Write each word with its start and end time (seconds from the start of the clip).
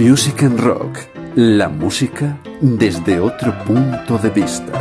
Music 0.00 0.44
and 0.44 0.58
Rock, 0.58 0.98
la 1.36 1.68
música 1.68 2.40
desde 2.62 3.20
otro 3.20 3.52
punto 3.66 4.16
de 4.16 4.30
vista. 4.30 4.72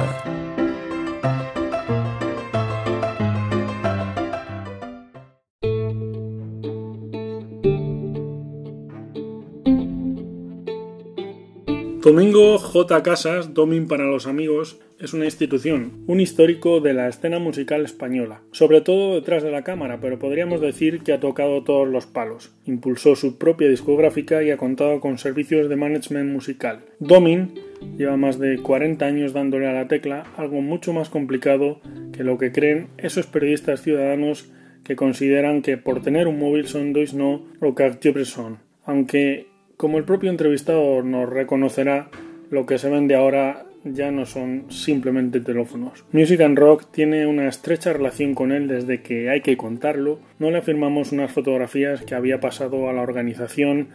Domingo 12.01 12.57
J. 12.57 13.03
Casas, 13.03 13.53
Domin 13.53 13.89
para 13.89 14.05
los 14.05 14.25
amigos, 14.25 14.79
es 14.99 15.13
una 15.13 15.25
institución, 15.25 15.93
un 16.07 16.19
histórico 16.19 16.81
de 16.81 16.93
la 16.93 17.07
escena 17.07 17.39
musical 17.39 17.85
española, 17.85 18.41
sobre 18.51 18.81
todo 18.81 19.15
detrás 19.15 19.43
de 19.43 19.51
la 19.51 19.63
cámara, 19.63 19.99
pero 20.01 20.19
podríamos 20.19 20.59
decir 20.59 21.01
que 21.01 21.13
ha 21.13 21.21
tocado 21.21 21.63
todos 21.63 21.87
los 21.87 22.05
palos. 22.05 22.51
Impulsó 22.65 23.15
su 23.15 23.37
propia 23.37 23.69
discográfica 23.69 24.43
y 24.43 24.51
ha 24.51 24.57
contado 24.57 24.99
con 24.99 25.17
servicios 25.17 25.69
de 25.69 25.77
management 25.77 26.31
musical. 26.31 26.81
Domin 26.99 27.53
lleva 27.97 28.17
más 28.17 28.39
de 28.39 28.57
40 28.57 29.05
años 29.05 29.31
dándole 29.31 29.67
a 29.67 29.73
la 29.73 29.87
tecla, 29.87 30.25
algo 30.35 30.61
mucho 30.61 30.91
más 30.91 31.09
complicado 31.09 31.79
que 32.11 32.25
lo 32.25 32.37
que 32.37 32.51
creen 32.51 32.87
esos 32.97 33.25
periodistas 33.25 33.81
ciudadanos 33.81 34.51
que 34.83 34.97
consideran 34.97 35.61
que 35.61 35.77
por 35.77 36.01
tener 36.01 36.27
un 36.27 36.39
móvil 36.39 36.67
son 36.67 36.91
dois 36.91 37.13
no 37.13 37.45
o 37.61 37.75
que 37.75 38.25
son. 38.25 38.59
Aunque 38.83 39.47
como 39.77 39.97
el 39.97 40.03
propio 40.03 40.29
entrevistado 40.29 41.03
nos 41.03 41.29
reconocerá, 41.29 42.09
lo 42.49 42.65
que 42.65 42.79
se 42.79 42.89
vende 42.89 43.15
ahora 43.15 43.68
ya 43.83 44.11
no 44.11 44.25
son 44.25 44.65
simplemente 44.69 45.39
teléfonos. 45.39 46.05
Music 46.11 46.41
and 46.41 46.57
Rock 46.57 46.85
tiene 46.91 47.27
una 47.27 47.47
estrecha 47.47 47.93
relación 47.93 48.35
con 48.35 48.51
él 48.51 48.67
desde 48.67 49.01
que 49.01 49.29
hay 49.29 49.41
que 49.41 49.57
contarlo. 49.57 50.19
No 50.39 50.51
le 50.51 50.57
afirmamos 50.57 51.11
unas 51.11 51.31
fotografías 51.31 52.01
que 52.01 52.15
había 52.15 52.39
pasado 52.39 52.89
a 52.89 52.93
la 52.93 53.01
organización 53.01 53.89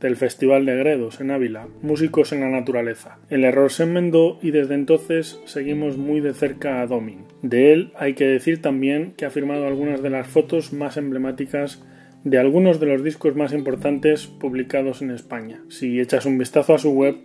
del 0.00 0.16
Festival 0.16 0.64
de 0.64 0.76
Gredos 0.76 1.20
en 1.20 1.30
Ávila, 1.30 1.66
Músicos 1.82 2.32
en 2.32 2.40
la 2.40 2.50
Naturaleza. 2.50 3.18
El 3.30 3.44
error 3.44 3.70
se 3.72 3.82
enmendó 3.82 4.38
y 4.42 4.52
desde 4.52 4.74
entonces 4.74 5.40
seguimos 5.44 5.96
muy 5.96 6.20
de 6.20 6.34
cerca 6.34 6.80
a 6.80 6.86
Domin. 6.86 7.24
De 7.42 7.72
él 7.72 7.92
hay 7.96 8.14
que 8.14 8.26
decir 8.26 8.62
también 8.62 9.14
que 9.16 9.26
ha 9.26 9.30
firmado 9.30 9.66
algunas 9.66 10.02
de 10.02 10.10
las 10.10 10.26
fotos 10.26 10.72
más 10.72 10.96
emblemáticas 10.96 11.82
de 12.24 12.38
algunos 12.38 12.80
de 12.80 12.86
los 12.86 13.04
discos 13.04 13.36
más 13.36 13.52
importantes 13.52 14.26
publicados 14.26 15.02
en 15.02 15.10
España. 15.10 15.62
Si 15.68 16.00
echas 16.00 16.26
un 16.26 16.38
vistazo 16.38 16.74
a 16.74 16.78
su 16.78 16.90
web, 16.90 17.16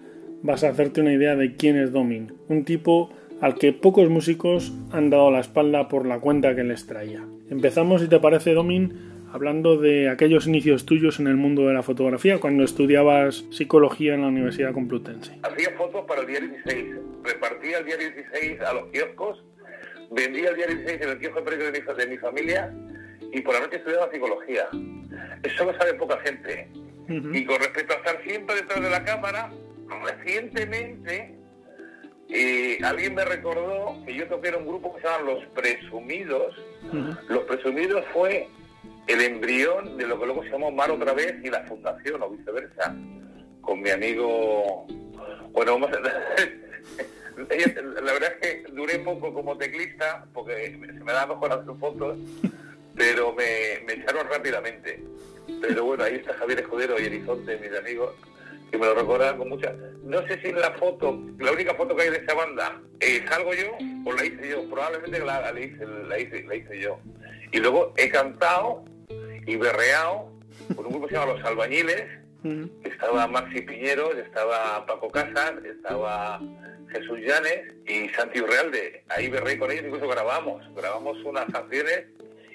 vas 0.43 0.63
a 0.63 0.69
hacerte 0.69 1.01
una 1.01 1.13
idea 1.13 1.35
de 1.35 1.55
quién 1.55 1.77
es 1.77 1.91
Domin, 1.91 2.33
un 2.49 2.65
tipo 2.65 3.11
al 3.41 3.55
que 3.55 3.73
pocos 3.73 4.09
músicos 4.09 4.73
han 4.91 5.09
dado 5.09 5.31
la 5.31 5.39
espalda 5.39 5.87
por 5.87 6.05
la 6.05 6.19
cuenta 6.19 6.55
que 6.55 6.63
les 6.63 6.85
traía. 6.85 7.25
Empezamos, 7.49 8.01
si 8.01 8.07
te 8.07 8.19
parece, 8.19 8.53
Domin, 8.53 9.27
hablando 9.31 9.77
de 9.77 10.09
aquellos 10.09 10.45
inicios 10.45 10.85
tuyos 10.85 11.19
en 11.19 11.27
el 11.27 11.35
mundo 11.35 11.67
de 11.67 11.73
la 11.73 11.81
fotografía 11.81 12.39
cuando 12.39 12.63
estudiabas 12.63 13.45
psicología 13.49 14.13
en 14.13 14.21
la 14.21 14.27
Universidad 14.27 14.73
Complutense. 14.73 15.39
Hacía 15.43 15.71
fotos 15.77 16.05
para 16.05 16.21
el 16.21 16.27
día 16.27 16.39
16, 16.39 16.95
repartía 17.23 17.79
el 17.79 17.85
día 17.85 17.97
16 17.97 18.61
a 18.61 18.73
los 18.73 18.85
kioscos, 18.87 19.43
vendía 20.11 20.49
el 20.49 20.55
día 20.55 20.67
16 20.67 21.01
en 21.01 21.09
el 21.09 21.19
kiosco 21.19 21.41
de, 21.41 21.95
de 22.05 22.07
mi 22.07 22.17
familia 22.17 22.73
y 23.31 23.41
por 23.41 23.55
la 23.55 23.61
noche 23.61 23.77
estudiaba 23.77 24.11
psicología. 24.11 24.67
Eso 25.41 25.65
lo 25.65 25.77
sabe 25.77 25.93
poca 25.95 26.17
gente. 26.19 26.67
Y 27.09 27.43
con 27.45 27.59
respecto 27.59 27.93
a 27.93 27.97
estar 27.97 28.23
siempre 28.23 28.55
detrás 28.55 28.81
de 28.81 28.89
la 28.89 29.03
cámara, 29.03 29.51
recientemente 30.03 31.35
eh, 32.29 32.79
alguien 32.83 33.15
me 33.15 33.25
recordó 33.25 34.03
que 34.05 34.15
yo 34.15 34.27
toqué 34.27 34.49
en 34.49 34.55
un 34.55 34.67
grupo 34.67 34.95
que 34.95 35.01
se 35.01 35.07
llama 35.07 35.31
Los 35.31 35.45
Presumidos. 35.53 36.55
Los 37.29 37.43
Presumidos 37.43 38.03
fue 38.13 38.47
el 39.07 39.21
embrión 39.21 39.97
de 39.97 40.07
lo 40.07 40.19
que 40.19 40.25
luego 40.25 40.43
se 40.43 40.49
llamó 40.49 40.71
Mar 40.71 40.91
otra 40.91 41.13
vez 41.13 41.35
y 41.43 41.49
la 41.49 41.63
fundación 41.65 42.21
o 42.21 42.29
viceversa. 42.29 42.95
Con 43.61 43.81
mi 43.81 43.89
amigo, 43.89 44.85
bueno, 45.51 45.73
vamos 45.73 45.91
a... 45.91 45.99
la 47.35 48.13
verdad 48.13 48.33
es 48.41 48.63
que 48.63 48.71
duré 48.71 48.99
poco 48.99 49.33
como 49.33 49.57
teclista 49.57 50.25
porque 50.33 50.71
se 50.71 50.77
me 50.77 51.13
da 51.13 51.25
mejor 51.25 51.51
hacer 51.51 51.75
fotos 51.79 52.17
pero 52.95 53.33
me, 53.33 53.81
me 53.85 53.93
echaron 53.93 54.27
rápidamente. 54.27 55.03
Pero 55.61 55.85
bueno, 55.85 56.03
ahí 56.03 56.15
está 56.15 56.33
Javier 56.35 56.59
Escudero 56.59 56.99
y 56.99 57.05
Elizonte, 57.05 57.57
mis 57.57 57.77
amigos, 57.77 58.13
que 58.73 58.79
me 58.79 58.87
lo 58.87 58.95
recordaban 58.95 59.37
con 59.37 59.49
mucha... 59.49 59.71
No 60.03 60.27
sé 60.27 60.41
si 60.41 60.47
en 60.47 60.59
la 60.59 60.71
foto, 60.71 61.21
la 61.37 61.51
única 61.51 61.75
foto 61.75 61.95
que 61.95 62.01
hay 62.01 62.09
de 62.09 62.17
esa 62.17 62.33
banda, 62.33 62.81
eh, 62.99 63.23
¿salgo 63.29 63.53
yo 63.53 63.77
o 64.03 64.11
la 64.11 64.25
hice 64.25 64.49
yo? 64.49 64.67
Probablemente 64.67 65.19
la, 65.19 65.51
la, 65.51 65.59
hice, 65.59 65.85
la, 65.85 66.19
hice, 66.19 66.41
la 66.41 66.55
hice 66.55 66.79
yo. 66.79 66.99
Y 67.51 67.59
luego 67.59 67.93
he 67.97 68.09
cantado 68.09 68.83
y 69.45 69.55
berreado 69.57 70.31
con 70.75 70.87
un 70.87 70.91
grupo 70.91 71.05
que 71.05 71.13
se 71.13 71.19
llama 71.19 71.33
Los 71.33 71.45
Albañiles, 71.45 72.05
estaba 72.83 73.27
Maxi 73.27 73.61
Piñero, 73.61 74.11
estaba 74.13 74.83
Paco 74.87 75.11
Casas, 75.11 75.53
estaba 75.63 76.41
Jesús 76.89 77.19
Llanes 77.19 77.75
y 77.85 78.09
Santi 78.09 78.41
Urrealde. 78.41 79.03
Ahí 79.09 79.29
berré 79.29 79.59
con 79.59 79.69
ellos, 79.69 79.85
incluso 79.85 80.07
grabamos, 80.07 80.63
grabamos 80.73 81.23
unas 81.23 81.45
canciones 81.45 82.05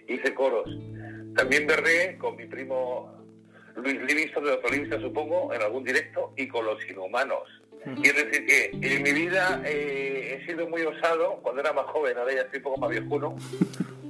hice 0.09 0.35
coros. 0.35 0.69
También 1.37 1.67
berré 1.69 2.19
con 2.19 2.35
mi 2.35 2.47
primo 2.47 3.18
Luis 3.83 4.01
Livingston 4.03 4.45
de 4.45 4.51
los 4.51 4.71
Livingston, 4.71 5.01
supongo, 5.03 5.53
en 5.55 5.63
algún 5.63 5.85
directo, 5.85 6.33
y 6.37 6.49
con 6.49 6.65
los 6.65 6.79
inhumanos. 6.89 7.43
Quiero 8.03 8.25
decir 8.25 8.45
que 8.47 8.71
en 8.73 9.03
mi 9.03 9.13
vida 9.13 9.63
eh, 9.65 10.39
he 10.41 10.47
sido 10.47 10.69
muy 10.69 10.83
osado, 10.83 11.39
cuando 11.43 11.61
era 11.61 11.73
más 11.73 11.87
joven, 11.87 12.19
ahora 12.19 12.35
ya 12.35 12.41
estoy 12.43 12.59
un 12.59 12.65
poco 12.65 12.81
más 12.81 12.91
viejuno, 12.91 13.37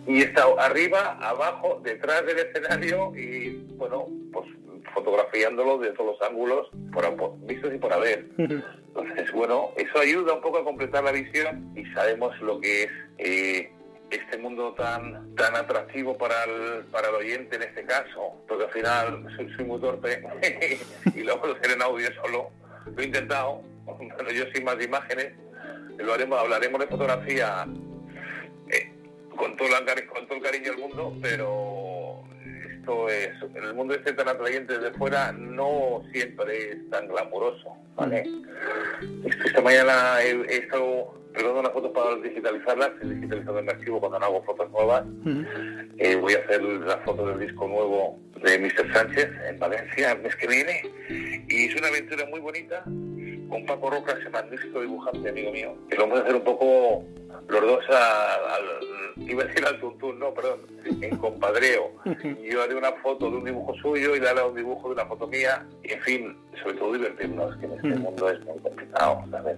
y 0.07 0.23
he 0.23 0.25
estado 0.25 0.59
arriba, 0.59 1.19
abajo, 1.21 1.81
detrás 1.85 2.25
del 2.25 2.39
escenario 2.39 3.13
y, 3.15 3.63
bueno, 3.77 4.07
pues 4.33 4.47
fotografiándolo 4.95 5.79
de 5.79 5.91
todos 5.91 6.19
los 6.19 6.29
ángulos, 6.29 6.69
por, 6.93 7.39
vistos 7.47 7.75
y 7.75 7.79
por 7.79 7.93
haber. 7.93 8.27
Entonces, 8.39 9.31
bueno, 9.33 9.71
eso 9.77 9.99
ayuda 10.01 10.35
un 10.35 10.41
poco 10.41 10.59
a 10.59 10.65
completar 10.65 11.05
la 11.05 11.13
visión 11.13 11.73
y 11.77 11.85
sabemos 11.93 12.39
lo 12.41 12.59
que 12.61 12.85
es 12.85 12.91
eh, 13.19 13.73
este 14.11 14.39
mundo 14.39 14.75
tan 14.75 15.35
tan 15.35 15.55
atractivo 15.57 16.17
para 16.17 16.45
el, 16.45 16.85
para 16.87 17.09
el 17.09 17.15
oyente 17.17 17.57
en 17.57 17.63
este 17.63 17.85
caso, 17.85 18.43
porque 18.47 18.65
al 18.65 18.71
final 18.71 19.27
soy, 19.37 19.53
soy 19.55 19.65
muy 19.65 19.81
torpe 19.81 20.23
y 21.15 21.23
luego 21.23 21.47
lo 21.47 21.55
hacer 21.55 21.73
en 21.73 21.83
audio 21.83 22.09
solo. 22.23 22.51
Lo 22.87 23.03
he 23.03 23.07
intentado, 23.07 23.63
pero 24.17 24.31
yo 24.31 24.45
sin 24.55 24.65
más 24.65 24.83
imágenes, 24.83 25.33
lo 25.99 26.15
haremos, 26.15 26.41
hablaremos 26.41 26.81
de 26.81 26.87
fotografía 26.87 27.67
eh, 28.71 28.93
con, 29.37 29.57
todo 29.57 29.69
el, 29.69 30.07
con 30.07 30.27
todo 30.27 30.37
el 30.37 30.43
cariño 30.43 30.71
del 30.71 30.81
mundo, 30.81 31.15
pero 31.21 32.23
esto 32.79 33.09
es, 33.11 33.31
el 33.55 33.75
mundo 33.75 33.95
este 33.95 34.15
tan 34.15 34.29
atrayente 34.29 34.79
desde 34.79 34.97
fuera 34.97 35.33
no 35.33 36.03
siempre 36.13 36.71
es 36.71 36.91
tan 36.91 37.09
glamuroso, 37.09 37.77
¿vale? 37.95 38.25
Esta 39.45 39.61
mañana 39.61 40.23
he 40.23 40.57
estado 40.57 41.18
preparando 41.33 41.61
unas 41.61 41.73
fotos 41.73 41.93
para 41.93 42.17
digitalizarlas, 42.17 42.91
he 43.03 43.07
digitalizado 43.07 43.59
el 43.59 43.69
archivo 43.69 44.01
cuando 44.01 44.19
no 44.19 44.27
hago 44.27 44.43
fotos 44.45 44.71
nuevas. 44.71 45.05
Eh, 45.99 46.17
voy 46.17 46.35
a 46.35 46.39
hacer 46.39 46.63
las 46.63 47.05
fotos 47.05 47.29
del 47.29 47.47
disco 47.47 47.69
nuevo 47.69 48.19
de 48.43 48.59
Mr. 48.59 48.93
Sánchez 48.93 49.31
en 49.49 49.59
Valencia 49.59 50.13
el 50.13 50.23
mes 50.23 50.37
que 50.37 50.47
viene. 50.47 50.83
Y 51.49 51.65
es 51.67 51.77
una 51.77 51.89
aventura 51.89 52.27
muy 52.27 52.41
bonita 52.41 52.85
con 53.49 53.65
Paco 53.67 53.91
Roca, 53.91 54.13
ese 54.13 54.31
magnífico 54.31 54.81
dibujante, 54.81 55.29
amigo 55.29 55.51
mío, 55.53 55.75
que 55.89 55.97
lo 55.97 56.03
vamos 56.03 56.21
a 56.21 56.23
hacer 56.23 56.35
un 56.35 56.45
poco 56.45 57.05
los 57.49 57.63
dos 57.63 57.85
al, 57.89 59.27
iba 59.27 59.43
a 59.43 59.47
decir 59.47 59.65
al 59.65 59.81
tuntún, 59.81 60.19
no, 60.19 60.35
perdón, 60.35 60.61
en 61.01 61.17
compadreo. 61.17 61.93
Yo 62.51 62.63
haré 62.63 62.75
una 62.75 62.93
foto 62.93 63.31
de 63.31 63.37
un 63.39 63.45
dibujo 63.45 63.75
suyo 63.75 64.15
y 64.15 64.21
daré 64.21 64.43
un 64.43 64.55
dibujo 64.55 64.89
de 64.89 64.95
una 64.95 65.07
foto 65.07 65.27
mía, 65.27 65.67
y 65.83 65.93
en 65.93 66.01
fin, 66.03 66.37
sobre 66.63 66.77
todo 66.77 66.93
divertirnos, 66.93 67.57
que 67.57 67.67
en 67.67 67.73
este 67.73 67.89
mundo 67.89 68.31
es 68.31 68.45
muy 68.45 68.59
complicado, 68.59 69.25
¿sabes? 69.31 69.57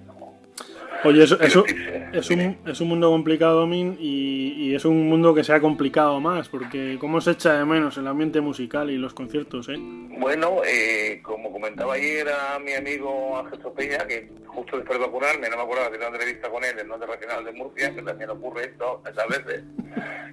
Oye, 1.02 1.24
eso, 1.24 1.40
eso 1.40 1.64
es, 2.12 2.30
un, 2.30 2.58
es 2.66 2.80
un 2.80 2.88
mundo 2.88 3.10
complicado, 3.10 3.66
Min, 3.66 3.96
y, 3.98 4.52
y, 4.56 4.74
es 4.74 4.84
un 4.84 5.08
mundo 5.08 5.34
que 5.34 5.42
se 5.42 5.54
ha 5.54 5.60
complicado 5.60 6.20
más, 6.20 6.48
porque 6.48 6.98
¿cómo 7.00 7.22
se 7.22 7.30
echa 7.32 7.54
de 7.54 7.64
menos 7.64 7.96
el 7.96 8.06
ambiente 8.06 8.40
musical 8.42 8.90
y 8.90 8.98
los 8.98 9.14
conciertos, 9.14 9.70
eh? 9.70 9.76
Bueno, 9.78 10.60
eh, 10.66 11.20
como 11.22 11.50
comentaba 11.52 11.94
ayer 11.94 12.28
a 12.28 12.58
mi 12.58 12.74
amigo 12.74 13.38
Ángel 13.38 13.62
Sopeña, 13.62 14.06
que 14.06 14.30
justo 14.46 14.76
después 14.76 14.98
de 14.98 15.06
vacunarme, 15.06 15.48
no 15.48 15.56
me 15.56 15.62
acuerdo 15.62 15.90
de 15.90 15.96
una 15.96 16.08
entrevista 16.08 16.50
con 16.50 16.62
él 16.64 16.78
en 16.78 16.88
Norte 16.88 17.06
Regional 17.06 17.44
de 17.44 17.52
Murcia, 17.52 17.94
que 17.94 18.02
también 18.02 18.30
ocurre 18.30 18.64
esto 18.64 19.02
muchas 19.04 19.28
veces, 19.28 19.64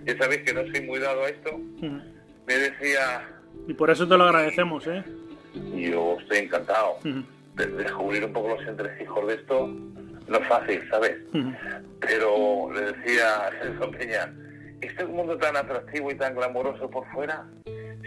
ya 0.05 0.17
sabéis 0.17 0.41
que 0.41 0.53
no 0.53 0.61
soy 0.63 0.81
muy 0.81 0.99
dado 0.99 1.23
a 1.23 1.29
esto, 1.29 1.57
me 2.45 2.57
decía... 2.57 3.29
Y 3.67 3.73
por 3.73 3.89
eso 3.89 4.05
te 4.07 4.17
lo 4.17 4.25
agradecemos, 4.25 4.85
¿eh? 4.87 5.03
Yo 5.75 6.17
estoy 6.19 6.39
encantado 6.39 6.97
de 7.03 7.67
descubrir 7.67 8.25
un 8.25 8.33
poco 8.33 8.49
los 8.49 8.67
entresijos 8.67 9.27
de 9.27 9.33
esto 9.33 9.69
no 10.27 10.37
es 10.37 10.47
fácil, 10.47 10.81
¿sabes? 10.89 11.17
Pero 11.99 12.71
le 12.73 12.93
decía 12.93 13.47
a 13.47 13.51
Celso 13.51 13.91
Peña, 13.91 14.33
este 14.81 15.05
mundo 15.05 15.37
tan 15.37 15.55
atractivo 15.55 16.11
y 16.11 16.15
tan 16.15 16.35
glamoroso 16.35 16.89
por 16.89 17.07
fuera, 17.11 17.45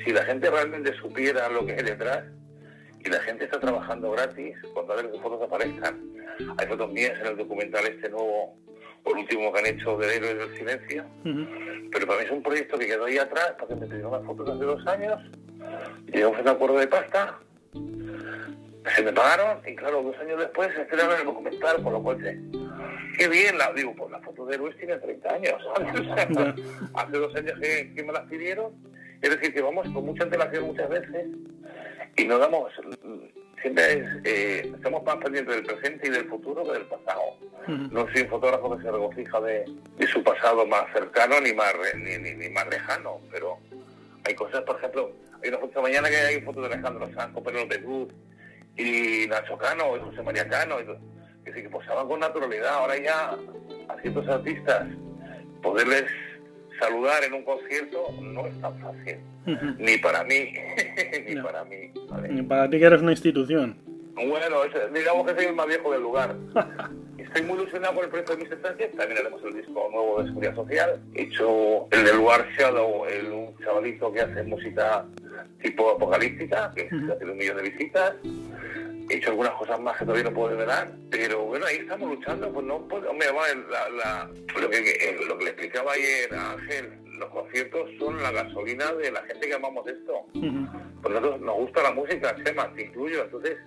si 0.04 0.12
la 0.12 0.24
gente 0.24 0.50
realmente 0.50 0.94
supiera 0.94 1.48
lo 1.48 1.66
que 1.66 1.72
hay 1.72 1.82
detrás, 1.82 2.24
y 3.04 3.08
la 3.08 3.20
gente 3.20 3.44
está 3.44 3.58
trabajando 3.58 4.10
gratis, 4.12 4.56
cuando 4.74 4.94
las 4.94 5.06
fotos 5.22 5.42
aparezcan. 5.42 6.00
Hay 6.58 6.66
fotos 6.66 6.92
mías 6.92 7.18
en 7.20 7.26
el 7.26 7.36
documental 7.36 7.86
este 7.86 8.08
nuevo, 8.10 8.56
por 9.02 9.16
último 9.16 9.52
que 9.52 9.58
han 9.58 9.66
hecho 9.66 9.96
de 9.96 10.16
Héroes 10.16 10.38
del 10.38 10.56
Silencio, 10.58 11.04
pero 11.90 12.06
para 12.06 12.18
mí 12.20 12.26
es 12.26 12.30
un 12.30 12.42
proyecto 12.42 12.78
que 12.78 12.86
quedó 12.86 13.06
ahí 13.06 13.18
atrás, 13.18 13.54
porque 13.58 13.74
me 13.74 13.86
pidieron 13.86 14.12
las 14.12 14.24
fotos 14.24 14.48
hace 14.48 14.64
dos 14.64 14.86
años, 14.86 15.18
llegamos 16.12 16.38
a 16.38 16.42
un 16.42 16.48
acuerdo 16.48 16.78
de 16.78 16.86
pasta, 16.86 17.38
se 18.94 19.02
me 19.02 19.12
pagaron 19.12 19.60
y 19.66 19.74
claro, 19.74 20.02
dos 20.02 20.16
años 20.18 20.38
después 20.38 20.72
se 20.74 20.82
estrenaron 20.82 21.18
el 21.20 21.26
documental, 21.26 21.82
por 21.82 21.92
lo 21.92 22.02
cual 22.02 22.20
sé, 22.22 22.38
qué 23.18 23.28
bien, 23.28 23.58
la, 23.58 23.72
digo, 23.72 23.94
pues 23.94 24.10
la 24.10 24.20
foto 24.20 24.46
de 24.46 24.58
Luis 24.58 24.76
tiene 24.76 24.96
30 24.96 25.34
años, 25.34 25.54
hace 26.94 27.18
dos 27.18 27.34
años 27.36 27.58
que, 27.60 27.92
que 27.94 28.02
me 28.02 28.12
las 28.12 28.26
pidieron, 28.28 28.72
es 29.20 29.30
decir, 29.30 29.52
que 29.52 29.60
vamos 29.60 29.86
con 29.90 30.04
mucha 30.04 30.24
antelación 30.24 30.64
muchas 30.64 30.88
veces 30.88 31.26
y 32.16 32.24
nos 32.24 32.40
damos 32.40 32.72
siempre 33.60 34.04
eh, 34.24 34.72
estamos 34.74 35.02
más 35.04 35.16
pendientes 35.16 35.54
del 35.54 35.64
presente 35.64 36.08
y 36.08 36.10
del 36.10 36.28
futuro 36.28 36.64
que 36.64 36.72
del 36.72 36.86
pasado. 36.86 37.36
No 37.66 38.06
soy 38.10 38.22
un 38.22 38.28
fotógrafo 38.28 38.76
que 38.76 38.82
se 38.82 38.90
regocija 38.90 39.40
de, 39.40 39.64
su 40.10 40.22
pasado 40.22 40.66
más 40.66 40.84
cercano 40.92 41.40
ni 41.40 41.52
más 41.52 41.74
ni, 41.94 42.16
ni, 42.18 42.48
más 42.48 42.66
lejano, 42.68 43.20
pero 43.30 43.58
hay 44.24 44.34
cosas, 44.34 44.62
por 44.62 44.76
ejemplo, 44.76 45.12
hay 45.42 45.50
una 45.50 45.58
foto 45.58 45.82
mañana 45.82 46.08
que 46.08 46.16
hay 46.16 46.40
fotos 46.40 46.68
de 46.68 46.74
Alejandro 46.74 47.06
Sanz 47.12 47.32
con 47.34 47.68
de 47.68 47.82
Cruz 47.82 48.08
y 48.76 49.26
Nacho 49.28 49.56
Cano 49.58 49.96
y 49.96 50.00
José 50.00 50.22
María 50.22 50.48
Cano, 50.48 50.76
que 51.44 51.52
sí 51.52 51.62
que 51.62 51.68
posaban 51.68 52.08
con 52.08 52.20
naturalidad. 52.20 52.74
Ahora 52.74 52.98
ya 52.98 53.36
a 53.88 54.00
ciertos 54.00 54.28
artistas 54.28 54.86
poderles 55.62 56.04
saludar 56.78 57.22
en 57.24 57.34
un 57.34 57.44
concierto 57.44 58.12
no 58.20 58.46
es 58.46 58.60
tan 58.60 58.78
fácil. 58.80 59.18
Ni 59.78 59.98
para 59.98 60.24
mí, 60.24 60.52
ni 61.28 61.36
para 61.40 61.64
mí. 61.64 61.92
Ni 62.30 62.42
para 62.42 62.68
ti 62.68 62.78
que 62.78 62.84
eres 62.84 63.02
una 63.02 63.12
institución. 63.12 63.76
Bueno, 64.14 64.56
digamos 64.92 65.26
que 65.26 65.34
soy 65.34 65.46
el 65.46 65.54
más 65.54 65.66
viejo 65.66 65.92
del 65.92 66.02
lugar. 66.02 66.36
Estoy 67.18 67.42
muy 67.42 67.58
ilusionado 67.60 67.94
con 67.94 68.04
el 68.04 68.10
proyecto 68.10 68.36
de 68.36 68.42
mis 68.42 68.52
estancias. 68.52 68.90
También 68.96 69.20
haremos 69.20 69.42
el 69.44 69.54
disco 69.54 69.88
nuevo 69.92 70.20
de 70.20 70.28
Seguridad 70.28 70.54
Social. 70.56 71.00
He 71.14 71.22
hecho 71.22 71.86
el 71.90 72.04
del 72.04 72.16
lugar 72.16 72.46
Shadow, 72.58 73.04
el, 73.06 73.26
un 73.30 73.56
chavalito 73.58 74.12
que 74.12 74.20
hace 74.20 74.42
música 74.42 75.06
tipo 75.62 75.90
apocalíptica, 75.90 76.72
que 76.74 76.86
ha 76.86 77.18
tenido 77.18 77.32
un 77.32 77.38
millón 77.38 77.56
de 77.58 77.62
visitas 77.62 78.14
he 79.10 79.16
hecho 79.16 79.30
algunas 79.30 79.52
cosas 79.54 79.80
más 79.80 79.98
que 79.98 80.04
todavía 80.04 80.30
no 80.30 80.34
puedo 80.34 80.50
revelar, 80.50 80.92
pero 81.10 81.44
bueno, 81.44 81.66
ahí 81.66 81.76
estamos 81.78 82.10
luchando, 82.10 82.52
pues 82.52 82.64
no 82.64 82.86
puedo, 82.86 83.10
hombre, 83.10 83.28
la, 83.68 84.30
lo, 84.60 84.70
que, 84.70 84.78
eh, 84.78 85.18
lo 85.26 85.36
que 85.36 85.44
le 85.44 85.50
explicaba 85.50 85.92
ayer 85.92 86.32
a 86.32 86.52
Ángel, 86.52 86.98
los 87.18 87.28
conciertos 87.30 87.90
son 87.98 88.22
la 88.22 88.30
gasolina 88.30 88.92
de 88.94 89.10
la 89.10 89.22
gente 89.22 89.48
que 89.48 89.54
amamos 89.54 89.86
esto. 89.86 90.26
Por 91.02 91.10
nosotros 91.10 91.40
nos 91.40 91.56
gusta 91.56 91.82
la 91.82 91.92
música, 91.92 92.34
tema, 92.44 92.72
te 92.74 92.82
incluyo, 92.82 93.24
entonces, 93.24 93.58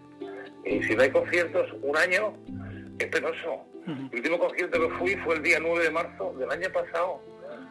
y 0.64 0.82
si 0.84 0.96
no 0.96 1.04
hay 1.04 1.12
conciertos 1.12 1.70
un 1.82 1.98
año, 1.98 2.34
es 3.00 3.08
penoso. 3.08 3.66
El 3.86 4.16
último 4.16 4.40
concierto 4.40 4.80
que 4.80 4.96
fui 4.96 5.16
fue 5.18 5.36
el 5.36 5.44
día 5.44 5.60
9 5.60 5.84
de 5.84 5.92
marzo 5.92 6.34
del 6.40 6.50
año 6.50 6.70
pasado. 6.72 7.22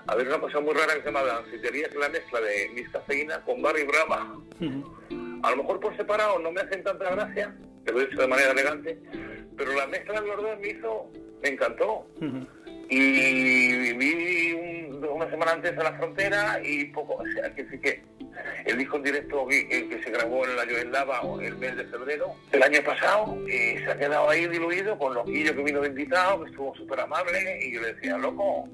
A 0.06 0.14
ver 0.14 0.28
una 0.28 0.40
cosa 0.40 0.60
muy 0.60 0.74
rara 0.74 0.94
que 0.94 1.00
se 1.00 1.06
llama 1.06 1.22
Dancitería, 1.22 1.88
que 1.88 1.94
es 1.94 2.00
la 2.00 2.08
mezcla 2.08 2.40
de 2.40 2.70
Miss 2.74 2.88
Cafeína 2.90 3.40
con 3.44 3.62
Barry 3.62 3.84
Brava. 3.84 4.36
A 5.42 5.50
lo 5.50 5.56
mejor 5.56 5.80
por 5.80 5.96
separado 5.96 6.38
no 6.38 6.52
me 6.52 6.60
hacen 6.60 6.82
tanta 6.82 7.10
gracia, 7.10 7.54
te 7.84 7.92
lo 7.92 8.00
he 8.00 8.06
dicho 8.06 8.20
de 8.20 8.28
manera 8.28 8.52
elegante, 8.52 8.98
pero 9.56 9.72
la 9.72 9.86
mezcla 9.86 10.20
de 10.20 10.28
los 10.28 10.36
dos 10.36 10.60
me 10.60 10.68
hizo, 10.68 11.10
me 11.42 11.48
encantó. 11.48 12.06
Y 12.88 13.92
vi 13.94 14.52
una 15.08 15.28
semana 15.30 15.52
antes 15.52 15.76
a 15.78 15.82
la 15.82 15.92
frontera 15.94 16.60
y 16.62 16.84
poco, 16.86 17.14
o 17.14 17.26
sea, 17.32 17.54
que 17.54 17.66
sí 17.68 17.78
que 17.78 18.02
el 18.66 18.78
disco 18.78 18.96
en 18.96 19.02
directo 19.02 19.46
que, 19.46 20.00
se 20.02 20.10
grabó 20.10 20.44
en 20.46 20.56
la 20.56 20.64
Joel 20.64 20.92
Lava 20.92 21.20
el 21.42 21.56
mes 21.56 21.76
de 21.76 21.84
febrero 21.84 22.34
del 22.50 22.62
año 22.62 22.80
pasado 22.84 23.36
y 23.46 23.78
se 23.78 23.90
ha 23.90 23.98
quedado 23.98 24.28
ahí 24.30 24.46
diluido 24.46 24.98
con 24.98 25.14
Loquillo 25.14 25.54
que 25.54 25.62
vino 25.62 25.80
de 25.80 25.88
invitado, 25.88 26.44
que 26.44 26.50
estuvo 26.50 26.74
súper 26.74 27.00
amable 27.00 27.60
y 27.62 27.72
yo 27.72 27.80
le 27.80 27.94
decía, 27.94 28.16
loco, 28.18 28.68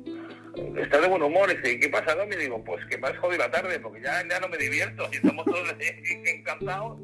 está 0.77 1.01
de 1.01 1.09
buen 1.09 1.23
humor. 1.23 1.51
Y 1.51 1.57
dice, 1.57 1.81
¿qué 1.81 1.89
pasa, 1.89 2.17
Me 2.27 2.37
digo, 2.37 2.63
pues 2.65 2.85
que 2.87 2.99
me 2.99 3.09
has 3.09 3.19
jodido 3.19 3.39
la 3.39 3.51
tarde, 3.51 3.79
porque 3.81 4.01
ya, 4.01 4.27
ya 4.29 4.41
no 4.41 4.49
me 4.49 4.59
divierto 4.59 5.09
y 5.13 5.17
estamos 5.17 5.45
todos 5.45 5.75
encantados. 6.27 6.99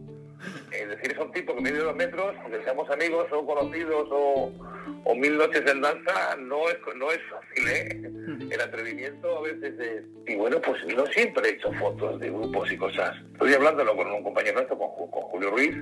Es 0.72 0.88
decir, 0.88 1.14
son 1.16 1.30
tipos 1.32 1.54
que 1.54 1.62
miden 1.62 1.78
dos 1.78 1.96
metros, 1.96 2.34
aunque 2.42 2.62
seamos 2.64 2.90
amigos 2.90 3.26
o 3.32 3.46
conocidos 3.46 4.08
o, 4.10 4.52
o, 5.04 5.14
mil 5.14 5.38
noches 5.38 5.62
en 5.70 5.80
danza, 5.80 6.36
no 6.38 6.68
es, 6.68 6.76
no 6.96 7.10
es 7.10 7.20
fácil, 7.30 7.68
¿eh? 7.68 8.10
El 8.50 8.60
atrevimiento 8.60 9.38
a 9.38 9.42
veces 9.42 9.78
es... 9.78 10.04
Y 10.26 10.36
bueno, 10.36 10.60
pues 10.60 10.84
no 10.94 11.06
siempre 11.06 11.48
he 11.48 11.52
hecho 11.52 11.72
fotos 11.74 12.20
de 12.20 12.28
grupos 12.28 12.70
y 12.70 12.76
cosas. 12.76 13.16
Estoy 13.32 13.54
hablándolo 13.54 13.96
con 13.96 14.10
un 14.10 14.22
compañero 14.22 14.56
nuestro, 14.56 14.76
con, 14.78 14.88
Julio 15.34 15.50
Ruiz, 15.50 15.76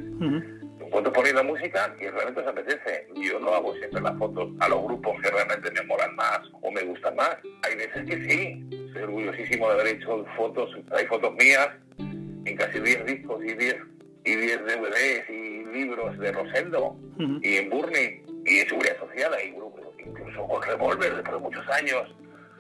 cuando 0.92 1.10
poner 1.10 1.34
la 1.34 1.42
música 1.42 1.96
que 1.98 2.10
realmente 2.10 2.42
os 2.42 2.46
apetece. 2.46 3.08
Yo 3.16 3.40
no 3.40 3.54
hago 3.54 3.74
siempre 3.76 4.00
las 4.02 4.16
fotos 4.18 4.50
a 4.60 4.68
los 4.68 4.82
grupos 4.84 5.20
que 5.22 5.30
realmente 5.30 5.70
me 5.70 5.82
molan 5.86 6.14
más 6.14 6.40
o 6.60 6.70
me 6.70 6.82
gustan 6.82 7.16
más. 7.16 7.38
Hay 7.62 7.76
veces 7.76 8.04
que 8.04 8.28
sí. 8.28 8.62
Estoy 8.88 9.02
orgullosísimo 9.02 9.68
de 9.68 9.74
haber 9.74 9.86
hecho 9.96 10.24
fotos. 10.36 10.70
Hay 10.92 11.06
fotos 11.06 11.34
mías 11.34 11.70
en 11.98 12.56
casi 12.56 12.78
10 12.78 13.06
discos 13.06 13.42
y 13.42 13.54
10 13.54 13.76
y 14.24 14.36
10 14.36 14.60
DVDs 14.60 15.30
y 15.30 15.64
libros 15.72 16.18
de 16.18 16.30
Rosendo 16.30 16.96
y 17.40 17.56
en 17.56 17.70
Burning 17.70 18.44
y 18.44 18.58
en 18.58 18.68
Seguridad 18.68 18.98
Social 18.98 19.32
hay 19.34 19.52
grupos, 19.52 19.86
incluso 19.98 20.46
con 20.46 20.62
Revolver 20.62 21.14
después 21.14 21.34
de 21.34 21.40
muchos 21.40 21.68
años. 21.70 22.14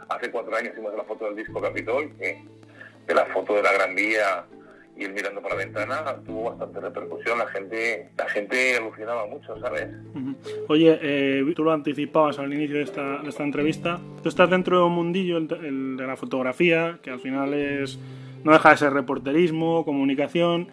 Hace 0.08 0.30
cuatro 0.30 0.56
años 0.56 0.72
hicimos 0.72 0.94
la 0.96 1.04
foto 1.04 1.26
del 1.26 1.36
disco 1.36 1.60
Capitol, 1.60 2.10
que, 2.18 2.42
que 3.06 3.14
la 3.14 3.26
foto 3.26 3.54
de 3.54 3.62
la 3.62 3.72
Gran 3.72 3.94
Vía 3.94 4.44
y 4.96 5.04
él 5.04 5.12
mirando 5.12 5.40
por 5.40 5.50
la 5.50 5.56
ventana 5.56 6.16
tuvo 6.24 6.50
bastante 6.50 6.80
repercusión. 6.80 7.38
La 7.38 7.46
gente, 7.46 8.10
la 8.16 8.28
gente 8.28 8.76
alucinaba 8.76 9.26
mucho, 9.26 9.58
¿sabes? 9.58 9.88
Oye, 10.68 10.98
eh, 11.02 11.52
tú 11.56 11.64
lo 11.64 11.72
anticipabas 11.72 12.38
al 12.38 12.52
inicio 12.52 12.76
de 12.76 12.82
esta, 12.82 13.18
de 13.22 13.28
esta 13.28 13.42
entrevista. 13.42 14.00
Tú 14.22 14.28
estás 14.28 14.50
dentro 14.50 14.78
de 14.78 14.84
un 14.84 14.92
mundillo, 14.92 15.38
el, 15.38 15.96
de 15.96 16.06
la 16.06 16.16
fotografía, 16.16 16.98
que 17.02 17.10
al 17.10 17.20
final 17.20 17.54
es 17.54 17.98
no 18.44 18.52
deja 18.52 18.70
de 18.70 18.76
ser 18.76 18.92
reporterismo, 18.92 19.84
comunicación 19.84 20.68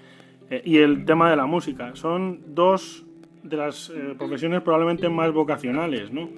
eh, 0.50 0.62
y 0.66 0.77
el 0.77 1.06
tema 1.06 1.30
de 1.30 1.36
la 1.36 1.45
música. 1.45 1.95
Son 1.95 2.42
dos 2.48 3.06
de 3.44 3.57
las 3.57 3.89
eh, 3.89 4.16
profesiones 4.18 4.62
probablemente 4.62 5.07
más 5.10 5.31
vocacionales, 5.31 6.12
¿no? 6.12 6.30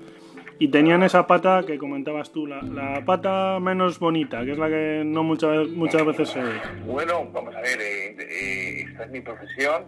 Y 0.61 0.67
tenían 0.67 1.01
esa 1.01 1.25
pata 1.25 1.63
que 1.65 1.79
comentabas 1.79 2.31
tú, 2.31 2.45
la, 2.45 2.61
la, 2.61 3.03
pata 3.03 3.59
menos 3.59 3.97
bonita, 3.97 4.45
que 4.45 4.51
es 4.51 4.59
la 4.59 4.69
que 4.69 5.01
no 5.03 5.23
muchas, 5.23 5.67
muchas 5.69 6.05
veces 6.05 6.29
se 6.29 6.39
ve. 6.39 6.51
Bueno, 6.85 7.27
vamos 7.33 7.55
a 7.55 7.61
ver, 7.61 7.81
eh, 7.81 8.15
eh, 8.19 8.85
esta 8.87 9.05
es 9.05 9.09
mi 9.09 9.21
profesión. 9.21 9.85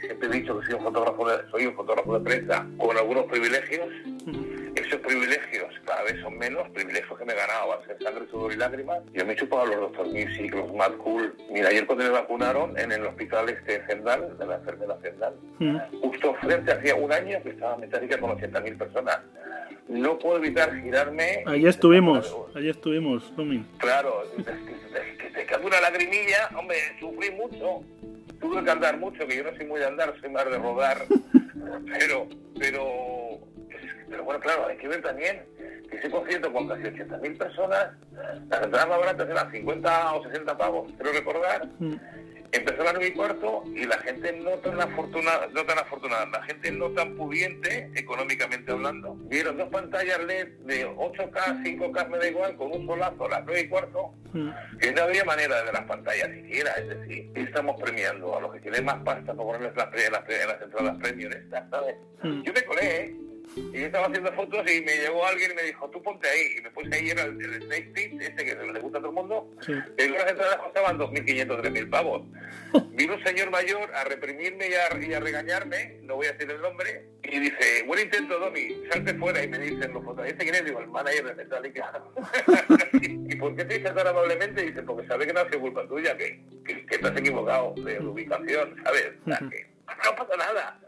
Siempre 0.00 0.28
he 0.28 0.32
dicho 0.40 0.60
que 0.60 0.66
soy 0.66 0.74
un 0.76 0.84
fotógrafo 0.84 1.28
de, 1.28 1.38
soy 1.50 1.66
un 1.66 1.74
fotógrafo 1.74 2.20
de 2.20 2.24
prensa 2.24 2.64
con 2.78 2.96
algunos 2.96 3.24
privilegios. 3.24 3.88
Privilegios 5.02 5.74
cada 5.84 6.02
vez 6.02 6.20
son 6.22 6.38
menos, 6.38 6.68
privilegios 6.70 7.18
que 7.18 7.24
me 7.24 7.32
he 7.32 7.36
ganado 7.36 7.72
a 7.72 7.84
ser 7.84 7.98
sangre, 8.02 8.26
sudor 8.30 8.52
y 8.52 8.56
lágrimas. 8.56 9.02
Yo 9.12 9.26
me 9.26 9.32
he 9.32 9.36
chupado 9.36 9.66
los 9.66 9.80
Doctor 9.80 10.06
Music, 10.08 10.54
los 10.54 10.72
Mad 10.74 10.92
Cool. 10.98 11.34
Mira, 11.50 11.68
ayer 11.68 11.86
cuando 11.86 12.04
me 12.04 12.10
vacunaron 12.10 12.78
en 12.78 12.92
el 12.92 13.06
hospital 13.06 13.48
este 13.48 13.84
Zendal, 13.86 14.38
de 14.38 14.46
la 14.46 14.56
enfermedad 14.56 14.98
Zendal, 15.02 15.34
justo 16.00 16.34
frente 16.40 16.72
hacía 16.72 16.94
un 16.94 17.12
año 17.12 17.42
que 17.42 17.50
estaba 17.50 17.76
metálica 17.76 18.18
con 18.18 18.30
80.000 18.38 18.78
personas 18.78 19.20
no 19.88 20.18
puedo 20.18 20.38
evitar 20.38 20.74
girarme. 20.80 21.42
Allí 21.46 21.66
estuvimos, 21.66 22.34
allí 22.54 22.68
estuvimos, 22.68 23.34
Domin. 23.36 23.66
Claro, 23.78 24.24
que 24.36 25.30
te 25.30 25.46
cae 25.46 25.64
una 25.64 25.80
lagrimilla, 25.80 26.50
hombre, 26.56 26.76
sufrí 26.98 27.30
mucho, 27.32 27.84
tuve 28.40 28.64
que 28.64 28.70
andar 28.70 28.98
mucho, 28.98 29.26
que 29.26 29.36
yo 29.36 29.44
no 29.44 29.56
soy 29.56 29.66
muy 29.66 29.80
de 29.80 29.86
andar, 29.86 30.14
soy 30.20 30.30
más 30.30 30.44
de 30.46 30.58
rodar, 30.58 30.98
pero, 31.98 32.28
pero, 32.58 33.38
pero 34.08 34.24
bueno, 34.24 34.40
claro, 34.40 34.66
hay 34.66 34.76
que 34.76 34.88
ver 34.88 35.02
también 35.02 35.42
que 35.90 35.96
ese 35.96 36.10
concierto 36.10 36.52
con 36.52 36.68
casi 36.68 36.82
80.000 36.82 37.38
personas, 37.38 37.88
las 38.48 38.62
entradas 38.62 38.88
más 38.88 38.98
baratas 38.98 39.28
eran 39.28 39.50
50 39.50 40.14
o 40.14 40.22
60 40.24 40.58
pavos, 40.58 40.92
quiero 40.96 41.12
recordar, 41.12 41.68
mm 41.78 41.96
empezó 42.52 42.82
a 42.82 42.84
las 42.84 42.94
9 42.94 43.08
y 43.08 43.12
cuarto 43.12 43.64
y 43.74 43.84
la 43.86 43.96
gente 43.98 44.32
no 44.32 44.50
tan 44.58 44.80
afortunada, 44.80 45.48
no 45.52 45.64
tan 45.64 45.78
afortunada, 45.78 46.26
la 46.26 46.42
gente 46.44 46.70
no 46.70 46.90
tan 46.90 47.16
pudiente, 47.16 47.90
económicamente 47.94 48.70
hablando, 48.70 49.14
vieron 49.14 49.56
dos 49.56 49.70
pantallas 49.70 50.22
LED 50.22 50.48
de 50.60 50.86
8K, 50.86 51.62
5K, 51.64 52.08
me 52.08 52.18
da 52.18 52.28
igual, 52.28 52.56
con 52.56 52.70
un 52.72 52.86
solazo 52.86 53.24
a 53.24 53.30
las 53.30 53.44
9 53.46 53.60
y 53.60 53.68
cuarto, 53.68 54.14
mm. 54.34 54.50
que 54.78 54.92
no 54.92 55.02
había 55.02 55.24
manera 55.24 55.64
de 55.64 55.72
las 55.72 55.84
pantallas 55.84 56.28
siquiera, 56.30 56.72
es 56.72 56.88
decir, 56.88 57.30
estamos 57.34 57.80
premiando 57.80 58.36
a 58.36 58.40
los 58.40 58.52
que 58.52 58.60
tienen 58.60 58.84
más 58.84 59.02
pasta 59.02 59.32
para 59.32 59.36
ponerles 59.36 59.74
las, 59.74 59.90
las, 59.90 60.28
las 60.28 60.62
entradas 60.62 60.96
premium 60.98 61.32
estas, 61.32 61.70
¿sabes? 61.70 61.96
Mm. 62.22 62.42
Yo 62.42 62.52
me 62.52 62.64
colé, 62.64 62.96
¿eh? 63.00 63.16
Y 63.56 63.80
yo 63.80 63.86
estaba 63.86 64.06
haciendo 64.06 64.32
fotos 64.32 64.60
y 64.70 64.80
me 64.82 64.96
llegó 64.96 65.26
alguien 65.26 65.50
y 65.50 65.54
me 65.54 65.62
dijo, 65.62 65.88
tú 65.90 66.02
ponte 66.02 66.28
ahí. 66.28 66.56
Y 66.58 66.62
me 66.62 66.70
puse 66.70 66.94
ahí, 66.94 67.10
era 67.10 67.24
el, 67.24 67.40
el 67.42 67.62
Snake 67.62 67.90
Pit, 67.94 68.20
este 68.20 68.44
que 68.44 68.54
le 68.54 68.80
gusta 68.80 68.98
a 68.98 69.00
todo 69.00 69.10
el 69.10 69.14
mundo. 69.14 69.50
Sí. 69.60 69.72
Y 69.72 70.08
las 70.08 70.30
entradas 70.30 70.56
costaban 70.56 70.98
2.500, 70.98 71.46
3.000 71.46 71.90
pavos. 71.90 72.22
Vino 72.90 73.14
un 73.14 73.24
señor 73.24 73.50
mayor 73.50 73.94
a 73.94 74.04
reprimirme 74.04 74.68
y 74.68 74.74
a, 74.74 75.06
y 75.06 75.12
a, 75.12 75.20
regañarme, 75.20 75.98
no 76.02 76.16
voy 76.16 76.26
a 76.26 76.32
decir 76.32 76.50
el 76.50 76.60
nombre, 76.62 77.06
y 77.22 77.38
dice, 77.38 77.82
buen 77.86 78.00
intento, 78.00 78.38
Domi, 78.38 78.82
salte 78.90 79.14
fuera. 79.14 79.42
Y 79.42 79.48
me 79.48 79.58
dicen 79.58 79.92
los 79.92 80.04
fotos, 80.04 80.26
¿este 80.26 80.44
quién 80.44 80.54
es? 80.54 80.64
Digo, 80.64 80.80
el 80.80 80.88
manager 80.88 81.24
de 81.26 81.34
Metallica. 81.34 82.02
¿Y 83.02 83.36
por 83.36 83.54
qué 83.54 83.64
te 83.64 83.78
dice 83.78 83.90
tan 83.90 84.06
amablemente? 84.06 84.62
Dice, 84.62 84.82
porque 84.82 85.06
sabe 85.06 85.26
que 85.26 85.32
no 85.32 85.40
ha 85.40 85.46
sido 85.46 85.60
culpa 85.60 85.86
tuya, 85.86 86.16
que, 86.16 86.40
que, 86.64 86.86
que 86.86 86.98
te 86.98 87.06
has 87.06 87.16
equivocado 87.16 87.74
de 87.76 87.98
ubicación, 88.00 88.76
¿sabes? 88.82 89.12
O 89.26 89.28
sea, 89.28 89.38
que 89.50 89.66
no 90.04 90.16
pasa 90.16 90.36
nada 90.36 90.80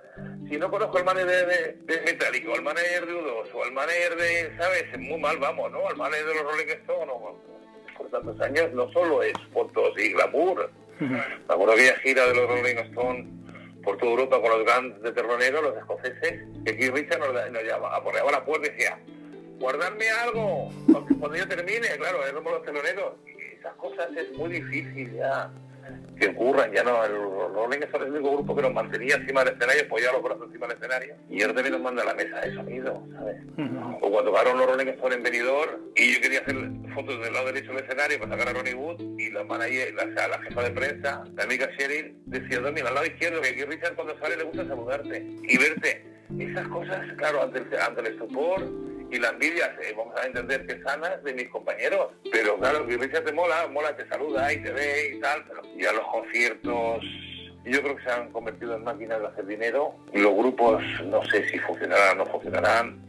si 0.48 0.58
no 0.58 0.70
conozco 0.70 0.98
al 0.98 1.04
manager 1.04 1.46
de, 1.46 1.94
de, 1.94 2.00
Metallica, 2.02 2.52
al 2.52 2.62
manager 2.62 3.06
de 3.06 3.12
U2, 3.12 3.54
o 3.54 3.64
al 3.64 3.72
manager 3.72 4.16
de, 4.16 4.56
¿sabes? 4.58 4.98
Muy 4.98 5.18
mal 5.18 5.38
vamos, 5.38 5.70
¿no? 5.70 5.86
Al 5.88 5.96
manager 5.96 6.26
de 6.26 6.34
los 6.34 6.42
Rolling 6.44 6.72
Stones, 6.82 7.14
por 7.96 8.10
tantos 8.10 8.40
años, 8.40 8.72
no 8.72 8.90
solo 8.92 9.22
es 9.22 9.34
fotos 9.52 9.94
y 9.98 10.12
glamour. 10.12 10.70
Me 11.00 11.18
acuerdo 11.48 11.72
aquella 11.72 11.96
gira 11.98 12.26
de 12.26 12.34
los 12.34 12.48
Rolling 12.48 12.76
Stones 12.90 13.26
por 13.82 13.98
toda 13.98 14.12
Europa 14.12 14.40
con 14.40 14.50
los 14.50 14.64
grandes 14.64 15.02
de 15.02 15.12
terroneros, 15.12 15.62
los 15.62 15.76
escoceses, 15.76 16.42
que 16.64 16.76
Keith 16.76 16.94
Richards 16.94 17.18
nos, 17.20 17.50
nos 17.50 17.62
llama, 17.62 17.94
aporreaba 17.94 18.32
la 18.32 18.44
puerta 18.44 18.66
y 18.68 18.70
decía, 18.70 18.98
guardarme 19.58 20.08
algo, 20.10 20.70
cuando 21.20 21.36
yo 21.36 21.46
termine, 21.48 21.88
claro, 21.98 22.26
éramos 22.26 22.52
los 22.52 22.62
teloneros. 22.64 23.14
Y 23.26 23.58
esas 23.58 23.74
cosas 23.74 24.08
es 24.16 24.32
muy 24.32 24.50
difícil 24.50 25.12
ya 25.14 25.50
que 26.18 26.28
ocurran, 26.28 26.72
ya 26.72 26.82
no, 26.82 27.04
el 27.04 27.12
Rolling 27.12 27.78
es 27.82 27.94
el 27.94 28.12
único 28.12 28.32
grupo 28.32 28.54
que 28.54 28.62
nos 28.62 28.72
mantenía 28.72 29.16
encima 29.16 29.44
del 29.44 29.54
escenario, 29.54 29.82
apoyaba 29.84 30.14
los 30.14 30.22
brazos 30.22 30.46
encima 30.46 30.66
del 30.66 30.76
escenario, 30.76 31.14
y 31.30 31.42
ahora 31.42 31.54
también 31.54 31.72
nos 31.72 31.82
manda 31.82 32.02
a 32.02 32.06
la 32.06 32.14
mesa 32.14 32.40
de 32.40 32.54
sonido, 32.54 33.02
¿sabes? 33.14 33.36
O 34.00 34.10
cuando 34.10 34.30
tocaron 34.30 34.58
los 34.58 34.66
Rolling 34.66 34.88
Stones 34.88 35.18
en 35.18 35.22
Benidorm, 35.24 35.80
y 35.96 36.14
yo 36.14 36.20
quería 36.20 36.40
hacer 36.40 36.56
fotos 36.94 37.20
del 37.22 37.32
lado 37.32 37.46
derecho 37.46 37.72
del 37.72 37.84
escenario 37.84 38.18
para 38.20 38.30
sacar 38.32 38.48
a 38.48 38.52
Ronnie 38.58 38.74
Wood, 38.74 39.00
y 39.18 39.30
la 39.30 39.44
manager, 39.44 39.94
la, 39.94 40.28
la 40.28 40.38
jefa 40.42 40.62
de 40.62 40.70
prensa, 40.70 41.24
la 41.34 41.44
amiga 41.44 41.68
Sheryl, 41.76 42.16
decía, 42.26 42.60
Domi, 42.60 42.80
al 42.80 42.94
lado 42.94 43.06
izquierdo, 43.06 43.40
que 43.40 43.48
aquí 43.48 43.64
Richard 43.64 43.94
cuando 43.94 44.18
sale 44.18 44.36
le 44.36 44.44
gusta 44.44 44.66
saludarte 44.66 45.26
y 45.42 45.58
verte. 45.58 46.14
Esas 46.38 46.66
cosas, 46.68 47.00
claro, 47.18 47.42
ante 47.42 47.58
el, 47.58 47.66
ante 47.78 48.00
el 48.00 48.06
estupor, 48.06 48.62
y 49.14 49.18
la 49.20 49.28
envidia, 49.28 49.76
eh, 49.80 49.94
vamos 49.96 50.16
a 50.16 50.26
entender 50.26 50.66
que 50.66 50.82
sanas 50.82 51.22
de 51.22 51.32
mis 51.34 51.48
compañeros. 51.48 52.08
Pero 52.32 52.58
claro, 52.58 52.84
que 52.84 52.98
te 52.98 53.32
mola, 53.32 53.68
mola, 53.68 53.96
te 53.96 54.08
saluda 54.08 54.52
y 54.52 54.60
te 54.60 54.72
ve 54.72 55.14
y 55.14 55.20
tal. 55.20 55.44
Pero 55.46 55.62
ya 55.76 55.92
los 55.92 56.04
conciertos, 56.08 57.04
yo 57.64 57.80
creo 57.80 57.96
que 57.96 58.02
se 58.02 58.10
han 58.10 58.32
convertido 58.32 58.74
en 58.74 58.82
máquinas 58.82 59.20
de 59.20 59.26
hacer 59.28 59.46
dinero. 59.46 59.94
Los 60.12 60.34
grupos, 60.34 60.82
no 61.04 61.24
sé 61.26 61.48
si 61.48 61.60
funcionarán 61.60 62.20
o 62.20 62.24
no 62.24 62.30
funcionarán. 62.32 63.06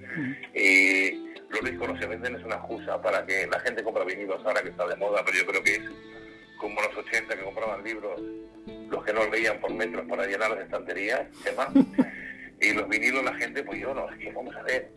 Y 0.53 1.33
los 1.49 1.63
discos 1.63 1.87
no 1.87 1.99
se 1.99 2.05
venden, 2.05 2.35
es 2.35 2.43
una 2.43 2.57
excusa 2.57 3.01
para 3.01 3.25
que 3.25 3.47
la 3.47 3.59
gente 3.61 3.83
compra 3.83 4.03
vinilos 4.03 4.45
ahora 4.45 4.61
que 4.61 4.69
está 4.69 4.85
de 4.87 4.95
moda, 4.97 5.23
pero 5.25 5.39
yo 5.39 5.45
creo 5.47 5.63
que 5.63 5.75
es 5.75 5.81
como 6.59 6.81
los 6.81 6.95
80 6.97 7.35
que 7.35 7.43
compraban 7.43 7.83
libros, 7.83 8.21
los 8.89 9.03
que 9.03 9.11
no 9.11 9.27
leían 9.27 9.59
por 9.59 9.73
metros 9.73 10.05
para 10.07 10.27
llenar 10.27 10.51
las 10.51 10.59
estanterías, 10.59 11.27
tema. 11.43 11.67
y 12.61 12.73
los 12.73 12.87
vinilos 12.87 13.23
la 13.23 13.33
gente, 13.33 13.63
pues 13.63 13.79
yo 13.79 13.93
no, 13.93 14.07
es 14.11 14.17
que 14.19 14.31
vamos 14.31 14.55
a 14.55 14.61
ver 14.61 14.91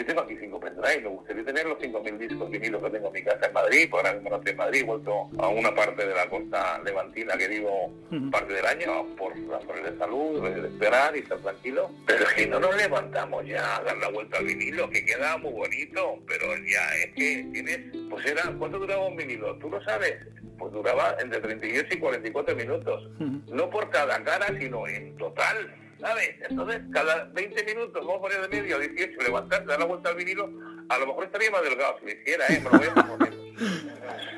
yo 0.00 0.06
tengo 0.06 0.20
aquí 0.22 0.34
cinco 0.40 0.58
pendrives, 0.58 1.02
me 1.02 1.08
gustaría 1.10 1.44
tener 1.44 1.66
los 1.66 1.78
5.000 1.78 2.16
discos 2.16 2.50
vinilos 2.50 2.82
que 2.82 2.90
tengo 2.90 3.08
en 3.08 3.12
mi 3.12 3.22
casa 3.22 3.46
en 3.46 3.52
Madrid, 3.52 3.88
porque 3.90 4.06
ahora 4.06 4.14
mismo 4.14 4.30
no 4.30 4.36
estoy 4.36 4.52
en 4.52 4.56
Madrid, 4.56 4.80
he 4.80 4.84
vuelto 4.84 5.30
a 5.38 5.48
una 5.48 5.74
parte 5.74 6.06
de 6.06 6.14
la 6.14 6.26
costa 6.30 6.80
levantina 6.82 7.36
que 7.36 7.48
vivo 7.48 7.92
parte 8.30 8.54
del 8.54 8.64
año 8.64 9.14
por 9.16 9.32
razones 9.46 9.92
de 9.92 9.98
salud, 9.98 10.42
de 10.42 10.68
esperar 10.68 11.14
y 11.14 11.18
estar 11.20 11.38
tranquilo. 11.40 11.90
Pero 12.06 12.24
es 12.24 12.32
que 12.32 12.46
no 12.46 12.60
nos 12.60 12.74
levantamos 12.76 13.44
ya 13.46 13.76
a 13.76 13.82
dar 13.82 13.98
la 13.98 14.08
vuelta 14.08 14.38
al 14.38 14.46
vinilo, 14.46 14.88
que 14.88 15.04
queda 15.04 15.36
muy 15.36 15.52
bonito, 15.52 16.18
pero 16.26 16.46
ya 16.56 16.94
es 17.04 17.12
que 17.14 17.46
tienes, 17.52 17.80
pues 18.08 18.24
era, 18.24 18.42
¿cuánto 18.58 18.78
duraba 18.78 19.06
un 19.06 19.16
vinilo? 19.16 19.54
¿Tú 19.56 19.68
lo 19.68 19.84
sabes? 19.84 20.16
Pues 20.58 20.72
duraba 20.72 21.14
entre 21.20 21.40
38 21.40 21.88
y 21.94 21.98
44 21.98 22.56
minutos, 22.56 23.10
no 23.18 23.68
por 23.68 23.90
cada 23.90 24.22
cara, 24.24 24.46
sino 24.58 24.86
en 24.88 25.14
total. 25.18 25.74
¿Sabes? 26.00 26.36
Entonces, 26.48 26.82
cada 26.92 27.24
20 27.32 27.64
minutos, 27.64 28.06
vamos 28.06 28.16
a 28.16 28.20
poner 28.20 28.40
de 28.48 28.60
medio, 28.60 28.78
18, 28.78 29.22
levantar, 29.22 29.66
dar 29.66 29.78
la 29.78 29.84
vuelta 29.84 30.10
al 30.10 30.16
vinilo, 30.16 30.50
a 30.88 30.98
lo 30.98 31.06
mejor 31.06 31.24
estaría 31.24 31.50
más 31.50 31.62
delgado 31.62 31.96
si 32.00 32.06
lo 32.06 32.12
hiciera, 32.12 32.46
¿eh? 32.48 32.62
Me 32.62 32.70
lo 32.70 32.78
voy 32.78 32.86
a. 32.86 33.40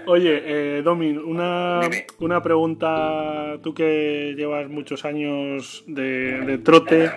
Oye, 0.07 0.43
eh, 0.45 0.83
Domin, 0.83 1.19
una, 1.19 1.81
una 2.19 2.43
pregunta, 2.43 3.59
tú 3.63 3.73
que 3.73 4.35
llevas 4.37 4.69
muchos 4.69 5.05
años 5.05 5.85
de, 5.87 6.41
de 6.41 6.59
trote, 6.59 7.11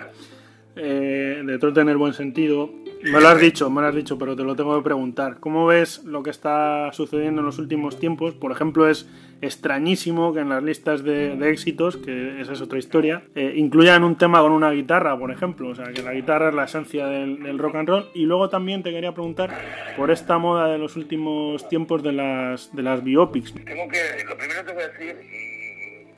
eh, 0.76 1.42
de 1.44 1.58
trote 1.58 1.80
en 1.80 1.88
el 1.88 1.96
buen 1.96 2.14
sentido, 2.14 2.70
me 3.02 3.20
lo 3.20 3.28
has 3.28 3.40
dicho, 3.40 3.70
me 3.70 3.80
lo 3.80 3.88
has 3.88 3.94
dicho, 3.94 4.18
pero 4.18 4.36
te 4.36 4.42
lo 4.42 4.56
tengo 4.56 4.76
que 4.76 4.84
preguntar. 4.84 5.38
¿Cómo 5.40 5.66
ves 5.66 6.04
lo 6.04 6.22
que 6.22 6.30
está 6.30 6.90
sucediendo 6.92 7.40
en 7.40 7.46
los 7.46 7.58
últimos 7.58 7.98
tiempos? 7.98 8.34
Por 8.34 8.52
ejemplo, 8.52 8.88
es 8.88 9.08
extrañísimo 9.40 10.32
que 10.32 10.40
en 10.40 10.48
las 10.48 10.62
listas 10.62 11.04
de, 11.04 11.36
éxitos, 11.50 11.96
que 11.96 12.40
esa 12.40 12.52
es 12.52 12.60
otra 12.60 12.78
historia, 12.78 13.22
eh, 13.34 13.54
incluyan 13.56 14.04
un 14.04 14.16
tema 14.16 14.40
con 14.40 14.52
una 14.52 14.70
guitarra, 14.70 15.18
por 15.18 15.30
ejemplo. 15.30 15.68
O 15.68 15.74
sea, 15.74 15.92
que 15.92 16.02
la 16.02 16.12
guitarra 16.12 16.48
es 16.48 16.54
la 16.54 16.64
esencia 16.64 17.06
del, 17.06 17.58
rock 17.58 17.76
and 17.76 17.88
roll. 17.88 18.10
Y 18.14 18.24
luego 18.24 18.48
también 18.48 18.82
te 18.82 18.90
quería 18.90 19.12
preguntar 19.12 19.50
por 19.96 20.10
esta 20.10 20.38
moda 20.38 20.68
de 20.68 20.78
los 20.78 20.96
últimos 20.96 21.68
tiempos 21.68 22.02
de 22.02 22.12
las, 22.12 22.74
de 22.74 22.82
las 22.82 23.02
biopics. 23.02 23.54
Tengo 23.64 23.88
que, 23.88 24.24
lo 24.28 24.36
primero 24.36 24.64
que 24.64 24.72
voy 24.72 24.82
a 24.82 24.88
decir, 24.88 25.16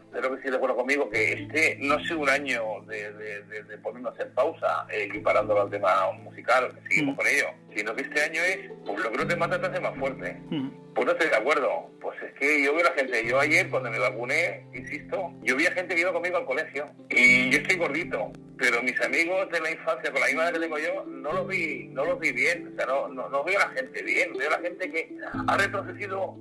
espero 0.08 0.34
que 0.34 0.42
sí 0.42 0.50
de 0.50 0.56
acuerdo 0.56 0.76
conmigo, 0.76 1.10
que 1.10 1.32
este 1.32 1.76
no 1.80 1.98
sido 2.00 2.20
un 2.20 2.28
año 2.30 2.62
de, 2.86 3.12
de, 3.12 3.78
ponernos 3.78 4.18
en 4.18 4.32
pausa, 4.32 4.86
eh, 4.90 5.04
equiparándolo 5.04 5.62
al 5.62 5.70
tema 5.70 6.10
musical, 6.12 6.74
que 6.74 6.88
seguimos 6.88 7.14
mm. 7.14 7.16
con 7.16 7.26
ello, 7.26 7.46
sino 7.76 7.94
que 7.94 8.02
este 8.02 8.22
año 8.22 8.42
es, 8.42 8.70
pues 8.86 8.98
lo 9.04 9.10
que 9.10 9.18
no 9.18 9.26
te 9.26 9.36
mata 9.36 9.60
te 9.60 9.66
hace 9.66 9.80
más 9.80 9.96
fuerte. 9.98 10.36
Mm. 10.48 10.68
Pues 10.94 11.06
no 11.06 11.12
estoy 11.12 11.28
de 11.28 11.36
acuerdo. 11.36 11.90
Pues 12.00 12.20
es 12.22 12.32
que 12.34 12.64
yo 12.64 12.74
veo 12.74 12.86
a 12.86 12.90
la 12.90 12.96
gente, 12.96 13.24
yo 13.26 13.38
ayer 13.38 13.68
cuando 13.68 13.90
me 13.90 13.98
vacuné, 13.98 14.66
insisto, 14.74 15.30
yo 15.42 15.56
vi 15.56 15.66
a 15.66 15.72
gente 15.72 15.94
que 15.94 16.00
iba 16.00 16.12
conmigo 16.12 16.38
al 16.38 16.46
colegio 16.46 16.86
y 17.10 17.50
yo 17.50 17.58
estoy 17.58 17.76
gordito, 17.76 18.32
pero 18.56 18.82
mis 18.82 19.00
amigos 19.02 19.48
de 19.50 19.60
la 19.60 19.70
infancia, 19.70 20.10
con 20.10 20.20
la 20.20 20.26
misma 20.26 20.44
edad 20.44 20.54
que 20.54 20.60
tengo 20.60 20.78
yo, 20.78 21.04
no 21.06 21.32
los 21.32 21.46
vi, 21.46 21.88
no 21.92 22.04
los 22.04 22.18
vi 22.18 22.32
bien, 22.32 22.72
o 22.72 22.76
sea, 22.76 22.86
no, 22.86 23.08
no, 23.08 23.28
no 23.28 23.44
veo 23.44 23.60
a 23.60 23.68
la 23.68 23.74
gente 23.74 24.02
bien, 24.02 24.32
veo 24.36 24.48
a 24.48 24.58
la 24.58 24.60
gente 24.60 24.90
que 24.90 25.16
ha 25.46 25.56
retrocedido 25.56 26.36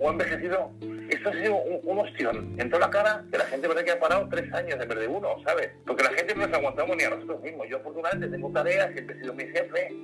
o 0.00 0.08
ha 0.08 0.12
envejecido 0.12 0.72
esto 1.08 1.28
ha 1.28 1.32
sido 1.32 1.56
un, 1.56 1.80
un, 1.84 1.98
ostión 1.98 2.54
en 2.58 2.70
toda 2.70 2.86
la 2.86 2.90
cara 2.90 3.24
que 3.30 3.38
la 3.38 3.44
gente 3.44 3.68
parece 3.68 3.84
que 3.86 3.90
ha 3.92 4.00
parado 4.00 4.28
tres 4.30 4.52
años 4.52 4.78
de 4.78 5.08
uno, 5.08 5.36
¿sabes? 5.44 5.70
Porque 5.86 6.02
la 6.02 6.10
gente 6.10 6.34
no 6.34 6.46
nos 6.46 6.56
aguantamos 6.56 6.96
ni 6.96 7.04
a 7.04 7.10
nosotros 7.10 7.40
mismos. 7.42 7.66
Yo 7.68 7.76
afortunadamente 7.78 8.28
tengo 8.28 8.50
tareas, 8.50 8.92
siempre 8.92 9.16
he 9.16 9.20
sido 9.20 9.34
mi 9.34 9.44
jefe, 9.44 9.94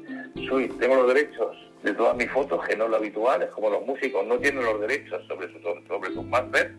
soy, 0.48 0.68
tengo 0.78 0.96
los 0.96 1.14
derechos 1.14 1.56
de 1.82 1.94
todas 1.94 2.16
mis 2.16 2.30
fotos, 2.30 2.66
que 2.66 2.76
no 2.76 2.84
es 2.84 2.90
lo 2.90 2.96
habitual, 2.96 3.48
como 3.50 3.70
los 3.70 3.84
músicos 3.86 4.26
no 4.26 4.38
tienen 4.38 4.64
los 4.64 4.80
derechos 4.80 5.22
sobre, 5.26 5.48
su, 5.52 5.60
sobre 5.88 6.12
sus 6.12 6.24
máster. 6.24 6.74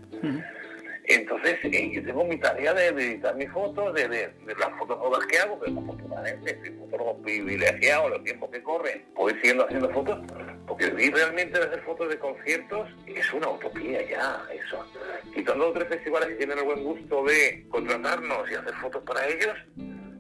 Entonces, 1.06 1.58
eh, 1.64 1.92
yo 1.92 2.04
tengo 2.04 2.24
mi 2.24 2.38
tarea 2.38 2.74
de, 2.74 2.88
editar 2.88 3.36
mis 3.36 3.50
fotos, 3.52 3.94
de, 3.96 4.08
de, 4.08 4.34
las 4.60 4.70
fotos 4.78 5.00
nuevas 5.00 5.26
que 5.26 5.40
hago, 5.40 5.60
pero 5.60 5.80
afortunadamente 5.80 6.60
soy 6.60 6.70
fotógrafo 6.78 7.22
privilegiado 7.22 8.10
los 8.10 8.24
tiempos 8.24 8.52
que 8.52 8.62
corren, 8.62 9.06
voy 9.16 9.34
siguiendo 9.36 9.66
haciendo 9.66 9.90
fotos, 9.90 10.20
porque 10.68 10.90
realmente 10.90 11.58
hacer 11.58 11.82
fotos 11.82 12.10
de 12.10 12.20
conciertos 12.20 12.90
es 13.08 13.34
una 13.34 13.50
utopía 13.50 14.08
ya, 14.08 14.42
eso. 14.54 14.86
Quitando 15.34 15.70
otros 15.70 15.88
festivales 15.88 16.30
que 16.30 16.36
tienen 16.36 16.60
el 16.60 16.66
buen 16.66 16.84
gusto 16.84 17.24
de 17.24 17.66
contratarnos 17.70 18.52
y 18.52 18.56
hacer 18.56 18.74
fotos 18.76 19.04
para 19.04 19.28
ellos, 19.28 19.56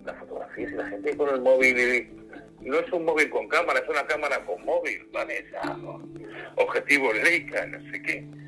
las 0.03 0.17
fotografías 0.17 0.71
y 0.71 0.75
la 0.75 0.89
gente 0.89 1.15
con 1.15 1.29
el 1.29 1.41
móvil 1.41 2.11
no 2.61 2.79
es 2.79 2.91
un 2.91 3.05
móvil 3.05 3.29
con 3.29 3.47
cámara, 3.47 3.79
es 3.79 3.89
una 3.89 4.05
cámara 4.05 4.43
con 4.45 4.63
móvil, 4.65 5.07
¿vale? 5.11 5.45
objetivo 6.55 7.13
Leica, 7.13 7.67
no 7.67 7.79
sé 7.91 8.01
qué 8.01 8.40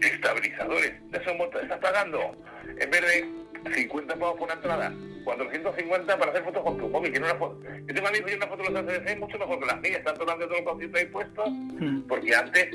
estabilizadores. 0.00 1.10
De 1.10 1.18
esos 1.18 1.36
montos 1.36 1.62
estás 1.62 1.78
pagando, 1.78 2.32
en 2.78 2.90
vez 2.90 3.00
de 3.00 3.74
50 3.74 4.14
pavos 4.16 4.36
por 4.36 4.44
una 4.44 4.54
entrada, 4.54 4.92
450 5.24 6.18
para 6.18 6.30
hacer 6.30 6.44
fotos 6.44 6.62
con 6.62 6.78
tu 6.78 6.88
móvil. 6.88 7.16
Una 7.18 7.34
foto. 7.34 7.60
Yo 7.86 7.94
tengo 7.94 8.08
amigos 8.08 8.30
y 8.30 8.34
una 8.34 8.46
foto 8.46 8.62
de 8.62 8.70
los 8.70 8.82
ACDC 8.82 9.18
mucho 9.18 9.38
mejor 9.38 9.58
que 9.58 9.66
las 9.66 9.80
mías, 9.80 9.98
están 9.98 10.16
tomando 10.16 10.46
todo 10.46 10.58
el 10.58 10.64
concierto 10.64 10.98
ahí 10.98 11.10
hmm. 11.50 12.02
porque 12.06 12.34
antes 12.34 12.68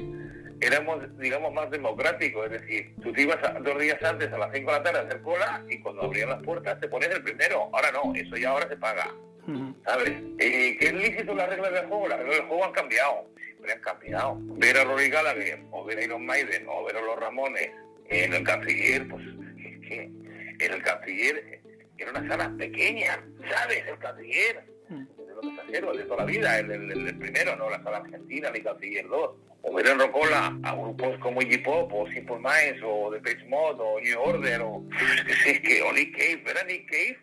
éramos, 0.59 1.17
digamos, 1.17 1.53
más 1.53 1.71
democráticos, 1.71 2.45
es 2.45 2.61
decir, 2.61 2.93
tú 3.01 3.11
te 3.13 3.23
ibas 3.23 3.39
dos 3.63 3.79
días 3.79 4.01
antes 4.03 4.31
a 4.31 4.37
las 4.37 4.51
5 4.53 4.71
de 4.71 4.77
la 4.77 4.83
tarde 4.83 4.99
a 4.99 5.01
hacer 5.03 5.21
cola 5.21 5.63
y 5.69 5.79
cuando 5.79 6.03
abrían 6.03 6.29
las 6.29 6.43
puertas 6.43 6.79
te 6.79 6.87
pones 6.87 7.09
el 7.09 7.23
primero. 7.23 7.69
Ahora 7.73 7.91
no, 7.91 8.13
eso 8.13 8.35
ya 8.35 8.49
ahora 8.49 8.67
se 8.67 8.77
paga. 8.77 9.11
Hmm. 9.47 9.71
¿Sabes? 9.85 10.11
Eh, 10.37 10.77
¿Qué 10.79 10.87
es 10.87 10.93
lícito 10.93 11.33
las 11.33 11.49
reglas 11.49 11.73
del 11.73 11.87
juego? 11.87 12.07
Las 12.07 12.19
reglas 12.19 12.37
del 12.37 12.47
juego 12.47 12.65
han 12.65 12.73
cambiado 12.73 13.30
han 13.70 13.82
cambiado. 13.82 14.38
Ver 14.39 14.77
a 14.77 14.84
Rory 14.84 15.10
Gallagher, 15.10 15.63
o 15.72 15.84
ver 15.86 16.00
a 16.00 16.03
Iron 16.03 16.25
Maiden, 16.25 16.65
o 16.68 16.86
ver 16.86 16.98
a 16.98 17.01
los 17.01 17.20
Ramones 17.20 17.72
en 18.10 18.34
el 18.34 18.44
Canciller, 18.44 19.08
pues 19.08 19.24
es 19.58 19.80
que 19.88 20.12
en 20.60 20.74
el 20.74 20.82
Canciller 20.82 21.62
era 21.98 22.12
una 22.12 22.27
sala 22.27 22.53
pequeña, 22.58 23.24
¿sabes? 23.50 23.84
El 23.88 23.98
Canciller, 24.00 24.65
mm. 24.89 25.03
de 25.03 25.34
los 25.36 25.46
extranjeros, 25.46 25.98
de 25.98 26.03
toda 26.03 26.18
la 26.18 26.25
vida, 26.25 26.60
el, 26.60 26.72
el, 26.72 27.18
primero, 27.18 27.56
no 27.56 27.70
la 27.70 27.84
sala 27.84 27.98
argentina, 27.98 28.50
ni 28.51 28.62
Canciller 28.62 29.08
2. 29.08 29.32
O 29.63 29.74
ver 29.75 29.88
en 29.88 30.00
Rocola 30.00 30.58
a 30.63 30.75
grupos 30.75 31.20
como 31.20 31.41
Iggy 31.41 31.60
Pop, 31.60 31.94
o 31.94 32.08
Simple 32.10 32.38
Minds, 32.38 32.82
o 32.84 33.12
The 33.12 33.20
Page 33.20 33.48
Mod, 33.48 33.80
o 33.80 34.00
New 34.01 34.20
Order, 34.20 34.62
o... 34.62 34.84
Es 35.46 35.60
que, 35.60 35.82
o 35.84 35.94
Nick 35.94 36.18
Cave, 36.18 36.41
ver 36.44 36.58
a 36.58 36.63
Nick 36.63 36.89
Cave 36.89 37.20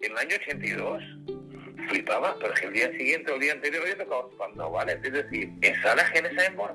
en 0.00 0.12
el 0.12 0.18
año 0.18 0.36
82 0.36 1.02
flipaba, 1.88 2.36
pero 2.40 2.54
es 2.54 2.60
que 2.60 2.66
el 2.66 2.72
día 2.72 2.90
siguiente 2.92 3.32
o 3.32 3.34
el 3.34 3.40
día 3.40 3.52
anterior 3.52 3.86
yo 3.86 3.96
tocaba 3.96 4.24
cuando, 4.36 4.70
¿vale? 4.70 4.98
Es 5.02 5.12
decir, 5.12 5.50
en 5.60 5.82
salas 5.82 6.10
que 6.10 6.18
en 6.18 6.26
esa 6.26 6.46
época, 6.46 6.74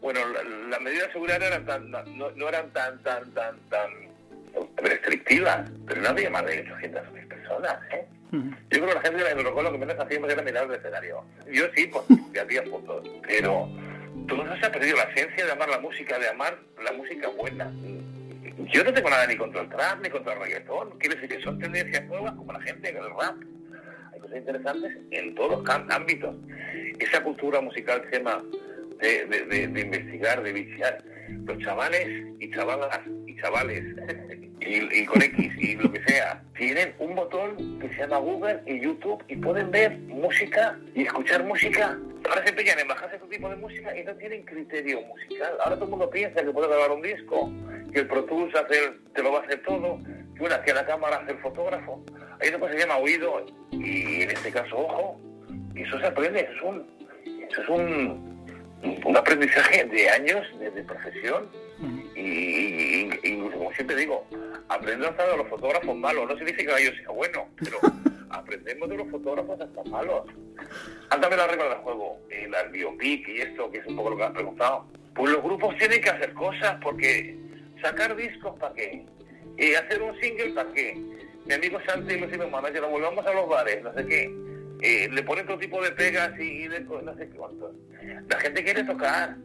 bueno, 0.00 0.20
las 0.68 0.80
medidas 0.80 1.06
de 1.06 1.12
seguridad 1.12 1.38
no 1.38 1.46
eran 1.46 1.66
tan, 1.66 1.90
no, 1.90 2.48
eran 2.48 2.70
tan, 2.72 3.02
tan, 3.02 3.32
tan, 3.32 3.58
tan 3.70 3.90
restrictivas, 4.76 5.70
pero 5.86 6.02
no 6.02 6.08
había 6.10 6.30
más 6.30 6.44
de 6.46 6.60
800 6.60 7.02
personas, 7.28 7.78
¿eh? 7.92 8.06
Yo 8.32 8.80
creo 8.80 8.88
que 8.88 8.94
la 8.94 9.00
gente 9.00 9.22
de 9.22 9.42
lo 9.42 9.72
que 9.72 9.78
menos 9.78 9.96
hacíamos 9.96 10.28
era 10.28 10.42
mirar 10.42 10.64
el 10.64 10.72
escenario. 10.72 11.24
Yo 11.52 11.66
sí, 11.76 11.86
pues, 11.86 12.04
hacía 12.42 12.64
fotos, 12.64 13.08
pero 13.22 13.68
todo 14.26 14.44
eso 14.44 14.56
se 14.56 14.66
ha 14.66 14.72
perdido, 14.72 14.96
la 14.96 15.04
esencia 15.04 15.46
de 15.46 15.52
amar 15.52 15.68
la 15.68 15.78
música, 15.78 16.18
de 16.18 16.28
amar 16.28 16.58
la 16.82 16.92
música 16.92 17.28
buena. 17.28 17.72
Yo 18.72 18.84
no 18.84 18.92
tengo 18.92 19.10
nada 19.10 19.26
ni 19.26 19.36
contra 19.36 19.60
el 19.62 19.68
trap, 19.68 20.00
ni 20.02 20.10
contra 20.10 20.32
el 20.32 20.40
reggaetón. 20.40 20.98
Quiere 20.98 21.16
decir 21.16 21.36
que 21.36 21.44
son 21.44 21.58
tendencias 21.58 22.04
nuevas 22.06 22.34
como 22.34 22.52
la 22.52 22.60
gente 22.60 22.92
del 22.92 23.10
rap 23.10 23.36
interesantes 24.32 24.96
en 25.10 25.34
todos 25.34 25.62
los 25.62 25.70
ámbitos. 25.90 26.36
Esa 26.98 27.22
cultura 27.22 27.60
musical 27.60 28.02
tema 28.10 28.42
de, 29.00 29.26
de, 29.26 29.68
de, 29.68 29.80
investigar, 29.80 30.42
de 30.42 30.52
viciar. 30.52 31.02
Los 31.44 31.58
chavales 31.58 32.26
y 32.38 32.50
chavalas 32.50 33.00
y 33.26 33.36
chavales, 33.36 33.82
y, 34.60 35.00
y 35.00 35.06
con 35.06 35.22
X 35.22 35.52
y 35.58 35.76
lo 35.76 35.90
que 35.90 36.02
sea, 36.04 36.42
tienen 36.56 36.94
un 36.98 37.14
botón 37.14 37.78
que 37.80 37.88
se 37.88 38.00
llama 38.00 38.18
Google 38.18 38.60
y 38.66 38.80
YouTube 38.80 39.22
y 39.28 39.36
pueden 39.36 39.70
ver 39.70 39.98
música 39.98 40.78
y 40.94 41.02
escuchar 41.02 41.44
música. 41.44 41.98
Ahora 42.28 42.42
se 42.42 42.50
empeñan 42.50 42.78
en 42.78 42.88
bajarse 42.88 43.16
este 43.16 43.28
tipo 43.28 43.48
de 43.48 43.56
música 43.56 43.96
y 43.96 44.04
no 44.04 44.14
tienen 44.16 44.42
criterio 44.44 45.00
musical. 45.02 45.52
Ahora 45.62 45.76
todo 45.76 45.84
el 45.84 45.90
mundo 45.90 46.10
piensa 46.10 46.42
que 46.42 46.50
puede 46.50 46.68
grabar 46.68 46.92
un 46.92 47.02
disco, 47.02 47.50
que 47.92 48.00
el 48.00 48.06
Pro 48.06 48.24
Tools 48.24 48.54
hacer, 48.54 48.98
te 49.14 49.22
lo 49.22 49.32
va 49.32 49.40
a 49.40 49.42
hacer 49.42 49.62
todo, 49.62 49.98
que 50.36 50.42
una 50.42 50.56
hacia 50.56 50.74
la 50.74 50.86
cámara 50.86 51.16
hace 51.16 51.32
el 51.32 51.38
fotógrafo. 51.38 52.04
Hay 52.40 52.48
una 52.50 52.58
cosa 52.58 52.72
que 52.72 52.78
se 52.80 52.86
llama 52.86 52.98
oído 53.00 53.44
y 53.70 54.22
en 54.22 54.30
este 54.30 54.50
caso 54.50 54.76
ojo. 54.78 55.20
Y 55.74 55.82
eso 55.82 55.98
se 55.98 56.06
aprende, 56.06 56.40
eso 56.40 56.52
es 56.52 56.62
un, 56.62 56.86
eso 57.50 57.62
es 57.62 57.68
un, 57.68 58.46
un 59.04 59.16
aprendizaje 59.16 59.84
de 59.84 60.08
años 60.10 60.46
de, 60.58 60.70
de 60.70 60.82
profesión 60.84 61.48
y, 62.14 62.20
y- 62.20 63.10
y, 63.22 63.36
como 63.50 63.72
siempre 63.72 63.96
digo, 63.96 64.24
aprender 64.68 65.08
hasta 65.10 65.26
de 65.30 65.36
los 65.36 65.48
fotógrafos 65.48 65.96
malos. 65.96 66.28
No 66.28 66.36
significa 66.36 66.76
que 66.76 66.84
yo 66.84 66.90
sea 66.92 67.08
bueno, 67.10 67.48
pero 67.58 67.78
aprendemos 68.30 68.88
de 68.88 68.96
los 68.98 69.08
fotógrafos 69.10 69.60
hasta 69.60 69.84
malos. 69.90 70.22
Ándame 71.10 71.36
la 71.36 71.46
regla 71.48 71.64
del 71.70 71.78
juego, 71.78 72.18
el 72.30 72.70
biopic 72.70 73.28
y 73.28 73.40
esto, 73.40 73.70
que 73.70 73.78
es 73.78 73.86
un 73.86 73.96
poco 73.96 74.10
lo 74.10 74.16
que 74.16 74.22
has 74.24 74.32
preguntado. 74.32 74.86
Pues 75.14 75.32
los 75.32 75.42
grupos 75.42 75.76
tienen 75.78 76.00
que 76.00 76.10
hacer 76.10 76.32
cosas, 76.34 76.76
porque 76.82 77.36
sacar 77.82 78.14
discos, 78.16 78.58
¿para 78.58 78.74
qué? 78.74 79.04
Y 79.58 79.74
hacer 79.74 80.02
un 80.02 80.18
single, 80.20 80.50
¿para 80.50 80.72
qué? 80.72 80.96
Mi 81.46 81.54
amigo 81.54 81.78
Santi 81.86 82.18
lo 82.18 82.26
dice, 82.26 82.46
manager, 82.46 82.80
nos 82.82 82.90
volvamos 82.90 83.26
a 83.26 83.32
los 83.34 83.48
bares, 83.48 83.82
no 83.82 83.92
sé 83.94 84.06
qué. 84.06 84.34
Eh, 84.82 85.08
le 85.10 85.22
ponen 85.22 85.46
todo 85.46 85.58
tipo 85.58 85.82
de 85.82 85.90
pegas 85.92 86.32
y 86.38 86.68
de 86.68 86.84
co- 86.84 87.00
no 87.02 87.14
sé 87.16 87.28
cuánto. 87.30 87.72
La 88.28 88.38
gente 88.40 88.64
quiere 88.64 88.84
tocar. 88.84 89.36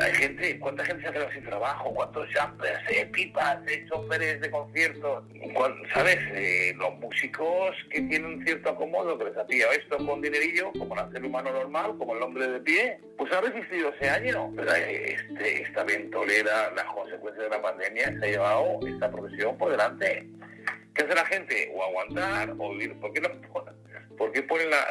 Hay 0.00 0.14
gente, 0.14 0.58
¿cuánta 0.58 0.84
gente 0.86 1.02
se 1.02 1.08
ha 1.08 1.12
quedado 1.12 1.30
sin 1.32 1.44
trabajo? 1.44 1.92
¿Cuántos 1.92 2.26
jumpers, 2.34 2.80
eh, 2.90 3.04
pipas, 3.12 3.58
eh, 3.66 3.84
choferes 3.90 4.40
de 4.40 4.50
conciertos? 4.50 5.24
¿Cuán- 5.52 5.74
¿Sabes? 5.92 6.16
Eh, 6.32 6.72
los 6.78 6.94
músicos 7.00 7.76
que 7.90 8.00
tienen 8.02 8.42
cierto 8.44 8.70
acomodo, 8.70 9.18
que 9.18 9.24
les 9.26 9.36
ha 9.36 9.46
pillado 9.46 9.72
esto 9.72 9.98
con 10.06 10.22
dinerillo, 10.22 10.72
como 10.78 10.98
el 10.98 11.12
ser 11.12 11.24
humano 11.24 11.52
normal, 11.52 11.94
como 11.98 12.16
el 12.16 12.22
hombre 12.22 12.48
de 12.48 12.60
pie, 12.60 12.98
pues 13.18 13.30
ha 13.32 13.42
resistido 13.42 13.92
ese 13.94 14.08
año. 14.08 14.50
Pero 14.56 14.72
este, 14.72 15.62
esta 15.62 15.84
ventolera, 15.84 16.70
las 16.74 16.86
consecuencias 16.86 17.44
de 17.44 17.50
la 17.50 17.60
pandemia, 17.60 18.18
se 18.18 18.24
ha 18.26 18.30
llevado 18.30 18.78
esta 18.86 19.10
profesión 19.10 19.58
por 19.58 19.70
delante. 19.72 20.26
¿Qué 20.94 21.02
hace 21.02 21.14
la 21.14 21.24
gente? 21.26 21.72
O 21.74 21.82
aguantar, 21.82 22.54
o 22.58 22.70
vivir. 22.70 22.94
¿Por 23.00 23.12
qué 23.12 23.20
no 23.20 23.28
ponen, 23.52 23.74
por 24.18 24.32
qué 24.32 24.42
ponen 24.42 24.70
la, 24.70 24.86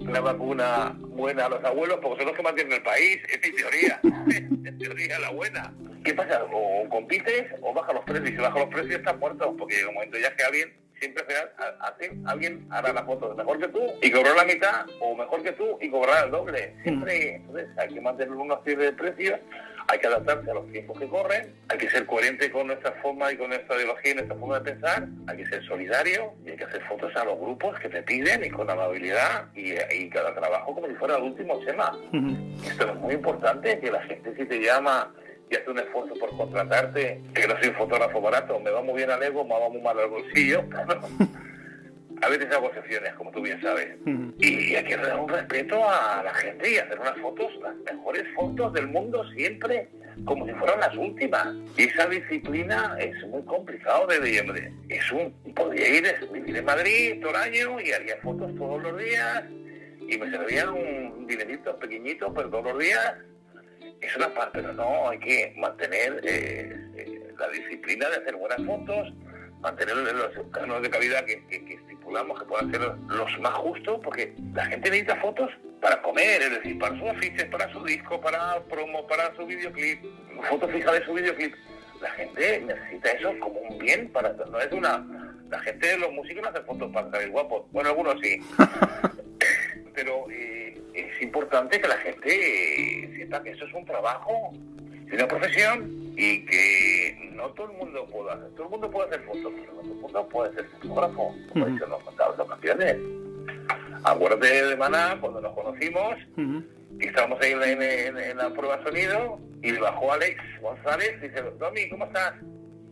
la 0.00 0.20
vacuna 0.20 0.96
buena 0.98 1.46
a 1.46 1.48
los 1.48 1.64
abuelos? 1.64 1.98
Porque 2.00 2.18
son 2.18 2.28
los 2.28 2.36
que 2.36 2.42
mantienen 2.42 2.72
el 2.74 2.82
país, 2.82 3.18
es 3.28 3.40
mi 3.42 3.56
teoría. 3.56 4.00
teoría 4.78 5.18
la 5.18 5.30
buena. 5.30 5.72
¿Qué 6.04 6.14
pasa? 6.14 6.44
O 6.50 6.88
compites 6.88 7.52
o 7.60 7.74
baja 7.74 7.92
los 7.92 8.04
precios. 8.04 8.30
Y 8.30 8.32
si 8.32 8.38
baja 8.38 8.58
los 8.58 8.68
precios 8.68 8.96
estás 8.96 9.18
muerto, 9.18 9.54
porque 9.56 9.76
llega 9.76 9.88
un 9.88 9.94
momento 9.94 10.18
ya 10.18 10.34
que 10.34 10.44
alguien 10.44 10.72
siempre 10.98 11.24
será, 11.26 11.50
hace, 11.80 12.12
alguien 12.26 12.66
hará 12.70 12.92
la 12.92 13.04
foto 13.04 13.34
mejor 13.34 13.58
que 13.58 13.68
tú 13.68 13.80
y 14.02 14.10
cobrará 14.10 14.36
la 14.36 14.44
mitad, 14.44 14.86
o 15.00 15.14
mejor 15.16 15.42
que 15.42 15.52
tú 15.52 15.78
y 15.80 15.90
cobrará 15.90 16.24
el 16.24 16.30
doble. 16.30 16.74
Siempre, 16.82 17.36
entonces, 17.36 17.68
hay 17.78 17.94
que 17.94 18.00
mantener 18.00 18.32
unos 18.34 18.62
cierre 18.64 18.84
de 18.84 18.92
precios 18.92 19.40
hay 19.88 19.98
que 19.98 20.06
adaptarse 20.06 20.50
a 20.50 20.54
los 20.54 20.70
tiempos 20.70 20.98
que 20.98 21.08
corren, 21.08 21.54
hay 21.68 21.78
que 21.78 21.90
ser 21.90 22.06
coherente 22.06 22.50
con 22.50 22.66
nuestra 22.66 22.92
forma 23.02 23.32
y 23.32 23.36
con 23.36 23.48
nuestra 23.48 23.76
ideología 23.76 24.12
y 24.12 24.14
nuestra 24.14 24.36
forma 24.36 24.60
de 24.60 24.72
pensar, 24.72 25.08
hay 25.26 25.36
que 25.36 25.46
ser 25.46 25.64
solidario 25.66 26.34
y 26.44 26.50
hay 26.50 26.56
que 26.56 26.64
hacer 26.64 26.82
fotos 26.86 27.14
a 27.16 27.24
los 27.24 27.38
grupos 27.38 27.78
que 27.80 27.88
te 27.88 28.02
piden 28.02 28.44
y 28.44 28.50
con 28.50 28.68
amabilidad 28.70 29.46
y, 29.54 29.72
y 29.94 30.10
cada 30.10 30.34
trabajo 30.34 30.74
como 30.74 30.86
si 30.86 30.94
fuera 30.94 31.16
el 31.16 31.24
último 31.24 31.58
tema. 31.60 31.98
Esto 32.66 32.88
es 32.88 32.94
muy 32.96 33.14
importante, 33.14 33.78
que 33.78 33.90
la 33.90 34.02
gente 34.02 34.34
si 34.36 34.44
te 34.44 34.60
llama 34.60 35.12
y 35.50 35.56
hace 35.56 35.70
un 35.70 35.78
esfuerzo 35.78 36.14
por 36.14 36.36
contratarte, 36.36 37.20
que 37.34 37.48
no 37.48 37.58
soy 37.58 37.68
un 37.70 37.74
fotógrafo 37.74 38.20
barato, 38.20 38.60
me 38.60 38.70
va 38.70 38.82
muy 38.82 38.94
bien 38.94 39.10
al 39.10 39.22
ego, 39.22 39.44
me 39.44 39.58
va 39.58 39.68
muy 39.68 39.80
mal 39.80 39.98
al 39.98 40.08
bolsillo. 40.08 40.64
A 42.22 42.28
veces 42.28 42.52
hago 42.52 42.68
excepciones, 42.68 43.12
como 43.14 43.30
tú 43.30 43.40
bien 43.42 43.60
sabes. 43.62 43.96
Y 44.38 44.74
hay 44.74 44.84
que 44.84 44.96
dar 44.96 45.18
un 45.18 45.28
respeto 45.28 45.76
a 45.88 46.22
la 46.22 46.34
gente 46.34 46.70
y 46.70 46.76
hacer 46.78 46.98
unas 47.00 47.16
fotos, 47.18 47.50
las 47.62 47.74
mejores 47.76 48.24
fotos 48.34 48.72
del 48.74 48.88
mundo 48.88 49.24
siempre, 49.30 49.88
como 50.26 50.46
si 50.46 50.52
fueran 50.54 50.80
las 50.80 50.94
últimas. 50.96 51.48
Y 51.78 51.84
esa 51.84 52.06
disciplina 52.06 52.96
es 52.98 53.14
muy 53.28 53.42
complicado 53.44 54.06
de, 54.06 54.20
de- 54.20 54.72
es 54.90 55.12
un, 55.12 55.32
podría 55.54 55.88
ir, 55.88 56.28
vivir 56.32 56.56
en 56.58 56.64
Madrid 56.64 57.20
todo 57.22 57.30
el 57.30 57.36
año 57.36 57.80
y 57.80 57.92
haría 57.92 58.16
fotos 58.18 58.54
todos 58.56 58.82
los 58.82 58.98
días. 58.98 59.44
Y 60.00 60.18
me 60.18 60.30
serviría 60.30 60.70
un 60.70 61.26
dinerito 61.26 61.78
pequeñito, 61.78 62.34
pero 62.34 62.50
todos 62.50 62.64
los 62.72 62.78
días. 62.78 63.14
Es 64.00 64.16
una 64.16 64.28
parte, 64.32 64.60
pero 64.60 64.72
no, 64.72 65.08
hay 65.10 65.18
que 65.18 65.52
mantener 65.56 66.20
eh, 66.24 66.74
eh, 66.96 67.32
la 67.38 67.48
disciplina 67.48 68.08
de 68.08 68.16
hacer 68.16 68.34
buenas 68.34 68.58
fotos, 68.64 69.12
mantener 69.60 69.96
los 69.96 70.30
cánones 70.52 70.82
de 70.82 70.90
calidad 70.90 71.24
que, 71.24 71.44
que- 71.46 71.64
que 71.64 71.74
estipulamos 71.74 72.38
que 72.38 72.46
puedan 72.46 72.70
ser 72.70 72.80
los 73.08 73.40
más 73.40 73.52
justos, 73.54 74.00
porque 74.02 74.34
la 74.54 74.64
gente 74.66 74.90
necesita 74.90 75.16
fotos 75.16 75.50
para 75.80 76.00
comer, 76.02 76.42
es 76.42 76.50
decir, 76.50 76.78
para 76.78 76.98
sus 76.98 77.08
afiches, 77.08 77.44
para 77.46 77.70
su 77.72 77.84
disco, 77.84 78.20
para 78.20 78.60
promo, 78.64 79.06
para 79.06 79.34
su 79.36 79.46
videoclip, 79.46 80.00
fotos 80.48 80.70
fijas 80.72 80.92
de 80.98 81.04
su 81.04 81.12
videoclip. 81.14 81.54
La 82.00 82.10
gente 82.12 82.62
necesita 82.66 83.10
eso 83.12 83.34
como 83.40 83.60
un 83.60 83.78
bien 83.78 84.08
para 84.10 84.32
no 84.32 84.58
es 84.58 84.72
una 84.72 85.04
la 85.50 85.58
gente 85.60 85.98
los 85.98 86.10
músicos 86.12 86.42
no 86.44 86.48
hacen 86.48 86.64
fotos 86.64 86.90
para 86.92 87.10
salir 87.10 87.28
guapos 87.30 87.64
bueno 87.72 87.90
algunos 87.90 88.14
sí 88.22 88.38
pero 89.94 90.26
eh, 90.30 90.80
es 90.94 91.22
importante 91.22 91.80
que 91.80 91.88
la 91.88 91.96
gente 91.98 92.28
eh, 93.04 93.10
sienta 93.16 93.42
que 93.42 93.50
eso 93.50 93.64
es 93.66 93.74
un 93.74 93.84
trabajo, 93.84 94.52
es 95.08 95.12
una 95.12 95.28
profesión 95.28 96.12
y 96.16 96.44
que 96.46 97.09
no 97.40 97.48
todo 97.54 97.70
el 97.70 97.76
mundo 97.78 98.06
puede 98.10 98.30
hacer. 98.32 98.50
Todo 98.54 98.64
el 98.64 98.70
mundo 98.70 98.90
puede 98.90 99.08
hacer 99.08 99.24
fotos, 99.26 99.52
pero 99.60 99.72
no 99.72 99.80
todo 99.80 99.90
el 99.92 99.96
mundo 100.00 100.28
puede 100.28 100.54
ser 100.54 100.64
fotógrafo, 100.68 101.34
como 101.52 101.66
he 101.66 101.70
dicho 101.70 101.84
en 101.84 101.90
las 101.90 102.02
contadas 102.02 102.38
ocasiones. 102.38 102.96
Acuérdate 104.04 104.64
de 104.66 104.76
Maná 104.76 105.18
cuando 105.20 105.40
nos 105.40 105.54
conocimos 105.54 106.14
y 106.98 107.06
estábamos 107.06 107.40
ahí 107.42 107.52
en, 107.52 107.82
en- 107.82 108.18
en 108.18 108.36
la 108.36 108.50
prueba 108.50 108.76
de 108.78 108.84
sonido 108.84 109.38
y 109.62 109.72
bajó 109.72 110.12
Alex 110.12 110.42
González 110.60 111.12
y 111.22 111.28
dice, 111.28 111.42
Domi, 111.58 111.88
¿cómo 111.90 112.04
estás? 112.06 112.34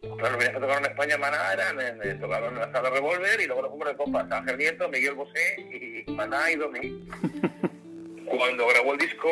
Claro, 0.00 0.36
los 0.36 0.44
que 0.44 0.50
tocaron 0.50 0.84
en 0.84 0.90
España 0.90 1.18
Maná 1.18 1.52
eran, 1.52 1.80
en- 1.80 2.02
en- 2.02 2.20
tocaron 2.20 2.54
en 2.54 2.60
la 2.60 2.72
sala 2.72 2.90
Revolver 2.90 3.40
y 3.40 3.46
luego 3.46 3.62
nos 3.62 3.70
fuimos 3.70 3.88
de 3.88 3.96
copas 3.96 4.30
Ángel 4.30 4.58
Nieto, 4.58 4.88
Miguel 4.88 5.14
Bosé 5.14 6.04
y 6.06 6.10
Maná 6.12 6.50
y 6.50 6.56
Domi. 6.56 7.08
Cuando 8.28 8.66
grabó 8.68 8.92
el 8.92 8.98
disco 8.98 9.28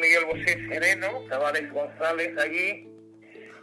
Miguel 0.00 0.24
Bosé 0.26 0.66
Sereno, 0.68 1.22
estaba 1.22 1.50
Alex 1.50 1.72
González 1.72 2.36
allí 2.38 2.88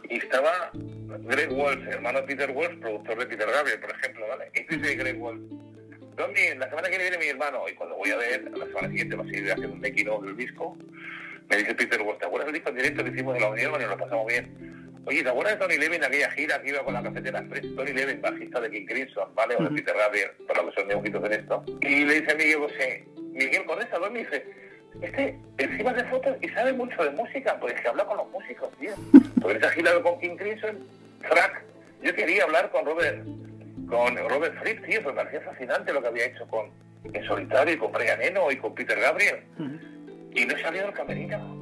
y 0.08 0.16
estaba 0.16 0.70
Greg 1.08 1.52
Walsh, 1.52 1.88
hermano 1.88 2.20
de 2.20 2.26
Peter 2.26 2.50
Walsh, 2.50 2.78
productor 2.78 3.18
de 3.18 3.26
Peter 3.26 3.50
Gabriel, 3.50 3.80
por 3.80 3.90
ejemplo, 3.90 4.28
¿vale? 4.28 4.50
Y 4.54 4.76
dice 4.76 4.94
Greg 4.94 5.20
Walsh, 5.20 5.40
Domi, 6.16 6.40
la 6.58 6.68
semana 6.68 6.90
que 6.90 6.98
viene 6.98 7.18
mi 7.18 7.26
hermano, 7.26 7.68
y 7.68 7.74
cuando 7.74 7.96
voy 7.96 8.10
a 8.10 8.16
ver, 8.16 8.50
la 8.56 8.66
semana 8.66 8.88
siguiente 8.88 9.16
va 9.16 9.22
a 9.24 9.26
seguir 9.26 9.52
haciendo 9.52 9.74
un 9.74 10.08
of 10.10 10.24
del 10.24 10.36
disco, 10.36 10.76
me 11.48 11.56
dice 11.56 11.74
Peter 11.74 12.02
Walsh, 12.02 12.18
¿te 12.18 12.26
acuerdas 12.26 12.46
del 12.46 12.54
disco 12.54 12.70
en 12.70 12.76
directo 12.76 13.04
que 13.04 13.10
hicimos 13.10 13.34
de 13.34 13.40
la 13.40 13.48
Unión 13.48 13.74
y 13.74 13.78
nos 13.78 13.90
lo 13.90 13.98
pasamos 13.98 14.26
bien? 14.26 14.78
Oye, 15.06 15.22
¿te 15.22 15.28
acuerdas 15.30 15.54
de 15.54 15.64
Tony 15.64 15.78
Levin, 15.78 16.04
aquella 16.04 16.30
gira 16.32 16.60
que 16.60 16.68
iba 16.68 16.84
con 16.84 16.92
la 16.92 17.02
cafetera 17.02 17.38
Express? 17.38 17.74
Tony 17.74 17.92
Levin, 17.92 18.20
bajista 18.20 18.60
de 18.60 18.70
King 18.70 18.84
Crimson, 18.84 19.34
¿vale? 19.34 19.56
O 19.56 19.62
de 19.62 19.70
Peter 19.70 19.96
Gabriel, 19.96 20.30
para 20.46 20.62
los 20.62 20.74
que 20.74 20.80
son 20.80 20.88
neófitos 20.88 21.24
en 21.24 21.32
esto. 21.32 21.64
Y 21.80 22.04
le 22.04 22.20
dice 22.20 22.32
a 22.32 22.34
Miguel 22.34 22.58
Bosé, 22.58 23.04
Miguel, 23.32 23.64
con 23.64 23.80
esa 23.80 23.98
Domi, 23.98 24.18
dice, 24.18 24.44
este, 25.00 25.38
encima 25.58 25.92
de 25.92 26.04
fotos 26.04 26.36
y 26.40 26.48
sabe 26.48 26.72
mucho 26.72 27.02
de 27.04 27.10
música, 27.10 27.56
pues 27.60 27.74
es 27.74 27.80
que 27.80 27.88
habla 27.88 28.04
con 28.04 28.16
los 28.16 28.30
músicos, 28.30 28.68
tío. 28.78 28.92
Porque 29.40 29.58
esa 29.58 29.70
gira 29.70 29.92
con 30.02 30.18
King 30.20 30.36
Crimson, 30.36 30.78
crack. 31.20 31.62
Yo 32.02 32.14
quería 32.14 32.44
hablar 32.44 32.70
con 32.70 32.84
Robert, 32.84 33.24
con 33.88 34.16
Robert 34.28 34.58
Fripp, 34.62 34.84
tío, 34.86 35.02
pues 35.02 35.14
me 35.14 35.22
parecía 35.24 35.40
fascinante 35.40 35.92
lo 35.92 36.00
que 36.02 36.08
había 36.08 36.26
hecho 36.26 36.46
con 36.48 36.70
En 37.12 37.24
Solitario 37.24 37.74
y 37.74 37.78
con 37.78 37.90
Brian 37.92 38.20
Eno 38.22 38.50
y 38.50 38.56
con 38.56 38.74
Peter 38.74 38.98
Gabriel. 39.00 39.40
Y 40.34 40.44
no 40.44 40.54
he 40.56 40.62
salido 40.62 40.84
del 40.86 40.94
camerino. 40.94 41.56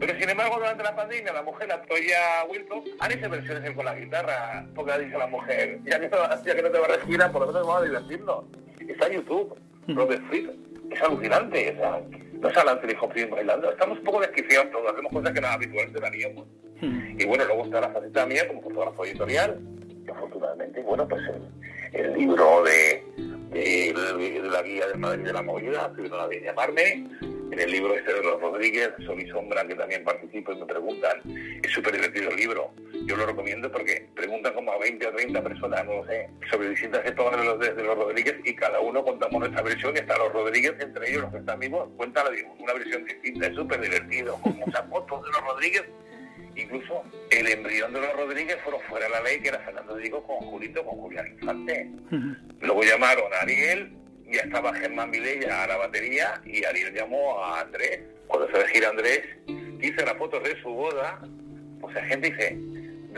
Pero 0.00 0.18
sin 0.18 0.28
embargo, 0.30 0.56
durante 0.58 0.82
la 0.84 0.94
pandemia, 0.94 1.32
la 1.32 1.42
mujer, 1.42 1.68
la 1.68 1.82
Toya 1.82 2.44
Wilton, 2.48 2.82
han 3.00 3.12
hecho 3.12 3.28
versiones 3.28 3.70
con 3.72 3.84
la 3.84 3.94
guitarra, 3.96 4.64
porque 4.74 4.92
ha 4.92 4.98
dicho 4.98 5.18
la 5.18 5.26
mujer, 5.26 5.78
ya 5.84 5.98
que, 5.98 6.08
no- 6.08 6.44
ya 6.44 6.54
que 6.54 6.62
no 6.62 6.70
te 6.70 6.78
va 6.78 6.84
a 6.86 6.88
respirar, 6.96 7.32
por 7.32 7.40
lo 7.42 7.46
menos 7.48 7.66
vamos 7.66 7.82
a 7.82 7.84
divertirnos. 7.84 8.44
Está 8.86 9.06
en 9.08 9.12
YouTube, 9.14 9.58
Robert 9.88 10.22
Fripp, 10.28 10.50
es 10.92 11.02
alucinante, 11.02 11.72
o 11.72 11.76
sea, 11.80 12.00
no 12.40 12.50
sale 12.54 12.70
Anthony 12.70 12.96
Hopkins 13.00 13.30
bailando, 13.30 13.70
estamos 13.70 13.98
un 13.98 14.04
poco 14.04 14.20
desquiciados 14.20 14.70
todos, 14.70 14.92
hacemos 14.92 15.12
cosas 15.12 15.32
que 15.32 15.40
no 15.40 15.48
habitualmente 15.48 16.06
haríamos. 16.06 16.46
Y 16.80 17.26
bueno, 17.26 17.44
luego 17.44 17.64
está 17.64 17.80
la 17.80 17.88
faceta 17.90 18.24
mía 18.26 18.46
como 18.46 18.62
fotógrafo 18.62 19.04
editorial, 19.04 19.58
que 20.04 20.12
afortunadamente, 20.12 20.80
bueno, 20.82 21.08
pues 21.08 21.22
el, 21.92 22.00
el 22.00 22.12
libro 22.16 22.62
de, 22.62 23.02
de- 23.52 24.40
de 24.42 24.48
la 24.50 24.62
guía 24.62 24.86
del 24.86 24.98
Madrid 24.98 25.24
de 25.24 25.32
la 25.32 25.42
Movilidad, 25.42 25.92
que 25.96 26.02
no 26.02 26.16
la 26.16 26.28
de 26.28 26.40
llamarme, 26.40 27.06
en 27.50 27.58
el 27.58 27.70
libro 27.72 27.94
este 27.94 28.12
de 28.12 28.22
los 28.22 28.40
Rodríguez, 28.40 28.90
Sol 29.06 29.20
y 29.20 29.28
Sombra, 29.28 29.66
que 29.66 29.74
también 29.74 30.04
participo 30.04 30.52
y 30.52 30.56
me 30.60 30.66
preguntan, 30.66 31.18
es 31.62 31.70
súper 31.72 31.94
divertido 31.94 32.30
el 32.30 32.36
libro, 32.36 32.70
yo 33.08 33.16
lo 33.16 33.26
recomiendo 33.26 33.72
porque 33.72 34.06
preguntan 34.14 34.52
como 34.54 34.70
a 34.72 34.78
20 34.78 35.06
o 35.06 35.12
30 35.12 35.42
personas, 35.42 35.84
no 35.86 35.94
lo 35.96 36.06
sé, 36.06 36.28
sobre 36.50 36.68
distintas 36.70 37.04
épocas 37.06 37.40
de 37.40 37.44
los, 37.46 37.58
de, 37.58 37.72
de 37.74 37.82
los 37.82 37.96
Rodríguez 37.96 38.36
y 38.44 38.54
cada 38.54 38.80
uno 38.80 39.02
contamos 39.02 39.40
nuestra 39.40 39.62
versión 39.62 39.96
y 39.96 40.00
hasta 40.00 40.18
los 40.18 40.32
Rodríguez, 40.32 40.74
entre 40.78 41.08
ellos 41.10 41.22
los 41.22 41.32
que 41.32 41.38
están 41.38 41.58
vivos, 41.58 41.88
cuentan 41.96 42.26
la- 42.26 42.52
una 42.58 42.72
versión 42.74 43.04
distinta, 43.04 43.46
es 43.46 43.54
súper 43.56 43.80
divertido, 43.80 44.38
con 44.42 44.56
muchas 44.56 44.86
fotos 44.90 45.22
de 45.24 45.30
los 45.32 45.40
Rodríguez 45.42 45.84
incluso 46.56 47.04
el 47.30 47.46
embrión 47.46 47.92
de 47.92 48.00
los 48.00 48.12
Rodríguez 48.14 48.56
fueron 48.64 48.80
fuera 48.88 49.06
de 49.06 49.12
la 49.12 49.20
ley, 49.22 49.38
que 49.40 49.48
era 49.48 49.60
Fernando 49.60 49.94
Diego 49.96 50.24
con 50.26 50.38
Julito, 50.38 50.84
con 50.84 50.98
Julián 50.98 51.28
Infante. 51.28 51.88
Luego 52.60 52.82
llamaron 52.82 53.32
a 53.32 53.42
Ariel, 53.42 53.92
ya 54.28 54.40
estaba 54.40 54.74
Germán 54.74 55.12
Vilella 55.12 55.62
a 55.62 55.66
la 55.68 55.76
batería 55.76 56.40
y 56.44 56.64
Ariel 56.64 56.92
llamó 56.92 57.38
a 57.44 57.60
Andrés. 57.60 58.00
Cuando 58.26 58.48
se 58.50 58.58
ve 58.80 58.86
Andrés, 58.86 59.20
hice 59.80 60.04
las 60.04 60.14
fotos 60.14 60.42
de 60.42 60.60
su 60.60 60.68
boda, 60.70 61.20
pues 61.80 61.94
la 61.94 62.02
gente 62.06 62.28
dice, 62.30 62.58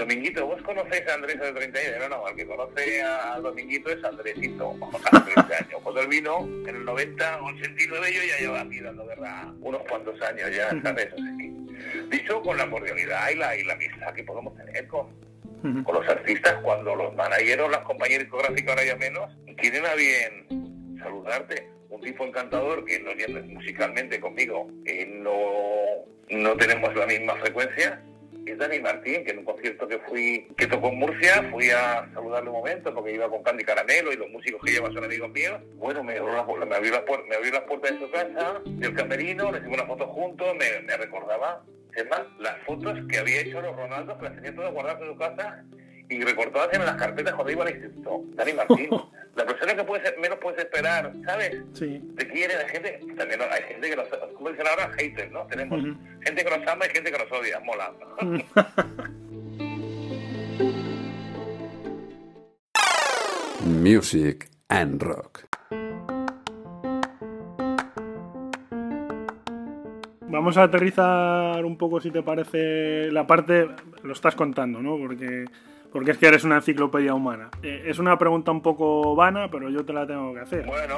Dominguito, 0.00 0.46
¿vos 0.46 0.62
conocéis 0.62 1.06
a 1.08 1.14
Andrés 1.14 1.38
de 1.38 1.52
30 1.52 1.78
años? 1.78 1.92
No, 2.00 2.08
no, 2.08 2.28
el 2.28 2.34
que 2.34 2.46
conoce 2.46 3.02
a 3.02 3.38
Dominguito 3.38 3.90
es 3.90 4.02
Andresito, 4.02 4.74
a 5.12 5.24
30 5.24 5.56
años. 5.58 5.80
Cuando 5.82 6.00
él 6.00 6.08
vino, 6.08 6.38
en 6.66 6.74
el 6.74 6.84
90, 6.86 7.42
89, 7.42 8.06
yo 8.10 8.22
ya 8.22 8.38
llevaba 8.38 8.60
aquí 8.62 8.80
dando 8.80 9.06
guerra 9.06 9.52
unos 9.60 9.82
cuantos 9.82 10.18
años 10.22 10.50
ya, 10.56 10.70
¿sabes? 10.82 11.08
Dicho 12.08 12.40
con 12.40 12.56
la 12.56 12.70
cordialidad 12.70 13.28
y 13.28 13.34
la, 13.34 13.54
y 13.54 13.64
la 13.64 13.74
amistad 13.74 14.14
que 14.14 14.24
podemos 14.24 14.56
tener 14.56 14.86
con, 14.88 15.08
con 15.84 15.94
los 15.94 16.08
artistas, 16.08 16.54
cuando 16.62 16.96
los 16.96 17.14
managers, 17.14 17.70
las 17.70 17.80
compañías 17.80 18.20
discográficas 18.20 18.70
ahora 18.70 18.84
ya 18.86 18.96
menos, 18.96 19.30
quieren 19.58 19.84
a 19.84 19.94
bien 19.96 20.96
saludarte. 20.98 21.68
Un 21.90 22.00
tipo 22.00 22.24
encantador 22.24 22.86
que 22.86 23.00
no 23.00 23.10
musicalmente 23.48 24.18
conmigo 24.18 24.66
y 24.86 25.04
no, 25.04 25.34
no 26.30 26.56
tenemos 26.56 26.94
la 26.94 27.04
misma 27.04 27.34
frecuencia, 27.36 28.02
es 28.46 28.58
Dani 28.58 28.80
Martín, 28.80 29.24
que 29.24 29.32
en 29.32 29.38
un 29.38 29.44
concierto 29.44 29.86
que 29.86 29.98
fui, 30.00 30.48
que 30.56 30.66
tocó 30.66 30.88
en 30.88 30.98
Murcia, 30.98 31.48
fui 31.50 31.70
a 31.70 32.08
saludarle 32.14 32.50
un 32.50 32.56
momento 32.56 32.94
porque 32.94 33.14
iba 33.14 33.28
con 33.28 33.42
Candy 33.42 33.64
Caramelo 33.64 34.12
y 34.12 34.16
los 34.16 34.30
músicos 34.30 34.60
que 34.64 34.72
lleva 34.72 34.92
son 34.92 35.04
amigos 35.04 35.30
míos. 35.30 35.60
Bueno, 35.76 36.02
me 36.02 36.16
abrió, 36.18 36.34
la, 36.34 36.66
me 36.66 36.74
abrió, 36.76 36.92
las, 36.92 37.04
me 37.28 37.36
abrió 37.36 37.52
las 37.52 37.62
puertas 37.62 37.92
de 37.92 37.98
su 37.98 38.10
casa, 38.10 38.60
del 38.66 38.94
camerino, 38.94 39.52
le 39.52 39.60
una 39.68 39.86
foto 39.86 40.06
juntos, 40.08 40.56
me, 40.56 40.96
recordaba, 40.96 41.62
es 41.94 42.08
más, 42.08 42.22
las 42.38 42.58
fotos 42.64 42.98
que 43.08 43.18
había 43.18 43.40
hecho 43.40 43.60
los 43.60 43.76
Ronaldos, 43.76 44.18
que 44.18 44.24
las 44.24 44.34
tenía 44.34 44.54
todas 44.54 44.72
guardadas 44.72 45.02
en 45.02 45.08
su 45.08 45.16
casa 45.16 45.64
y 46.10 46.22
recortadas 46.22 46.74
en 46.74 46.84
las 46.84 46.96
carpetas 46.96 47.34
cuando 47.34 47.52
iba 47.52 47.64
al 47.64 47.70
instituto. 47.70 48.24
Dani 48.34 48.52
Martín, 48.52 48.90
la 49.36 49.46
persona 49.46 49.76
que 49.76 49.84
puede 49.84 50.18
menos 50.18 50.38
puedes 50.38 50.58
esperar, 50.58 51.12
¿sabes? 51.24 51.62
Sí. 51.72 52.02
Te 52.16 52.28
quiere, 52.28 52.56
la 52.56 52.68
gente, 52.68 53.00
también 53.16 53.40
hay 53.42 53.62
gente 53.62 53.90
que 53.90 53.96
nos, 53.96 54.08
como 54.34 54.50
dicen 54.50 54.66
ahora, 54.66 54.90
haters, 54.98 55.30
¿no? 55.30 55.46
Tenemos 55.46 55.80
gente 56.20 56.44
que 56.44 56.58
nos 56.58 56.66
ama 56.66 56.86
y 56.86 56.90
gente 56.90 57.12
que 57.12 57.18
nos 57.18 57.30
odia, 57.32 57.60
mola. 57.60 57.92
Music 63.64 64.50
and 64.68 65.00
Rock. 65.00 65.44
Vamos 70.22 70.56
a 70.56 70.64
aterrizar 70.64 71.64
un 71.64 71.76
poco, 71.76 72.00
si 72.00 72.10
te 72.10 72.22
parece, 72.22 73.10
la 73.12 73.26
parte, 73.26 73.68
lo 74.02 74.12
estás 74.12 74.34
contando, 74.34 74.80
¿no? 74.80 74.96
Porque 74.96 75.44
porque 75.92 76.12
es 76.12 76.18
que 76.18 76.26
eres 76.26 76.44
una 76.44 76.56
enciclopedia 76.56 77.14
humana. 77.14 77.50
Eh, 77.62 77.84
es 77.86 77.98
una 77.98 78.18
pregunta 78.18 78.50
un 78.50 78.62
poco 78.62 79.14
vana, 79.14 79.50
pero 79.50 79.70
yo 79.70 79.84
te 79.84 79.92
la 79.92 80.06
tengo 80.06 80.34
que 80.34 80.40
hacer. 80.40 80.66
Bueno, 80.66 80.96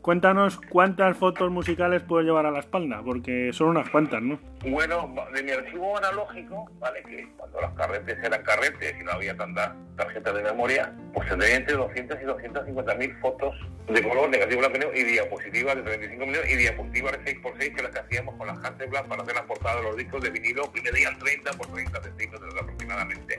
cuéntanos 0.00 0.60
cuántas 0.68 1.16
fotos 1.16 1.50
musicales 1.50 2.02
puedo 2.02 2.22
llevar 2.22 2.46
a 2.46 2.50
la 2.50 2.60
espalda, 2.60 3.02
porque 3.04 3.52
son 3.52 3.68
unas 3.68 3.88
cuantas, 3.90 4.22
¿no? 4.22 4.38
Bueno, 4.66 5.14
de 5.32 5.42
mi 5.42 5.50
archivo 5.50 5.96
analógico, 5.96 6.70
vale, 6.78 7.02
que 7.02 7.28
cuando 7.36 7.60
los 7.60 7.70
carretes 7.72 8.18
eran 8.22 8.42
carretes 8.42 8.96
y 9.00 9.04
no 9.04 9.12
había 9.12 9.36
tanta 9.36 9.76
tarjeta 9.96 10.32
de 10.32 10.42
memoria, 10.42 10.92
pues 11.12 11.28
tendría 11.28 11.56
entre 11.56 11.74
200 11.74 12.18
y 12.20 12.24
250 12.24 12.94
mil 12.94 13.14
fotos 13.16 13.54
de 13.88 14.02
color 14.02 14.28
negativo 14.28 14.60
blanco 14.60 14.78
y 14.94 15.02
diapositivas 15.02 15.76
de 15.76 15.82
35 15.82 16.26
millones 16.26 16.52
y 16.52 16.56
diapositivas 16.56 17.12
de 17.12 17.40
6x6 17.40 17.74
que 17.74 17.82
las 17.82 17.92
que 17.92 17.98
hacíamos 18.00 18.34
con 18.36 18.46
las 18.46 18.58
Hasselblad 18.58 19.06
para 19.06 19.22
hacer 19.22 19.34
las 19.34 19.44
portadas 19.44 19.78
de 19.78 19.82
los 19.82 19.96
discos 19.96 20.22
de 20.22 20.30
vinilo 20.30 20.70
que 20.72 20.82
medían 20.82 21.18
30 21.18 21.50
por 21.52 21.66
30 21.68 22.02
centímetros 22.02 22.54
aproximadamente. 22.60 23.36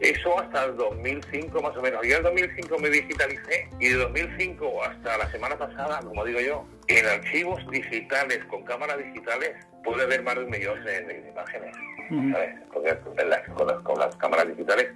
Eso 0.00 0.38
hasta 0.38 0.64
el 0.64 0.76
2005 0.76 1.62
más 1.62 1.76
o 1.76 1.82
menos. 1.82 2.00
Yo 2.06 2.12
en 2.12 2.18
el 2.18 2.22
2005 2.22 2.78
me 2.78 2.90
digitalicé 2.90 3.68
y 3.80 3.88
de 3.88 3.96
2005 3.96 4.84
hasta 4.84 5.18
la 5.18 5.30
semana 5.30 5.56
pasada, 5.56 6.00
como 6.00 6.24
digo 6.24 6.40
yo, 6.40 6.64
en 6.88 7.06
archivos 7.06 7.60
digitales 7.70 8.44
con 8.46 8.64
cámaras 8.64 8.98
digitales 8.98 9.54
puede 9.84 10.04
haber 10.04 10.22
más 10.22 10.34
de 10.36 10.44
un 10.44 10.50
millón 10.50 10.84
de, 10.84 11.24
imágenes. 11.30 11.76
¿sabes? 12.32 12.54
Porque 12.72 12.96
con 13.84 13.98
las, 13.98 14.16
cámaras 14.16 14.48
digitales 14.48 14.92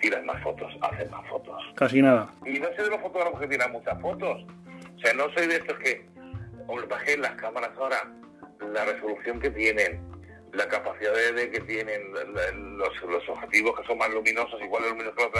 tiras 0.00 0.24
más 0.24 0.42
fotos, 0.42 0.72
haces 0.82 1.10
más 1.10 1.26
fotos. 1.28 1.62
Casi 1.76 2.02
nada. 2.02 2.28
Y 2.44 2.58
no 2.58 2.66
soy 2.76 2.84
de 2.84 2.90
los 2.90 3.00
fotógrafos 3.00 3.40
que 3.40 3.46
tiran 3.46 3.72
muchas 3.72 4.00
fotos. 4.00 4.44
O 4.96 5.00
sea, 5.00 5.14
no 5.14 5.32
soy 5.32 5.46
de 5.46 5.56
estos 5.56 5.78
que, 5.78 6.04
os 6.66 6.88
bajé 6.88 7.16
las 7.16 7.32
cámaras 7.32 7.70
ahora, 7.76 8.10
la 8.72 8.84
resolución 8.84 9.40
que 9.40 9.50
tienen, 9.50 10.00
la 10.52 10.68
capacidad 10.68 11.12
de, 11.34 11.50
que 11.50 11.60
tienen 11.60 12.12
los, 12.12 13.02
los, 13.02 13.28
objetivos 13.28 13.78
que 13.78 13.86
son 13.86 13.98
más 13.98 14.10
luminosos, 14.10 14.60
igual 14.62 14.82
de 14.82 14.90
luminosos 14.90 15.30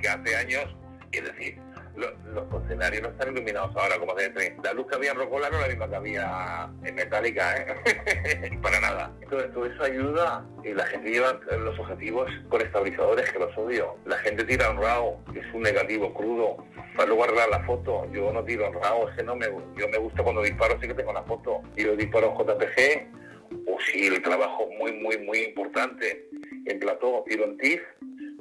que 0.00 0.08
hace 0.08 0.36
años, 0.36 0.66
es 1.12 1.24
decir, 1.24 1.58
los, 1.98 2.12
los 2.32 2.62
escenarios 2.62 3.02
no 3.02 3.08
están 3.08 3.32
iluminados 3.32 3.74
ahora 3.76 3.98
como 3.98 4.12
hace 4.12 4.56
La 4.62 4.72
luz 4.72 4.86
que 4.86 4.94
había 4.94 5.10
en 5.10 5.18
Rocola 5.18 5.50
no 5.50 5.56
es 5.56 5.62
la 5.62 5.68
misma 5.68 5.88
que 5.88 5.96
había 5.96 6.70
en 6.84 6.94
Metallica, 6.94 7.56
¿eh? 7.56 8.58
para 8.62 8.80
nada. 8.80 9.12
Entonces 9.20 9.52
todo 9.52 9.66
eso 9.66 9.82
ayuda 9.82 10.46
y 10.62 10.72
la 10.74 10.86
gente 10.86 11.10
lleva 11.10 11.40
los 11.58 11.78
objetivos 11.78 12.30
con 12.48 12.60
estabilizadores 12.60 13.30
que 13.32 13.38
los 13.38 13.56
odio. 13.58 13.96
La 14.06 14.16
gente 14.18 14.44
tira 14.44 14.70
un 14.70 14.80
RAW, 14.80 15.24
que 15.32 15.40
es 15.40 15.54
un 15.54 15.62
negativo 15.62 16.14
crudo, 16.14 16.64
para 16.96 17.08
luego 17.08 17.24
arreglar 17.24 17.48
la 17.48 17.64
foto. 17.64 18.06
Yo 18.12 18.32
no 18.32 18.44
tiro 18.44 18.66
en 18.66 18.74
RAW, 18.74 19.08
es 19.08 19.16
que 19.16 19.22
no 19.24 19.34
me, 19.34 19.46
yo 19.46 19.88
me 19.88 19.98
gusta 19.98 20.22
cuando 20.22 20.42
disparo, 20.42 20.78
sí 20.80 20.86
que 20.86 20.94
tengo 20.94 21.12
la 21.12 21.22
foto. 21.24 21.62
Y 21.76 21.84
yo 21.84 21.96
disparo 21.96 22.36
JPG 22.38 23.18
o 23.66 23.78
si 23.80 24.06
el 24.06 24.22
trabajo 24.22 24.68
muy, 24.78 24.92
muy, 24.92 25.18
muy 25.18 25.38
importante 25.38 26.28
en 26.66 26.78
plató 26.78 27.24
tiro 27.26 27.44
en 27.44 27.56
TIFF, 27.58 27.82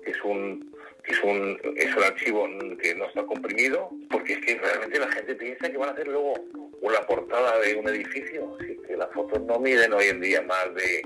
que 0.04 0.12
es 0.12 0.24
un, 0.24 0.76
es 1.06 1.24
un, 1.24 1.60
es 1.76 1.96
un 1.96 2.04
archivo 2.04 2.48
que 2.82 2.96
no 2.96 3.06
está 3.06 3.26
comprimido, 3.26 3.90
porque 4.10 4.34
es 4.34 4.40
que 4.40 4.56
realmente 4.56 5.00
la 5.00 5.12
gente 5.12 5.36
piensa 5.36 5.70
que 5.70 5.78
van 5.78 5.90
a 5.90 5.92
hacer 5.94 6.08
luego 6.08 6.34
una 6.82 7.02
portada 7.02 7.60
de 7.60 7.76
un 7.76 7.88
edificio, 7.90 8.56
así 8.60 8.78
que 8.88 8.96
las 8.96 9.12
fotos 9.14 9.42
no 9.42 9.60
miden 9.60 9.94
hoy 9.94 10.08
en 10.08 10.22
día 10.22 10.42
más 10.42 10.74
de 10.76 11.02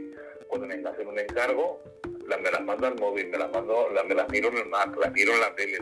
cuando 0.48 0.68
me 0.68 0.76
hacen 0.88 1.08
un 1.08 1.18
encargo, 1.18 1.82
me 2.40 2.52
las 2.52 2.64
mando 2.64 2.88
al 2.88 2.96
móvil, 2.96 3.28
me 3.28 3.38
las 3.38 3.52
mando, 3.52 3.90
las, 3.94 4.06
me 4.06 4.16
las 4.16 4.30
miro 4.30 4.50
en 4.50 4.58
el 4.58 4.66
Mac, 4.68 4.96
las 5.00 5.12
miro 5.12 5.34
en 5.34 5.40
la 5.40 5.56
tele, 5.56 5.78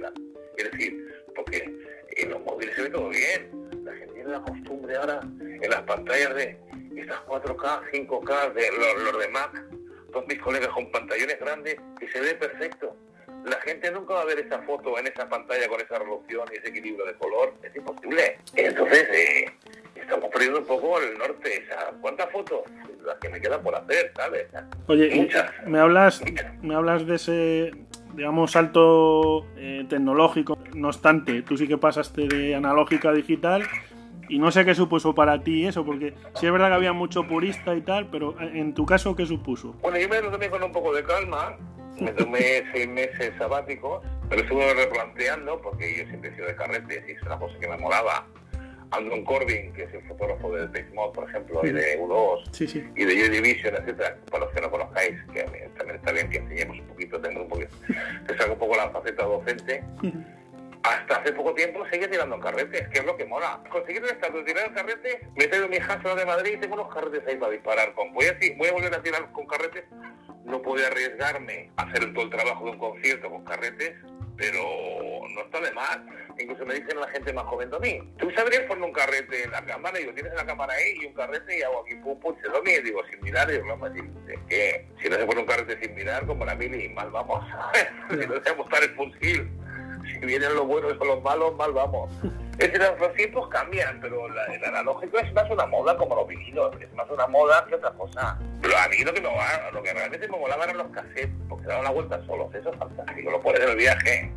es 0.57 0.71
decir, 0.71 1.23
porque 1.35 1.71
en 2.17 2.29
los 2.29 2.41
móviles 2.43 2.75
se 2.75 2.83
ve 2.83 2.89
todo 2.89 3.09
bien, 3.09 3.49
la 3.83 3.93
gente 3.93 4.13
tiene 4.13 4.29
la 4.29 4.41
costumbre 4.41 4.95
ahora 4.95 5.21
en 5.39 5.69
las 5.69 5.81
pantallas 5.83 6.35
de 6.35 6.57
estas 7.01 7.19
4K, 7.25 7.81
5K 7.91 8.53
de 8.53 8.71
los, 8.71 9.19
de 9.19 9.27
Mac, 9.29 9.63
todos 10.11 10.27
mis 10.27 10.39
colegas 10.39 10.69
con 10.69 10.91
pantallones 10.91 11.39
grandes, 11.39 11.77
que 11.99 12.09
se 12.09 12.19
ve 12.19 12.35
perfecto. 12.35 12.95
La 13.45 13.59
gente 13.61 13.89
nunca 13.91 14.15
va 14.15 14.21
a 14.21 14.25
ver 14.25 14.39
esa 14.39 14.59
foto 14.63 14.97
en 14.99 15.07
esa 15.07 15.29
pantalla 15.29 15.67
con 15.69 15.79
esa 15.79 15.97
resolución 15.97 16.45
y 16.51 16.57
ese 16.57 16.69
equilibrio 16.69 17.05
de 17.05 17.13
color. 17.13 17.53
Es 17.63 17.73
imposible. 17.75 18.37
Entonces, 18.53 19.07
eh, 19.13 19.45
estamos 19.95 20.29
perdiendo 20.29 20.59
un 20.59 20.65
poco 20.65 20.99
el 20.99 21.17
norte. 21.17 21.65
¿Cuántas 22.01 22.29
fotos? 22.31 22.61
Las 23.05 23.17
que 23.19 23.29
me 23.29 23.39
quedan 23.39 23.61
por 23.63 23.75
hacer, 23.75 24.11
¿sabes? 24.15 24.47
Oye, 24.87 25.15
Muchas. 25.15 25.51
me 25.65 25.79
hablas, 25.79 26.21
me 26.61 26.75
hablas 26.75 27.07
de 27.07 27.15
ese, 27.15 27.71
digamos, 28.13 28.51
salto 28.51 29.45
eh, 29.55 29.85
tecnológico. 29.87 30.57
No 30.73 30.89
obstante, 30.89 31.41
tú 31.43 31.55
sí 31.55 31.67
que 31.67 31.77
pasaste 31.77 32.27
de 32.27 32.55
analógica 32.55 33.09
a 33.09 33.13
digital 33.13 33.63
y 34.29 34.39
no 34.39 34.51
sé 34.51 34.63
qué 34.63 34.75
supuso 34.75 35.13
para 35.13 35.43
ti 35.43 35.65
eso, 35.65 35.83
porque 35.85 36.13
sí 36.35 36.45
es 36.45 36.51
verdad 36.51 36.69
que 36.69 36.75
había 36.75 36.93
mucho 36.93 37.27
purista 37.27 37.75
y 37.75 37.81
tal, 37.81 38.09
pero 38.09 38.39
en 38.39 38.73
tu 38.73 38.85
caso, 38.85 39.15
¿qué 39.15 39.25
supuso? 39.25 39.73
Bueno, 39.81 39.97
yo 39.97 40.07
me 40.07 40.21
lo 40.21 40.31
tomé 40.31 40.49
con 40.49 40.63
un 40.63 40.71
poco 40.71 40.93
de 40.93 41.03
calma, 41.03 41.57
me 41.99 42.11
tomé 42.11 42.63
seis 42.71 42.87
meses 42.87 43.33
sabáticos, 43.37 44.01
pero 44.29 44.43
estuve 44.43 44.73
replanteando, 44.73 45.59
porque 45.61 45.97
yo 45.97 46.05
siempre 46.07 46.29
he 46.29 46.35
sido 46.35 46.47
de 46.47 46.55
carretes 46.55 47.03
y 47.07 47.11
es 47.11 47.21
una 47.23 47.37
cosa 47.37 47.57
que 47.59 47.67
me 47.67 47.77
molaba. 47.77 48.27
Andron 48.91 49.23
Corbin, 49.23 49.71
que 49.73 49.83
es 49.83 49.93
el 49.93 50.01
fotógrafo 50.07 50.51
de 50.51 50.65
Big 50.67 50.91
Mod, 50.95 51.11
por 51.11 51.29
ejemplo, 51.29 51.61
y 51.63 51.71
de 51.71 51.99
U2, 51.99 52.91
y 52.95 53.05
de 53.05 53.19
Joy 53.19 53.29
Division, 53.29 53.75
etcétera, 53.75 54.17
para 54.31 54.45
los 54.45 54.53
que 54.53 54.61
no 54.61 54.71
conozcáis, 54.71 55.15
que 55.31 55.43
también 55.77 55.97
está 55.97 56.11
bien 56.11 56.27
que 56.29 56.37
enseñemos 56.37 56.79
un 56.79 56.87
poquito, 56.87 57.21
tengo 57.21 57.43
un 57.43 57.49
poquito, 57.49 57.75
que 58.27 58.35
salga 58.35 58.53
un 58.53 58.59
poco 58.59 58.75
la 58.75 58.89
faceta 58.89 59.25
docente 59.25 59.83
hasta 60.83 61.17
hace 61.17 61.33
poco 61.33 61.53
tiempo 61.53 61.85
seguía 61.89 62.09
tirando 62.09 62.35
en 62.35 62.41
carretes, 62.41 62.87
que 62.89 62.99
es 62.99 63.05
lo 63.05 63.17
que 63.17 63.25
mola. 63.25 63.61
Conseguir 63.69 64.03
el 64.03 64.09
estatus 64.09 64.45
tirar 64.45 64.67
en 64.67 64.73
carretes, 64.73 65.17
me 65.35 65.43
he 65.43 65.67
mi 65.67 65.77
hija 65.77 65.97
de 65.97 66.25
Madrid 66.25 66.53
y 66.53 66.57
tengo 66.57 66.75
unos 66.75 66.93
carretes 66.93 67.21
ahí 67.27 67.35
para 67.35 67.51
disparar 67.51 67.93
con. 67.93 68.13
Voy 68.13 68.25
a, 68.25 68.37
voy 68.57 68.67
a 68.67 68.71
volver 68.71 68.93
a 68.93 69.03
tirar 69.03 69.31
con 69.31 69.45
carretes, 69.45 69.83
no 70.45 70.61
puedo 70.61 70.85
arriesgarme 70.85 71.71
a 71.75 71.83
hacer 71.83 72.13
todo 72.13 72.23
el 72.23 72.29
trabajo 72.29 72.65
de 72.65 72.71
un 72.71 72.77
concierto 72.77 73.29
con 73.29 73.43
carretes, 73.43 73.93
pero 74.37 74.61
no 75.35 75.41
está 75.41 75.59
de 75.59 75.71
más. 75.73 75.99
Incluso 76.39 76.65
me 76.65 76.75
dicen 76.75 76.97
la 76.97 77.09
gente 77.09 77.33
más 77.33 77.43
joven 77.45 77.69
de 77.69 77.79
mí, 77.79 78.13
¿tú 78.17 78.31
sabrías 78.31 78.61
poner 78.61 78.85
un 78.85 78.93
carrete 78.93 79.43
en 79.43 79.51
la 79.51 79.65
cámara? 79.65 79.99
Y 79.99 80.03
digo, 80.03 80.13
tienes 80.13 80.33
la 80.33 80.45
cámara 80.45 80.73
ahí 80.73 80.99
y 81.01 81.05
un 81.07 81.13
carrete 81.13 81.59
y 81.59 81.61
hago 81.61 81.81
aquí 81.81 81.95
pum 81.95 82.17
pum, 82.21 82.33
se 82.41 82.47
lo 82.47 82.63
y 82.65 82.81
digo, 82.81 83.01
sin 83.11 83.19
mirar, 83.21 83.49
y 83.49 83.53
digo, 83.53 83.67
vamos 83.67 83.89
a 83.89 84.47
que 84.47 84.87
si 85.01 85.09
no 85.09 85.17
se 85.17 85.25
pone 85.25 85.41
un 85.41 85.45
carrete 85.45 85.77
sin 85.81 85.93
mirar, 85.93 86.25
como 86.25 86.45
la 86.45 86.55
mili, 86.55 86.87
mal 86.89 87.11
vamos, 87.11 87.43
si 88.09 88.15
no 88.15 88.35
dejamos 88.35 88.65
estar 88.67 88.83
el 88.83 88.95
fusil 88.95 89.49
si 90.13 90.25
vienen 90.25 90.55
los 90.55 90.65
buenos 90.67 90.93
o 90.99 91.05
los 91.05 91.21
malos, 91.23 91.55
mal 91.55 91.71
vamos. 91.73 92.09
Es 92.59 92.73
decir, 92.73 92.81
los 92.99 93.13
tiempos 93.13 93.47
cambian, 93.47 94.01
pero 94.01 94.27
la- 94.27 94.43
el 94.53 94.61
analógico 94.65 95.17
es 95.17 95.31
más 95.31 95.49
una 95.49 95.65
moda 95.65 95.95
como 95.95 96.13
los 96.13 96.27
vinilos, 96.27 96.75
es 96.81 96.91
más 96.93 97.09
una 97.09 97.25
moda 97.27 97.65
que 97.69 97.75
otra 97.75 97.91
cosa. 97.91 98.37
Pero 98.61 98.77
a 98.77 98.85
mí 98.89 98.97
lo 99.01 99.13
que, 99.13 99.21
me, 99.21 99.29
mola- 99.29 99.71
lo 99.71 99.81
que 99.81 99.93
realmente 99.93 100.27
me 100.27 100.37
molaba 100.37 100.65
eran 100.65 100.77
los 100.79 100.87
cassettes, 100.89 101.29
porque 101.47 101.67
daban 101.67 101.85
la 101.85 101.91
vuelta 101.91 102.21
solos, 102.25 102.53
eso 102.53 102.69
es 102.73 102.77
fantástico, 102.77 103.31
lo 103.31 103.39
pones 103.39 103.61
en 103.61 103.69
el 103.69 103.75
viaje. 103.77 104.33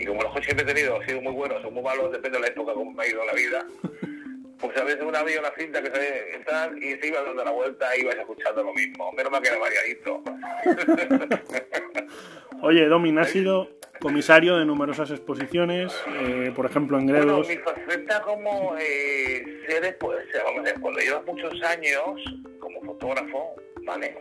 Y 0.00 0.06
como 0.06 0.20
los 0.22 0.32
coches 0.32 0.52
que 0.52 0.62
he 0.62 0.64
tenido 0.64 0.96
han 0.96 1.06
sido 1.06 1.20
muy 1.22 1.32
buenos 1.32 1.64
o 1.64 1.70
muy 1.70 1.82
malos, 1.84 2.10
depende 2.10 2.38
de 2.38 2.42
la 2.42 2.48
época, 2.48 2.72
como 2.72 2.90
me 2.92 3.04
ha 3.04 3.06
ido 3.08 3.24
la 3.24 3.32
vida, 3.34 3.64
pues 4.60 4.76
a 4.76 4.84
veces 4.84 5.02
una 5.02 5.20
había 5.20 5.40
una 5.40 5.50
cinta 5.56 5.82
que 5.82 5.90
se 5.90 6.38
tal, 6.44 6.82
y 6.82 6.96
se 6.96 7.06
iba 7.08 7.22
dando 7.22 7.44
la 7.44 7.50
vuelta 7.50 7.96
y 7.96 8.00
ibas 8.00 8.16
escuchando 8.16 8.62
lo 8.62 8.74
mismo. 8.74 9.12
Menos 9.12 9.32
mal 9.32 9.42
que 9.42 9.48
era 9.48 9.58
variadito. 9.58 10.22
Oye, 12.62 12.86
Domin, 12.86 13.18
has 13.18 13.30
sido 13.30 13.68
comisario 14.00 14.56
de 14.56 14.64
numerosas 14.64 15.10
exposiciones, 15.10 15.92
eh, 16.20 16.52
por 16.54 16.66
ejemplo 16.66 16.98
en 16.98 17.06
Bueno, 17.06 17.20
Gredos. 17.20 17.48
mi 17.48 17.56
faceta 17.56 18.20
como 18.22 18.76
eh, 18.78 19.62
ser, 19.66 19.96
pues, 19.98 20.24
vamos 20.44 20.60
a 20.60 20.62
ver, 20.62 20.80
cuando 20.80 21.00
llevas 21.00 21.24
muchos 21.24 21.62
años 21.62 22.20
como 22.58 22.80
fotógrafo, 22.82 23.54
¿vale? 23.84 24.16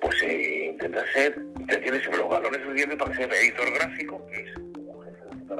Pues 0.00 0.22
eh, 0.22 0.66
intentas 0.72 1.04
ser, 1.12 1.36
te 1.68 1.76
tienes 1.78 2.04
los 2.06 2.28
valores 2.28 2.62
suficientes 2.62 2.98
para 2.98 3.14
ser 3.16 3.32
editor 3.32 3.72
gráfico, 3.72 4.26
que 4.28 4.40
es 4.42 4.50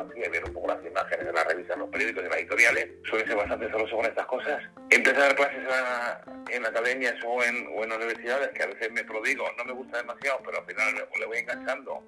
fotografía 0.03 0.27
y 0.27 0.31
ver 0.31 0.45
un 0.45 0.53
poco 0.53 0.69
las 0.69 0.85
imágenes 0.85 1.27
de 1.27 1.33
las 1.33 1.47
revistas, 1.47 1.79
los 1.79 1.89
periódicos 1.91 2.25
y 2.25 2.29
las 2.29 2.37
editoriales. 2.39 2.89
Suele 3.09 3.27
ser 3.27 3.37
bastante 3.37 3.67
celoso 3.71 3.97
con 3.97 4.07
estas 4.07 4.27
cosas. 4.27 4.63
Empecé 4.91 5.17
a 5.17 5.21
dar 5.21 5.37
clases 5.37 5.59
en, 5.59 5.65
la- 5.69 6.23
en 6.51 6.67
academias 6.67 7.15
o 7.27 7.43
en, 7.43 7.67
o 7.77 7.85
en 7.85 7.93
universidades, 7.93 8.49
que 8.51 8.63
a 8.63 8.67
veces 8.67 8.91
me 8.93 9.05
prodigo, 9.05 9.45
no 9.57 9.65
me 9.65 9.73
gusta 9.73 9.99
demasiado, 9.99 10.41
pero 10.45 10.59
al 10.61 10.65
final 10.67 10.95
le, 10.95 11.21
le 11.21 11.27
voy 11.27 11.39
enganchando. 11.39 12.03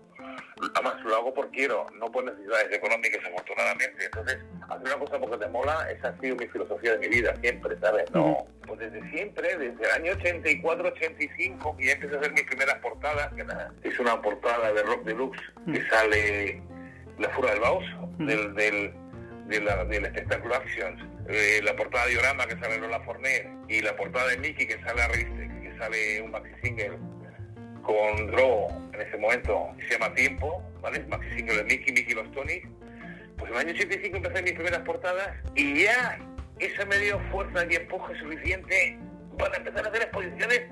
Además, 0.75 0.95
lo 1.05 1.17
hago 1.17 1.35
por 1.35 1.51
quiero, 1.51 1.87
no 1.99 2.11
por 2.11 2.25
necesidades 2.25 2.73
económicas, 2.73 3.21
afortunadamente. 3.25 4.05
Entonces, 4.05 4.39
hacer 4.69 4.87
una 4.87 4.99
cosa 4.99 5.19
porque 5.19 5.39
te 5.39 5.49
mola, 5.49 5.91
esa 5.91 6.09
ha 6.09 6.21
sido 6.21 6.37
mi 6.37 6.47
filosofía 6.49 6.93
de 6.93 6.99
mi 6.99 7.09
vida, 7.09 7.35
siempre, 7.41 7.77
¿sabes? 7.81 8.11
No, 8.13 8.47
pues 8.67 8.79
desde 8.81 9.01
siempre, 9.11 9.57
desde 9.57 9.85
el 9.85 9.91
año 9.91 10.13
84, 10.13 10.89
85, 10.89 11.77
que 11.77 11.87
ya 11.87 11.93
empecé 11.93 12.15
a 12.15 12.19
hacer 12.21 12.33
mis 12.33 12.45
primeras 12.45 12.77
portadas, 12.81 13.33
que 13.35 13.45
nada, 13.45 13.73
es 13.83 13.99
una 13.99 14.21
portada 14.21 14.73
de 14.73 14.83
Rock 14.83 15.05
Deluxe, 15.05 15.41
que 15.73 15.83
sale 15.89 16.63
La 17.21 17.29
Fura 17.31 17.51
del 17.53 17.61
Baus, 17.61 17.85
del, 18.19 18.55
del, 18.55 18.93
de 19.47 19.61
la- 19.61 19.85
del 19.85 20.07
espectáculo 20.07 20.55
Actions, 20.57 21.01
eh, 21.29 21.61
la 21.63 21.77
portada 21.77 22.07
de 22.07 22.13
Diorama, 22.13 22.47
que 22.47 22.57
sale 22.59 22.79
Lola 22.79 23.01
Forner, 23.01 23.47
y 23.69 23.81
la 23.83 23.95
portada 23.97 24.29
de 24.29 24.39
Mickey, 24.39 24.67
que 24.67 24.81
sale 24.83 25.03
a 25.03 25.09
que 25.09 25.75
sale 25.79 26.23
un 26.23 26.31
maxi 26.31 26.51
single 26.63 26.99
con 27.83 28.27
Dro 28.29 28.69
en 28.93 29.01
ese 29.01 29.17
momento, 29.19 29.69
que 29.79 29.87
se 29.87 29.93
llama 29.99 30.15
Tiempo, 30.15 30.63
¿vale? 30.83 31.01
Maxi 31.09 31.31
single 31.37 31.57
de 31.59 31.65
Mickey, 31.65 31.93
Mickey 31.95 32.15
los 32.15 32.31
Tonic. 32.33 32.67
Pues 33.39 33.51
en 33.51 33.57
el 33.57 33.67
año 33.67 33.75
85 33.75 34.17
empecé 34.19 34.43
mis 34.43 34.53
primeras 34.53 34.81
portadas 34.81 35.31
y 35.55 35.83
ya 35.85 36.19
eso 36.59 36.87
me 36.87 36.99
dio 36.99 37.19
fuerza 37.31 37.65
y 37.71 37.77
empuje 37.77 38.15
suficiente 38.19 38.99
para 39.39 39.57
empezar 39.57 39.87
a 39.87 39.89
hacer 39.89 40.03
exposiciones. 40.03 40.63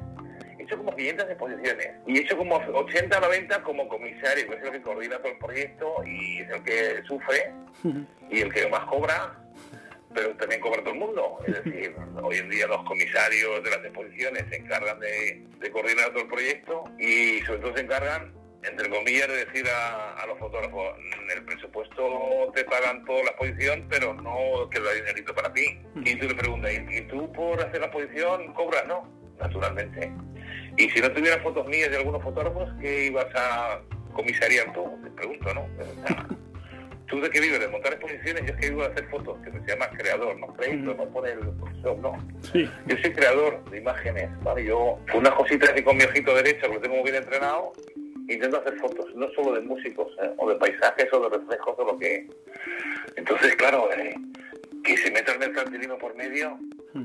He 0.69 0.75
hecho 0.75 0.85
como 0.85 0.95
500 0.95 1.31
exposiciones 1.31 1.91
y 2.07 2.19
he 2.19 2.21
hecho 2.21 2.37
como 2.37 2.57
80 2.57 3.17
o 3.17 3.21
90 3.23 3.63
como 3.63 3.89
comisario, 3.89 4.47
que 4.49 4.55
es 4.57 4.63
el 4.63 4.73
que 4.73 4.83
coordina 4.83 5.17
todo 5.19 5.33
el 5.33 5.39
proyecto 5.39 5.95
y 6.05 6.41
es 6.41 6.51
el 6.51 6.63
que 6.63 7.03
sufre 7.07 7.55
y 8.31 8.41
el 8.41 8.53
que 8.53 8.69
más 8.69 8.85
cobra, 8.85 9.35
pero 10.15 10.37
también 10.37 10.61
cobra 10.61 10.83
todo 10.83 10.93
el 10.93 10.99
mundo. 11.01 11.39
Es 11.47 11.65
decir, 11.65 11.97
hoy 12.23 12.37
en 12.37 12.51
día 12.51 12.67
los 12.67 12.85
comisarios 12.85 13.65
de 13.65 13.71
las 13.71 13.79
exposiciones 13.83 14.45
se 14.51 14.57
encargan 14.57 15.01
de, 15.01 15.43
de 15.59 15.71
coordinar 15.71 16.11
todo 16.11 16.25
el 16.25 16.29
proyecto 16.29 16.85
y 16.99 17.41
sobre 17.47 17.61
todo 17.61 17.75
se 17.75 17.81
encargan, 17.85 18.35
entre 18.63 18.91
comillas, 18.91 19.29
de 19.29 19.47
decir 19.47 19.67
a, 19.71 20.17
a 20.21 20.27
los 20.27 20.39
fotógrafos, 20.39 20.99
"Mm, 20.99 21.31
el 21.31 21.45
presupuesto 21.47 22.53
te 22.55 22.65
pagan 22.65 23.07
toda 23.07 23.25
la 23.25 23.31
exposición, 23.31 23.87
pero 23.89 24.13
no 24.13 24.69
queda 24.69 24.93
dinerito 24.93 25.35
para 25.35 25.51
ti. 25.55 25.81
Y 26.05 26.15
tú 26.17 26.29
le 26.29 26.35
preguntas, 26.35 26.73
¿y 26.75 26.99
y 26.99 27.01
tú 27.09 27.33
por 27.33 27.59
hacer 27.59 27.81
la 27.81 27.87
exposición 27.87 28.53
cobras? 28.53 28.87
No, 28.87 29.17
naturalmente. 29.39 30.13
Y 30.77 30.89
si 30.91 31.01
no 31.01 31.11
tuvieras 31.13 31.43
fotos 31.43 31.67
mías 31.67 31.91
de 31.91 31.97
algunos 31.97 32.23
fotógrafos, 32.23 32.71
¿qué 32.81 33.07
ibas 33.07 33.27
a 33.35 33.81
comisariar 34.13 34.73
tú? 34.73 34.89
Te 35.03 35.11
pregunto, 35.11 35.55
¿no? 35.55 35.67
¿Tú 37.09 37.21
de 37.23 37.31
qué 37.31 37.41
vives? 37.41 37.59
¿De 37.59 37.69
montar 37.69 37.95
exposiciones? 37.95 38.45
Yo 38.45 38.53
es 38.53 38.61
que 38.61 38.69
vivo 38.69 38.83
de 38.83 38.89
hacer 38.89 39.09
fotos, 39.09 39.39
que 39.43 39.51
se 39.51 39.67
llama 39.67 39.89
creador, 39.97 40.39
no 40.39 40.49
crédito, 40.49 40.95
no 40.95 41.09
pone 41.09 41.33
el 41.33 41.39
profesor, 41.39 41.99
no. 41.99 42.13
Sí. 42.53 42.71
Yo 42.87 42.97
soy 42.99 43.13
creador 43.13 43.65
de 43.71 43.79
imágenes, 43.79 44.29
¿vale? 44.43 44.65
Yo, 44.65 44.99
unas 45.15 45.33
cositas 45.35 45.71
así 45.71 45.83
con 45.83 45.97
mi 45.97 46.05
ojito 46.05 46.35
derecho, 46.35 46.69
que 46.69 46.75
lo 46.75 46.81
tengo 46.81 46.97
muy 46.97 47.11
bien 47.11 47.23
entrenado, 47.23 47.73
intento 48.29 48.61
hacer 48.61 48.79
fotos, 48.79 49.07
no 49.15 49.27
solo 49.31 49.55
de 49.55 49.63
músicos, 49.63 50.13
¿eh? 50.23 50.31
o 50.37 50.51
de 50.51 50.57
paisajes, 50.57 51.11
o 51.13 51.21
de 51.21 51.39
reflejos, 51.39 51.75
o 51.79 51.85
lo 51.85 51.99
que... 51.99 52.27
Entonces, 53.17 53.57
claro, 53.57 53.89
eh, 53.93 54.15
que 54.85 54.97
se 54.99 55.11
meta 55.11 55.33
el 55.33 55.39
mercantilismo 55.39 55.97
por 55.97 56.15
medio, 56.15 56.59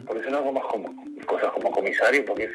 por 0.06 0.18
eso 0.18 0.30
no 0.30 0.38
hago 0.38 0.52
más 0.52 0.64
como, 0.66 0.96
cosas 1.26 1.52
como 1.52 1.72
comisario, 1.72 2.26
porque 2.26 2.44
es 2.46 2.52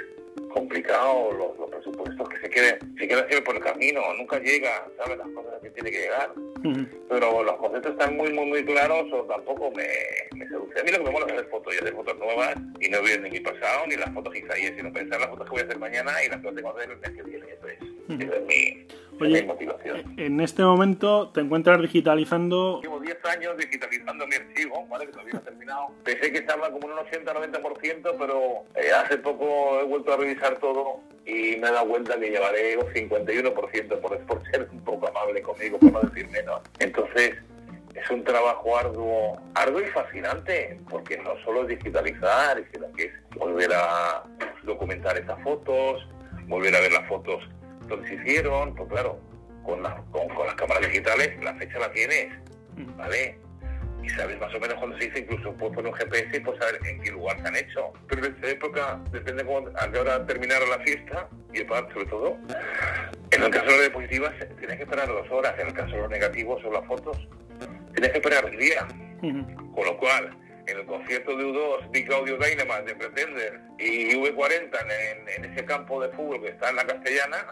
complicado 0.52 1.32
los, 1.32 1.58
los 1.58 1.70
presupuestos 1.70 2.28
que 2.28 2.40
se 2.40 2.50
queden, 2.50 2.96
se 2.98 3.08
quedan 3.08 3.28
siempre 3.28 3.42
por 3.42 3.56
el 3.56 3.62
camino, 3.62 4.00
nunca 4.16 4.38
llega, 4.38 4.86
¿sabes? 4.96 5.18
Las 5.18 5.28
cosas 5.28 5.60
que 5.62 5.70
tiene 5.70 5.90
que 5.90 6.00
llegar 6.00 6.32
pero 7.08 7.42
los 7.42 7.56
conceptos 7.56 7.92
están 7.92 8.16
muy, 8.16 8.32
muy, 8.32 8.46
muy 8.46 8.64
claros 8.64 9.06
o 9.12 9.22
tampoco 9.24 9.70
me, 9.70 9.86
me 10.36 10.46
seduce. 10.48 10.80
A 10.80 10.84
mí 10.84 10.90
lo 10.90 10.98
que 10.98 11.04
me 11.04 11.10
mola 11.10 11.26
es 11.26 11.32
hacer 11.32 11.46
fotos 11.50 11.74
y 11.74 11.78
hacer 11.78 11.94
fotos 11.94 12.18
nuevas 12.18 12.54
y 12.80 12.88
no 12.88 13.02
vivir 13.02 13.20
ni 13.22 13.30
mi 13.30 13.40
pasado 13.40 13.86
ni 13.86 13.96
las 13.96 14.12
fotos 14.12 14.32
que 14.32 14.40
hice 14.40 14.52
ayer, 14.52 14.76
sino 14.76 14.92
pensar 14.92 15.20
las 15.20 15.30
fotos 15.30 15.46
que 15.46 15.50
voy 15.52 15.60
a 15.60 15.64
hacer 15.64 15.78
mañana 15.78 16.12
y 16.24 16.28
las 16.28 16.40
que 16.40 16.52
tengo 16.52 16.74
que 16.74 16.80
hacer 16.80 16.92
el 16.92 16.98
mes 16.98 17.10
que 17.10 17.22
viene. 17.22 17.46
Eso 17.52 17.68
es, 17.68 18.20
esa 18.20 18.36
es 18.36 18.46
mi, 18.46 18.86
Oye, 19.20 19.42
motivación. 19.44 20.14
En 20.16 20.40
este 20.40 20.62
momento 20.62 21.30
te 21.30 21.40
encuentras 21.40 21.80
digitalizando. 21.80 22.80
Llevo 22.82 23.00
10 23.00 23.24
años 23.24 23.56
digitalizando 23.56 24.26
mi 24.26 24.34
archivo, 24.34 24.86
¿vale? 24.88 25.06
Que 25.06 25.12
todavía 25.12 25.34
no 25.34 25.40
he 25.40 25.42
terminado. 25.42 25.86
Pensé 26.04 26.32
que 26.32 26.38
estaba 26.38 26.70
como 26.70 26.86
en 26.86 26.92
un 26.92 26.98
80-90%, 26.98 28.16
pero 28.18 28.64
eh, 28.76 28.92
hace 28.92 29.18
poco 29.18 29.80
he 29.80 29.84
vuelto 29.84 30.12
a 30.12 30.16
revisar 30.16 30.58
todo 30.58 31.00
y 31.26 31.56
me 31.56 31.68
he 31.68 31.72
dado 31.72 31.88
cuenta 31.88 32.18
que 32.18 32.30
llevaré 32.30 32.76
un 32.76 32.86
51% 32.86 34.00
por, 34.00 34.18
por 34.20 34.50
ser 34.50 34.68
un 34.72 34.80
poco 34.80 35.08
amable 35.08 35.42
conmigo, 35.42 35.78
por 35.78 35.92
no 35.92 36.00
decir 36.00 36.28
menos. 36.28 36.60
Entonces, 36.78 37.36
es 37.94 38.10
un 38.10 38.22
trabajo 38.24 38.76
arduo, 38.76 39.40
arduo 39.54 39.80
y 39.80 39.86
fascinante, 39.86 40.78
porque 40.88 41.18
no 41.18 41.32
solo 41.44 41.62
es 41.62 41.68
digitalizar, 41.68 42.62
sino 42.72 42.90
que 42.92 43.04
es 43.04 43.12
volver 43.36 43.70
a 43.74 44.22
documentar 44.62 45.18
esas 45.18 45.42
fotos, 45.42 46.06
volver 46.46 46.74
a 46.76 46.80
ver 46.80 46.92
las 46.92 47.06
fotos 47.08 47.42
donde 47.88 48.08
se 48.08 48.14
hicieron, 48.14 48.74
pues 48.74 48.88
claro, 48.88 49.20
con, 49.64 49.82
las 49.82 49.94
con, 50.10 50.28
con 50.28 50.46
las 50.46 50.54
cámaras 50.54 50.86
digitales 50.88 51.42
la 51.42 51.54
fecha 51.54 51.78
la 51.78 51.90
tienes, 51.92 52.28
¿vale? 52.96 53.38
Y 54.02 54.08
sabes 54.10 54.38
más 54.40 54.54
o 54.54 54.60
menos 54.60 54.76
cuándo 54.78 54.96
se 54.98 55.06
hizo, 55.06 55.18
incluso 55.18 55.52
puedes 55.54 55.74
poner 55.74 55.92
un 55.92 55.98
GPS 55.98 56.36
y 56.36 56.40
puedes 56.40 56.60
saber 56.62 56.80
en 56.86 57.00
qué 57.00 57.10
lugar 57.10 57.40
se 57.42 57.48
han 57.48 57.56
hecho. 57.56 57.92
Pero 58.08 58.24
en 58.24 58.34
esta 58.34 58.48
época, 58.48 59.00
depende 59.10 59.44
cómo, 59.44 59.68
a 59.76 59.90
qué 59.90 59.98
hora 59.98 60.24
terminara 60.24 60.64
la 60.66 60.78
fiesta, 60.78 61.28
y 61.52 61.62
aparte, 61.62 61.92
sobre 61.92 62.06
todo, 62.06 62.38
en 63.30 63.42
el 63.42 63.50
caso 63.50 63.66
de 63.66 63.72
las 63.72 63.80
diapositivas 63.80 64.34
tienes 64.58 64.76
que 64.76 64.82
esperar 64.84 65.08
dos 65.08 65.30
horas, 65.30 65.54
en 65.58 65.66
el 65.66 65.74
caso 65.74 65.90
de 65.90 65.98
los 65.98 66.10
negativos 66.10 66.64
o 66.64 66.72
las 66.72 66.86
fotos, 66.86 67.28
tienes 67.92 68.10
que 68.12 68.18
esperar 68.18 68.44
el 68.46 68.58
día. 68.58 68.86
Con 69.20 69.84
lo 69.84 69.96
cual, 69.98 70.30
en 70.68 70.78
el 70.78 70.86
concierto 70.86 71.36
de 71.36 71.44
U2, 71.44 71.90
Big 71.90 72.12
Audio 72.12 72.36
Dynamite 72.36 72.82
de 72.86 72.94
Pretender 72.94 73.60
y 73.78 74.14
V40 74.14 74.70
en, 74.82 75.44
en 75.44 75.52
ese 75.52 75.64
campo 75.64 76.00
de 76.02 76.08
fútbol 76.10 76.42
que 76.42 76.48
está 76.48 76.70
en 76.70 76.76
la 76.76 76.86
castellana, 76.86 77.46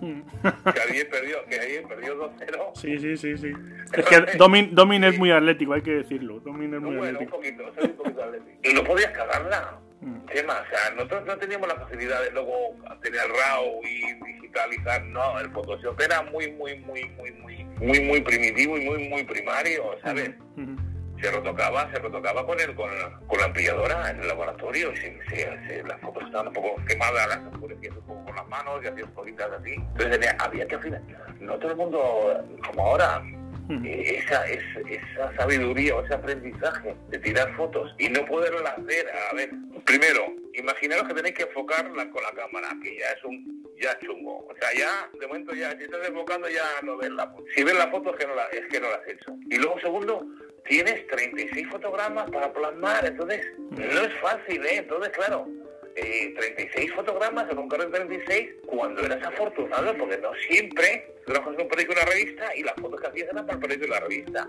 que 0.74 0.80
ayer 0.80 1.08
perdió, 1.08 1.44
que 1.46 1.60
ayer 1.60 1.84
perdió 1.86 2.16
2-0. 2.18 2.70
Sí, 2.74 2.98
sí, 2.98 3.16
sí, 3.16 3.36
sí. 3.36 3.52
Es 3.92 4.04
que 4.06 4.36
Domin, 4.38 4.74
Domin 4.74 5.04
es 5.04 5.18
muy 5.18 5.30
atlético, 5.30 5.74
hay 5.74 5.82
que 5.82 5.92
decirlo. 5.92 6.40
Domin 6.40 6.74
es 6.74 6.80
muy 6.80 6.96
Bueno, 6.96 7.18
un 7.20 7.24
atlético. 7.26 7.36
poquito, 7.36 7.74
soy 7.74 7.84
un 7.90 7.96
poquito 7.96 8.22
atlético. 8.24 8.58
Y 8.62 8.72
no 8.74 8.84
podías 8.84 9.10
cagarla. 9.12 9.80
Tema, 10.30 10.60
o 10.60 10.68
sea, 10.68 10.90
nosotros 10.96 11.24
no 11.24 11.38
teníamos 11.38 11.66
la 11.66 11.76
facilidad 11.76 12.22
de 12.22 12.30
luego 12.32 12.76
tener 13.02 13.20
RAW 13.22 13.80
y 13.84 14.32
digitalizar, 14.32 15.02
no, 15.06 15.40
el 15.40 15.50
Photoshop 15.50 15.98
era 15.98 16.20
muy, 16.24 16.50
muy, 16.52 16.76
muy, 16.80 17.04
muy, 17.16 17.32
muy, 17.32 17.64
muy, 17.78 18.00
muy 18.00 18.20
primitivo 18.20 18.76
y 18.76 18.84
muy, 18.84 19.08
muy 19.08 19.24
primario, 19.24 19.96
¿sabes? 20.02 20.30
Ujú. 20.58 20.76
Se 21.24 21.30
retocaba, 21.30 21.90
se 21.90 21.98
retocaba 21.98 22.44
con 22.46 22.60
el, 22.60 22.74
con, 22.74 22.90
con 23.26 23.38
la 23.38 23.46
ampliadora 23.46 24.10
en 24.10 24.20
el 24.20 24.28
laboratorio 24.28 24.92
y 24.92 24.96
se, 24.96 25.18
se- 25.30 25.66
se- 25.68 25.82
las 25.84 25.98
fotos 26.00 26.22
estaban 26.24 26.48
un 26.48 26.52
poco 26.52 26.76
quemadas, 26.86 27.28
las 27.28 27.52
oscurecías 27.54 27.96
un 27.96 28.02
poco 28.06 28.24
con 28.26 28.36
las 28.36 28.48
manos 28.48 28.80
y 28.84 28.88
hacías 28.88 29.08
cositas 29.14 29.50
así. 29.58 29.74
Entonces 29.74 30.34
había 30.38 30.66
que 30.68 30.74
afinar. 30.74 31.00
No 31.40 31.58
todo 31.58 31.70
el 31.70 31.76
mundo, 31.76 32.44
como 32.66 32.86
ahora, 32.86 33.22
eh, 33.84 34.20
esa, 34.22 34.46
es, 34.46 34.62
esa 34.90 35.34
sabiduría 35.36 35.96
o 35.96 36.04
ese 36.04 36.14
aprendizaje 36.14 36.94
de 37.08 37.18
tirar 37.18 37.54
fotos 37.56 37.94
y 37.98 38.08
no 38.10 38.24
poderlas 38.26 38.76
hacer. 38.78 39.06
A 39.30 39.34
ver, 39.34 39.50
primero, 39.86 40.26
imaginaros 40.54 41.08
que 41.08 41.14
tenéis 41.14 41.34
que 41.34 41.44
enfocarla 41.44 42.10
con 42.10 42.22
la 42.22 42.30
cámara, 42.32 42.68
que 42.82 42.98
ya 42.98 43.06
es 43.16 43.24
un 43.24 43.64
ya 43.80 43.98
chungo. 43.98 44.46
O 44.46 44.54
sea, 44.60 44.68
ya, 44.78 45.08
de 45.18 45.26
momento 45.26 45.54
ya, 45.54 45.76
si 45.76 45.84
estás 45.84 46.06
enfocando 46.06 46.48
ya 46.48 46.64
no 46.82 46.96
ves 46.98 47.10
la 47.10 47.26
foto. 47.28 47.44
Si 47.54 47.64
ves 47.64 47.74
la 47.76 47.88
foto 47.90 48.10
es 48.10 48.16
que 48.16 48.26
no 48.26 48.34
la, 48.34 48.44
es 48.46 48.66
que 48.70 48.80
no 48.80 48.88
la 48.90 48.96
has 48.96 49.08
hecho. 49.08 49.34
Y 49.50 49.56
luego, 49.56 49.80
segundo, 49.80 50.26
tienes 50.64 51.06
36 51.08 51.68
fotogramas 51.68 52.30
para 52.30 52.52
plasmar, 52.52 53.04
entonces 53.06 53.40
no 53.58 54.00
es 54.00 54.14
fácil, 54.20 54.64
¿eh? 54.66 54.78
Entonces, 54.78 55.10
claro, 55.10 55.46
eh, 55.96 56.34
36 56.36 56.92
fotogramas 56.94 57.50
en 57.50 57.58
un 57.58 57.68
carrete 57.68 57.98
de 57.98 58.06
36 58.06 58.50
cuando 58.66 59.04
eras 59.04 59.22
afortunado, 59.24 59.96
porque 59.96 60.18
no 60.18 60.32
siempre 60.48 61.14
trabajas 61.24 61.54
en 61.54 61.62
un 61.62 61.68
periódico 61.68 61.92
y 61.92 61.96
una 61.96 62.12
revista 62.12 62.56
y 62.56 62.62
las 62.62 62.74
fotos 62.74 63.00
que 63.00 63.06
hacías 63.06 63.28
eran 63.30 63.46
para 63.46 63.54
el 63.54 63.60
periódico 63.60 63.86
y 63.86 63.90
la 63.90 64.00
revista. 64.00 64.48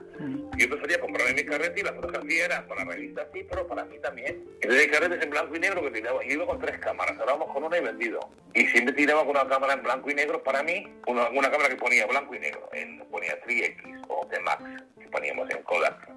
Yo 0.58 0.70
prefería 0.70 1.00
comprarme 1.00 1.34
mi 1.34 1.46
carrete 1.46 1.80
y 1.80 1.84
las 1.84 1.96
fotos 1.96 2.12
que 2.12 2.18
hacía 2.18 2.46
eran 2.46 2.68
para 2.68 2.86
la 2.86 2.92
revista, 2.92 3.28
sí, 3.34 3.46
pero 3.50 3.68
para 3.68 3.86
mí 3.86 4.00
también. 4.00 4.44
Entonces 4.62 4.82
hay 4.82 4.90
carretes 4.90 5.24
en 5.24 5.30
blanco 5.30 5.56
y 5.56 5.60
negro 5.60 5.82
que 5.84 5.92
tiraba. 5.92 6.24
Yo 6.24 6.34
iba 6.34 6.46
con 6.46 6.60
tres 6.60 6.80
cámaras, 6.80 7.18
ahora 7.20 7.34
vamos 7.34 7.54
con 7.54 7.64
una 7.64 7.78
y 7.78 7.82
vendido. 7.82 8.20
Y 8.54 8.66
siempre 8.68 8.94
tiraba 8.94 9.22
con 9.22 9.32
una 9.32 9.48
cámara 9.48 9.74
en 9.74 9.84
blanco 9.84 10.10
y 10.10 10.16
negro 10.16 10.42
para 10.44 10.64
mí, 10.64 10.88
una, 11.08 11.30
una 11.30 11.52
cámara 11.52 11.70
que 11.70 11.76
ponía 11.76 12.06
blanco 12.08 12.36
y 12.36 12.40
negro, 12.40 12.70
en, 12.74 13.00
ponía 13.12 13.40
3X 13.42 14.06
o 14.08 14.26
T-Max, 14.28 14.64
que 15.00 15.08
poníamos 15.10 15.50
en 15.50 15.62
Kodak. 15.64 16.10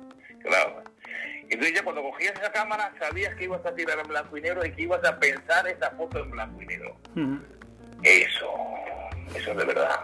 Claro. 0.43 0.88
Entonces 1.51 1.75
ya 1.75 1.83
cuando 1.83 2.03
cogías 2.03 2.35
esa 2.35 2.53
cámara 2.53 2.93
sabías 2.99 3.35
que 3.37 3.45
ibas 3.45 3.65
a 3.65 3.75
tirar 3.75 3.99
en 3.99 4.09
blanco 4.09 4.37
y 4.37 4.41
negro 4.41 4.65
y 4.65 4.73
que 4.73 4.83
ibas 4.83 5.03
a 5.05 5.19
pensar 5.19 5.67
esa 5.67 5.91
foto 5.93 6.19
en 6.19 6.31
blanco 6.31 6.63
y 6.63 6.67
negro. 6.67 6.97
Eso, 8.03 8.53
eso 9.35 9.51
es 9.51 9.57
de 9.57 9.65
verdad. 9.65 10.01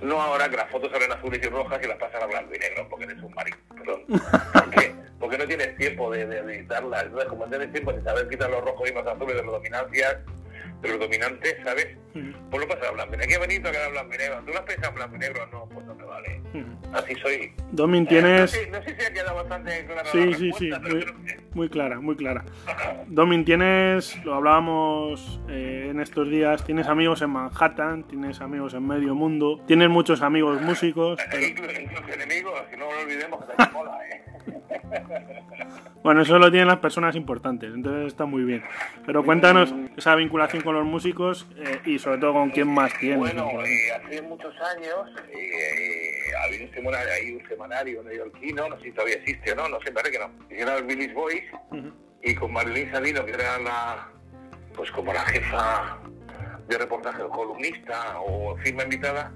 No 0.00 0.20
ahora 0.20 0.48
que 0.48 0.56
las 0.56 0.70
fotos 0.70 0.90
salen 0.90 1.12
azules 1.12 1.40
y 1.42 1.48
rojas 1.48 1.80
y 1.82 1.86
las 1.86 1.98
pasan 1.98 2.22
a 2.22 2.26
blanco 2.26 2.54
y 2.54 2.58
negro 2.58 2.86
porque 2.88 3.04
eres 3.04 3.22
un 3.22 3.34
marido. 3.34 3.58
Perdón. 3.76 4.04
¿Por 4.06 4.70
qué? 4.70 4.94
Porque 5.18 5.38
no 5.38 5.46
tienes 5.46 5.76
tiempo 5.76 6.10
de, 6.10 6.26
de 6.26 6.38
editarlas. 6.38 7.04
Entonces, 7.04 7.28
como 7.28 7.44
no 7.44 7.50
tienes 7.50 7.72
tiempo 7.72 7.92
de 7.92 8.02
saber 8.02 8.28
quitar 8.28 8.50
los 8.50 8.64
rojos 8.64 8.90
y 8.90 8.94
los 8.94 9.06
azules 9.06 9.36
de 9.36 9.42
las 9.42 9.52
dominancias, 9.52 10.16
de 10.84 10.90
los 10.90 11.00
dominantes, 11.00 11.56
¿sabes? 11.64 11.88
Pues 12.50 12.62
lo 12.62 12.68
pasas 12.68 12.88
a 12.88 12.92
blanco 12.92 13.16
negro. 13.16 13.26
Qué 13.28 13.38
bonito 13.38 13.70
que 13.70 13.76
era 13.76 13.88
blanco 13.88 14.10
negro. 14.16 14.40
¿Tú 14.46 14.52
lo 14.52 14.58
has 14.58 14.64
pensado 14.64 14.88
en 14.90 14.94
blanco 14.94 15.16
negro? 15.18 15.46
No, 15.52 15.68
pues 15.68 15.84
no 15.86 15.94
me 15.96 16.04
vale. 16.04 16.40
Así 16.92 17.14
soy. 17.16 17.52
Domin, 17.72 18.04
Eh, 18.04 18.06
tienes... 18.08 18.40
no, 18.40 18.46
sé, 18.46 18.66
no 18.70 18.82
sé 18.82 18.96
si 18.96 19.04
ha 19.04 19.12
quedado 19.12 19.34
bastante 19.34 19.84
clara 19.86 20.04
Sí, 20.12 20.26
la 20.30 20.36
sí, 20.38 20.52
sí, 20.58 20.70
muy, 21.54 21.66
que- 21.68 21.72
clara, 21.72 22.00
muy 22.00 22.14
clara. 22.16 22.44
Domin, 23.08 23.44
tienes, 23.44 24.22
lo 24.24 24.34
hablábamos 24.34 25.40
eh, 25.48 25.88
en 25.90 25.98
estos 26.00 26.28
días, 26.30 26.64
tienes 26.64 26.86
amigos 26.86 27.20
en 27.22 27.30
Manhattan, 27.30 28.04
tienes 28.06 28.40
amigos 28.40 28.74
en 28.74 28.86
medio 28.86 29.14
mundo, 29.16 29.60
tienes 29.66 29.88
muchos 29.88 30.22
amigos 30.22 30.60
músicos, 30.62 31.18
pero- 31.30 31.44
Incluso, 31.46 31.80
incluso 31.80 32.08
enemigos, 32.12 32.60
si 32.70 32.76
no 32.76 32.84
lo 32.92 33.00
olvidemos 33.00 33.44
que 33.44 33.52
también 33.56 33.72
mola, 33.72 33.98
¿eh? 34.08 34.22
Bueno, 36.02 36.22
eso 36.22 36.38
lo 36.38 36.50
tienen 36.50 36.68
las 36.68 36.78
personas 36.78 37.16
importantes, 37.16 37.72
entonces 37.72 38.06
está 38.06 38.24
muy 38.24 38.44
bien. 38.44 38.62
Pero 39.06 39.24
cuéntanos 39.24 39.74
esa 39.96 40.14
vinculación 40.14 40.62
con 40.62 40.74
los 40.74 40.84
músicos 40.84 41.46
eh, 41.56 41.80
y 41.84 41.98
sobre 41.98 42.18
todo 42.18 42.34
con 42.34 42.50
quién 42.50 42.68
más 42.68 42.92
tienes. 42.98 43.18
Bueno, 43.18 43.48
eh, 43.64 43.92
hace 43.92 44.22
muchos 44.22 44.54
años 44.60 45.10
eh, 45.32 46.32
había 46.44 46.66
un 46.66 46.72
semanario, 46.72 47.12
ahí 47.12 47.32
un 47.32 47.48
semanario 47.48 48.02
neoyorquino, 48.02 48.68
no 48.68 48.76
sé 48.78 48.84
si 48.84 48.92
todavía 48.92 49.16
existe 49.16 49.52
o 49.52 49.56
no, 49.56 49.68
no 49.68 49.80
sé, 49.80 49.92
parece 49.92 50.12
que 50.12 50.18
no. 50.18 50.30
Era 50.50 50.76
el 50.76 50.84
Billy's 50.84 51.14
Boys 51.14 51.44
y 52.22 52.34
con 52.34 52.52
Marilyn 52.52 52.90
Sabino, 52.90 53.24
que 53.24 53.32
era 53.32 53.58
la, 53.58 54.08
pues 54.74 54.90
como 54.90 55.12
la 55.12 55.24
jefa 55.26 55.98
de 56.68 56.78
reportaje 56.78 57.22
o 57.22 57.28
columnista 57.28 58.18
o 58.20 58.56
firma 58.58 58.84
invitada, 58.84 59.32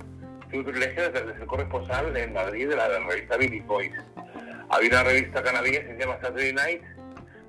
tuve 0.50 0.58
el 0.58 0.64
privilegio 0.64 1.10
de 1.10 1.12
ser 1.12 1.46
corresponsal 1.46 2.16
en 2.16 2.32
Madrid 2.32 2.68
de 2.68 2.76
la, 2.76 2.88
de 2.88 3.00
la 3.00 3.06
revista 3.06 3.36
Billy's 3.36 3.66
Boys. 3.66 3.92
Había 4.70 4.88
una 4.90 5.02
revista 5.04 5.42
canadiense 5.42 5.88
que 5.88 5.94
se 5.94 6.00
llama 6.00 6.18
Saturday 6.20 6.52
Night, 6.52 6.82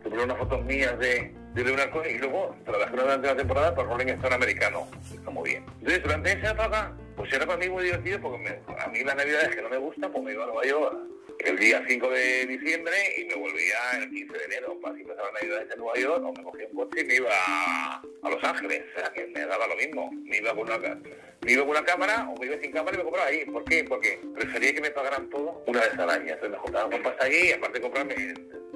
que 0.03 0.09
ponía 0.09 0.25
unas 0.25 0.37
fotos 0.37 0.63
mías 0.65 0.97
de, 0.99 1.35
de 1.53 1.63
Leonard 1.63 1.91
Cohen 1.91 2.15
y 2.15 2.19
luego 2.19 2.55
trabajé 2.65 2.95
durante 2.95 3.27
la 3.27 3.35
temporada 3.35 3.75
para 3.75 3.87
Rolling 3.89 4.07
Stone 4.07 4.35
americano. 4.35 4.87
Está 5.13 5.29
muy 5.29 5.49
bien. 5.49 5.65
Entonces, 5.79 6.03
durante 6.03 6.31
esa 6.31 6.51
época, 6.51 6.93
pues 7.15 7.33
era 7.33 7.45
para 7.45 7.57
mí 7.57 7.69
muy 7.69 7.83
divertido 7.83 8.21
porque 8.21 8.61
a 8.79 8.87
mí 8.87 9.03
las 9.03 9.15
navidades 9.15 9.55
que 9.55 9.61
no 9.61 9.69
me 9.69 9.77
gustan, 9.77 10.11
pues 10.11 10.23
me 10.23 10.33
iba 10.33 10.43
a 10.43 10.47
Nueva 10.47 10.65
York 10.65 11.18
el 11.39 11.57
día 11.57 11.83
5 11.87 12.09
de 12.09 12.45
diciembre 12.47 12.95
y 13.17 13.25
me 13.25 13.35
volvía 13.35 13.77
el 13.97 14.09
15 14.09 14.37
de 14.37 14.45
enero. 14.45 14.79
Para 14.81 14.95
si 14.95 15.03
pasaba 15.03 15.31
las 15.31 15.41
navidades 15.41 15.71
en 15.71 15.79
Nueva 15.79 15.97
York, 15.97 16.23
o 16.25 16.33
me 16.33 16.43
cogía 16.43 16.67
un 16.71 16.75
coche 16.75 17.01
y 17.01 17.05
me 17.05 17.15
iba 17.15 17.29
a, 17.31 18.01
Los 18.23 18.43
Ángeles. 18.43 18.83
O 18.95 18.99
sea, 18.99 19.11
que 19.13 19.27
me 19.27 19.45
daba 19.45 19.67
lo 19.67 19.75
mismo. 19.75 20.11
Me 20.23 20.37
iba 20.37 20.51
con 20.53 20.67
una, 20.67 20.77
me 20.77 21.51
iba 21.51 21.61
con 21.61 21.71
una 21.71 21.83
cámara 21.83 22.29
o 22.29 22.39
me 22.39 22.45
iba 22.47 22.57
sin 22.61 22.71
cámara 22.71 22.95
y 22.95 22.97
me 22.97 23.03
compraba 23.03 23.29
ahí. 23.29 23.45
¿Por 23.45 23.63
qué? 23.65 23.83
Porque 23.83 24.19
prefería 24.35 24.73
que 24.73 24.81
me 24.81 24.91
pagaran 24.91 25.29
todo 25.29 25.63
una 25.67 25.79
vez 25.79 25.93
al 25.97 26.09
año. 26.09 26.33
Entonces 26.33 26.49
me 26.51 26.57
juntaba 26.57 26.89
con 26.89 27.03
pasta 27.03 27.25
allí 27.25 27.49
y 27.49 27.51
aparte 27.53 27.81
comprarme 27.81 28.15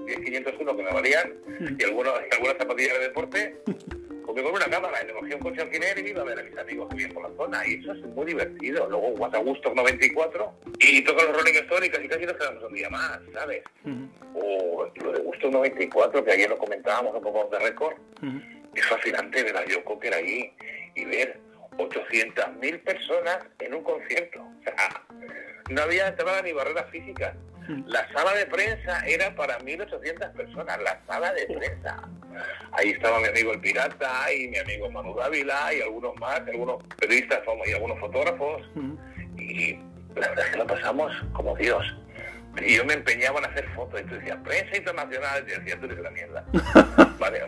10, 0.05 0.19
501 0.19 0.77
que 0.77 0.83
me 0.83 0.91
valían 0.91 1.33
y, 1.77 1.83
algunos, 1.83 2.13
y 2.29 2.33
algunas 2.33 2.57
zapatillas 2.57 2.93
de 2.93 2.99
deporte, 2.99 3.55
compré 4.23 4.43
una 4.43 4.65
cámara 4.65 5.01
y 5.01 5.05
me 5.07 5.13
cogí 5.13 5.33
un 5.33 5.39
coche 5.39 5.61
alquiler 5.61 5.99
y 5.99 6.09
iba 6.09 6.21
a 6.21 6.25
ver 6.25 6.39
a 6.39 6.43
mis 6.43 6.57
amigos 6.57 6.93
que 6.95 7.07
por 7.09 7.29
la 7.29 7.35
zona. 7.35 7.67
Y 7.67 7.75
eso 7.75 7.91
es 7.93 7.99
muy 7.99 8.25
divertido. 8.25 8.87
Luego 8.89 9.13
vas 9.17 9.33
a 9.33 9.37
Gusto 9.37 9.73
94 9.73 10.53
y 10.79 11.03
tocan 11.03 11.27
los 11.27 11.37
Rolling 11.37 11.53
Stones 11.53 11.89
y 11.89 11.91
casi 11.91 12.07
casi 12.07 12.25
nos 12.25 12.37
quedamos 12.37 12.63
un 12.63 12.73
día 12.73 12.89
más, 12.89 13.19
¿sabes? 13.33 13.63
O 14.33 14.91
lo 14.95 15.11
de 15.11 15.19
Gusto 15.19 15.51
94, 15.51 16.23
que 16.23 16.31
ayer 16.31 16.49
lo 16.49 16.57
comentábamos 16.57 17.15
un 17.15 17.21
poco 17.21 17.49
de 17.51 17.59
récord. 17.59 17.95
Es 18.73 18.85
fascinante 18.85 19.43
ver 19.43 19.55
a 19.55 19.63
Joe 19.69 19.83
Cocker 19.83 20.13
allí 20.13 20.51
y 20.95 21.05
ver 21.05 21.39
800.000 21.77 22.83
personas 22.83 23.39
en 23.59 23.73
un 23.75 23.83
concierto. 23.83 24.41
O 24.41 24.63
sea, 24.63 25.03
no 25.69 25.81
había 25.81 26.07
entrada 26.07 26.41
ni 26.41 26.51
barreras 26.51 26.89
físicas. 26.89 27.35
La 27.85 28.11
sala 28.11 28.33
de 28.33 28.45
prensa 28.45 29.05
era 29.07 29.33
para 29.35 29.57
1.800 29.59 30.33
personas, 30.33 30.81
la 30.81 31.01
sala 31.05 31.31
de 31.33 31.45
prensa. 31.45 32.09
Ahí 32.71 32.89
estaba 32.89 33.19
mi 33.19 33.27
amigo 33.27 33.53
el 33.53 33.59
Pirata 33.59 34.31
y 34.33 34.47
mi 34.47 34.57
amigo 34.57 34.89
Manu 34.91 35.15
Dávila 35.15 35.73
y 35.73 35.81
algunos 35.81 36.15
más, 36.17 36.39
algunos 36.41 36.83
periodistas 36.99 37.41
y 37.65 37.71
algunos 37.73 37.99
fotógrafos. 37.99 38.61
Y 39.37 39.73
la 40.15 40.29
verdad 40.29 40.45
es 40.45 40.51
que 40.51 40.57
lo 40.57 40.67
pasamos 40.67 41.11
como 41.33 41.55
Dios. 41.55 41.85
Y 42.61 42.75
yo 42.75 42.85
me 42.85 42.93
empeñaba 42.93 43.39
en 43.39 43.45
hacer 43.45 43.67
fotos. 43.69 44.01
Y 44.01 44.03
tú 44.03 44.15
decías, 44.15 44.37
prensa 44.43 44.77
internacional. 44.77 45.43
Y 45.47 45.51
yo 45.51 45.59
decía, 45.59 45.79
tú 45.79 45.85
eres 45.85 45.99
la 45.99 46.11
mierda. 46.11 46.45
vale, 47.19 47.41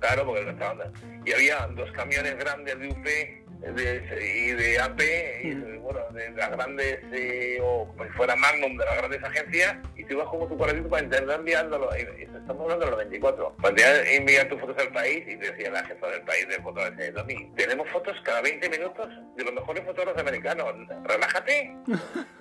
claro, 0.00 0.26
porque 0.26 0.44
no 0.44 0.50
estaban. 0.50 0.92
Y 1.24 1.32
había 1.32 1.66
dos 1.68 1.90
camiones 1.92 2.38
grandes 2.38 2.78
de 2.78 2.88
UP 2.88 3.45
de, 3.60 4.02
y 4.22 4.52
de 4.52 4.80
AP, 4.80 5.00
y, 5.42 5.54
bueno, 5.78 6.00
de 6.12 6.30
las 6.30 6.50
grandes, 6.50 6.98
eh, 7.12 7.58
o 7.62 7.88
como 7.88 8.04
si 8.04 8.10
fuera 8.10 8.36
Magnum 8.36 8.76
de 8.76 8.84
las 8.84 8.96
grandes 8.98 9.24
agencias, 9.24 9.76
y 9.96 10.04
tú 10.04 10.14
ibas 10.14 10.28
como 10.28 10.46
tu 10.46 10.56
cuadrito 10.56 10.88
para 10.88 11.04
intentar 11.04 11.38
enviándolo. 11.38 11.92
Estamos 11.92 12.62
hablando 12.62 12.84
de 12.84 12.90
los 12.90 12.98
24. 12.98 13.56
Para 13.56 13.70
intentar 13.70 14.06
enviar 14.08 14.48
tus 14.48 14.60
fotos 14.60 14.76
al 14.78 14.92
país, 14.92 15.24
y 15.26 15.36
te 15.36 15.50
decía 15.52 15.70
la 15.70 15.84
jefa 15.84 16.06
del 16.08 16.22
país 16.22 16.48
de 16.48 16.62
fotos 16.62 16.96
de 16.96 17.12
Domi, 17.12 17.50
tenemos 17.56 17.88
fotos 17.90 18.16
cada 18.22 18.40
20 18.42 18.68
minutos 18.68 19.08
de 19.36 19.44
los 19.44 19.52
mejores 19.52 19.84
fotógrafos 19.84 20.20
americanos. 20.20 20.74
Relájate 21.04 21.76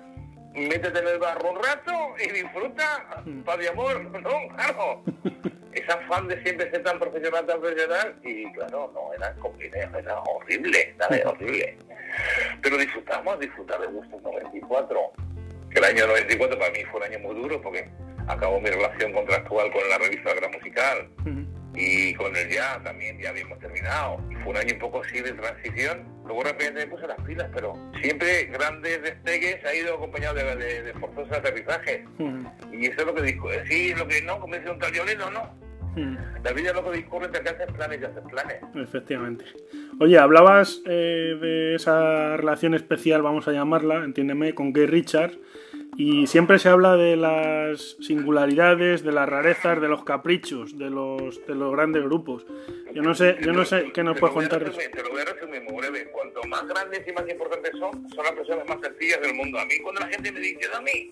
métete 0.56 0.99
en 0.99 1.08
el 1.08 1.19
barro 1.19 1.51
un 1.51 1.63
rato 1.63 1.91
y 2.17 2.32
disfruta, 2.32 3.23
paz 3.45 3.58
de 3.58 3.69
amor, 3.69 4.04
no, 4.06 4.56
claro. 4.56 5.04
Es 5.75 5.89
afán 5.89 6.27
de 6.27 6.41
siempre 6.43 6.69
ser 6.71 6.81
tan 6.83 6.97
profesional, 6.99 7.45
tan 7.45 7.59
profesional, 7.59 8.15
y 8.23 8.51
claro, 8.53 8.91
no, 8.93 9.13
era 9.13 9.33
complicado, 9.35 9.99
era 9.99 10.19
horrible, 10.21 10.95
¿sabes? 10.99 11.25
Horrible. 11.25 11.77
Pero 12.61 12.77
disfrutamos, 12.77 13.39
disfrutar 13.39 13.81
de 13.81 13.88
Gustos 13.88 14.21
94, 14.23 15.11
que 15.69 15.79
el 15.79 15.83
año 15.85 16.07
94 16.07 16.57
para 16.57 16.71
mí 16.71 16.79
fue 16.85 17.01
un 17.01 17.05
año 17.07 17.19
muy 17.19 17.35
duro 17.35 17.61
porque 17.61 17.88
acabó 18.27 18.59
mi 18.61 18.69
relación 18.69 19.11
contractual 19.13 19.71
con 19.71 19.81
la 19.89 19.97
revista 19.97 20.33
Gran 20.33 20.51
Musical 20.51 21.09
y 21.75 22.13
con 22.15 22.33
el 22.35 22.49
ya 22.49 22.81
también 22.83 23.19
ya 23.19 23.29
habíamos 23.31 23.59
terminado. 23.59 24.17
Y 24.31 24.35
fue 24.35 24.51
un 24.53 24.57
año 24.57 24.73
un 24.75 24.79
poco 24.79 25.01
así 25.01 25.19
de 25.19 25.33
transición. 25.33 26.07
Luego 26.25 26.41
de 26.43 26.51
repente 26.53 26.85
me 26.85 26.88
puse 26.88 27.05
las 27.05 27.19
pilas, 27.21 27.49
pero 27.53 27.73
siempre 28.01 28.45
grandes 28.45 29.01
despegues 29.03 29.63
ha 29.65 29.73
ido 29.75 29.95
acompañado 29.95 30.35
de, 30.35 30.55
de- 30.55 30.83
de 30.83 30.93
forzosos 30.93 31.33
aterrizajes. 31.38 32.01
Y 32.71 32.85
eso 32.88 33.01
es 33.01 33.05
lo 33.05 33.13
que 33.13 33.21
discurre. 33.23 33.67
Sí, 33.67 33.93
lo 33.93 34.07
que 34.07 34.21
no, 34.21 34.39
como 34.39 34.55
dice 34.55 34.69
un 34.69 34.79
tal 34.79 34.91
Violino, 34.93 35.29
no. 35.29 35.64
Ujú. 35.95 36.17
La 36.43 36.51
vida 36.51 36.73
que 36.73 36.91
discurre 36.97 37.29
que 37.29 37.38
haces 37.49 37.71
planes 37.73 38.01
y 38.01 38.05
haces 38.05 38.23
planes. 38.29 38.58
Efectivamente. 38.75 39.45
Oye, 39.99 40.17
hablabas 40.17 40.81
eh, 40.86 41.38
de 41.39 41.75
esa 41.75 42.38
relación 42.38 42.73
especial, 42.73 43.21
vamos 43.21 43.47
a 43.47 43.51
llamarla, 43.51 44.03
entiéndeme, 44.03 44.53
con 44.53 44.73
Gay 44.73 44.86
Richard. 44.86 45.31
Y 45.97 46.27
siempre 46.27 46.60
se 46.60 46.67
habla 46.67 46.97
de 46.97 47.15
las 47.15 47.95
singularidades, 48.01 49.01
de 49.03 49.13
las 49.13 49.29
rarezas, 49.29 49.79
de 49.79 49.88
los 49.88 50.03
caprichos, 50.03 50.77
de 50.77 50.89
los, 50.89 51.45
de 51.47 51.55
los 51.55 51.71
grandes 51.71 52.03
grupos. 52.03 52.45
Yo 52.93 53.01
no 53.01 53.15
sé, 53.15 53.38
yo 53.41 53.53
no 53.53 53.63
sé 53.63 53.91
qué 53.93 54.03
nos 54.03 54.19
puedes 54.19 54.34
contar. 54.34 54.60
de 54.60 54.65
resumir, 54.65 54.91
Te 54.91 55.03
lo 55.03 55.12
voy 55.12 55.21
a 55.21 55.25
resumir 55.25 55.62
muy 55.63 55.78
breve. 55.78 56.11
Cuanto 56.11 56.43
más 56.49 56.67
grandes 56.67 57.07
y 57.07 57.13
más 57.13 57.30
importantes 57.30 57.72
son, 57.80 58.09
son 58.09 58.24
las 58.26 58.34
personas 58.34 58.67
más 58.67 58.82
sencillas 58.82 59.22
del 59.22 59.36
mundo. 59.36 59.57
A 59.57 59.65
mí, 59.65 59.80
cuando 59.82 60.01
la 60.01 60.07
gente 60.07 60.34
me 60.34 60.39
dice, 60.41 60.67
Dami, 60.70 61.09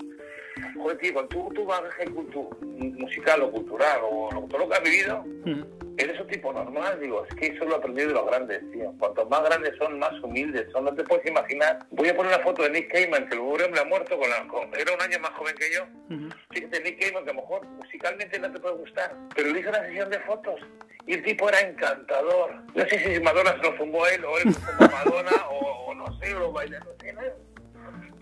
joder, 0.76 0.98
tío, 0.98 1.14
con 1.14 1.28
tu, 1.30 1.50
tu 1.54 1.66
bagaje 1.66 2.06
musical 2.10 3.42
o 3.44 3.52
cultural 3.52 4.00
o 4.04 4.30
lo- 4.32 4.42
todo 4.48 4.60
lo 4.60 4.70
que 4.70 4.76
has 4.76 4.84
vivido, 4.84 5.24
Ujú. 5.46 5.96
eres 5.98 6.20
un 6.20 6.28
tipo 6.28 6.52
normal. 6.54 7.00
Digo, 7.00 7.26
es 7.30 7.36
que 7.36 7.48
eso 7.48 7.66
lo 7.66 7.76
aprendí 7.76 8.02
de 8.02 8.14
los 8.14 8.26
grandes, 8.26 8.62
tío. 8.72 8.94
Cuanto 9.00 9.26
más 9.28 9.44
grandes 9.44 9.76
son, 9.78 10.00
más 10.00 10.14
humildes 10.22 10.72
son. 10.72 10.86
No 10.86 10.94
te 10.94 11.04
puedes 11.04 11.26
imaginar. 11.26 11.80
Voy 11.92 12.10
a 12.10 12.16
poner 12.16 12.34
una 12.36 12.44
foto 12.44 12.64
de 12.64 12.70
Nick 12.72 12.92
Cayman, 12.92 13.28
que 13.28 13.36
el 13.36 13.42
pobre 13.42 13.66
hombre 13.66 13.82
ha 13.82 13.86
muerto 13.86 14.18
con 14.18 14.30
la. 14.30 14.48
con- 14.48 14.70
era 14.78 14.94
un 14.94 15.02
año 15.02 15.20
más 15.20 15.32
joven 15.32 15.56
que 15.56 15.72
yo. 15.74 15.84
Ujú. 16.16 16.30
Fíjate, 16.52 16.82
Nick 16.82 17.00
Cayman, 17.00 17.24
que 17.24 17.32
a 17.32 17.34
lo 17.34 17.42
mejor 17.42 17.66
musicalmente 17.68 18.40
no 18.40 18.52
te 18.52 18.60
puede 18.60 18.76
gustar, 18.76 19.16
pero 19.36 19.50
le 19.52 19.60
hizo 19.60 19.70
una 19.70 19.86
sesión 19.86 20.10
de 20.10 20.20
fotos 20.20 20.60
y 21.06 21.14
el 21.14 21.24
tipo 21.24 21.50
era 21.50 21.60
encantador. 21.62 22.54
No 22.76 22.86
sé 22.88 23.00
si 23.00 23.20
Madonna 23.22 23.52
se 23.52 23.70
lo 23.72 23.78
zumbó 23.78 24.08
él 24.08 24.24
o 24.26 24.38
él 24.38 24.56
a 24.80 24.88
Madonna 24.88 25.32
o, 25.50 25.86
o 25.88 25.94
no 25.96 26.18
sé, 26.20 26.34
o 26.36 26.40
lo 26.40 26.52
baila, 26.52 26.80
no 26.80 26.92
sé, 27.00 27.14
nada. 27.14 27.34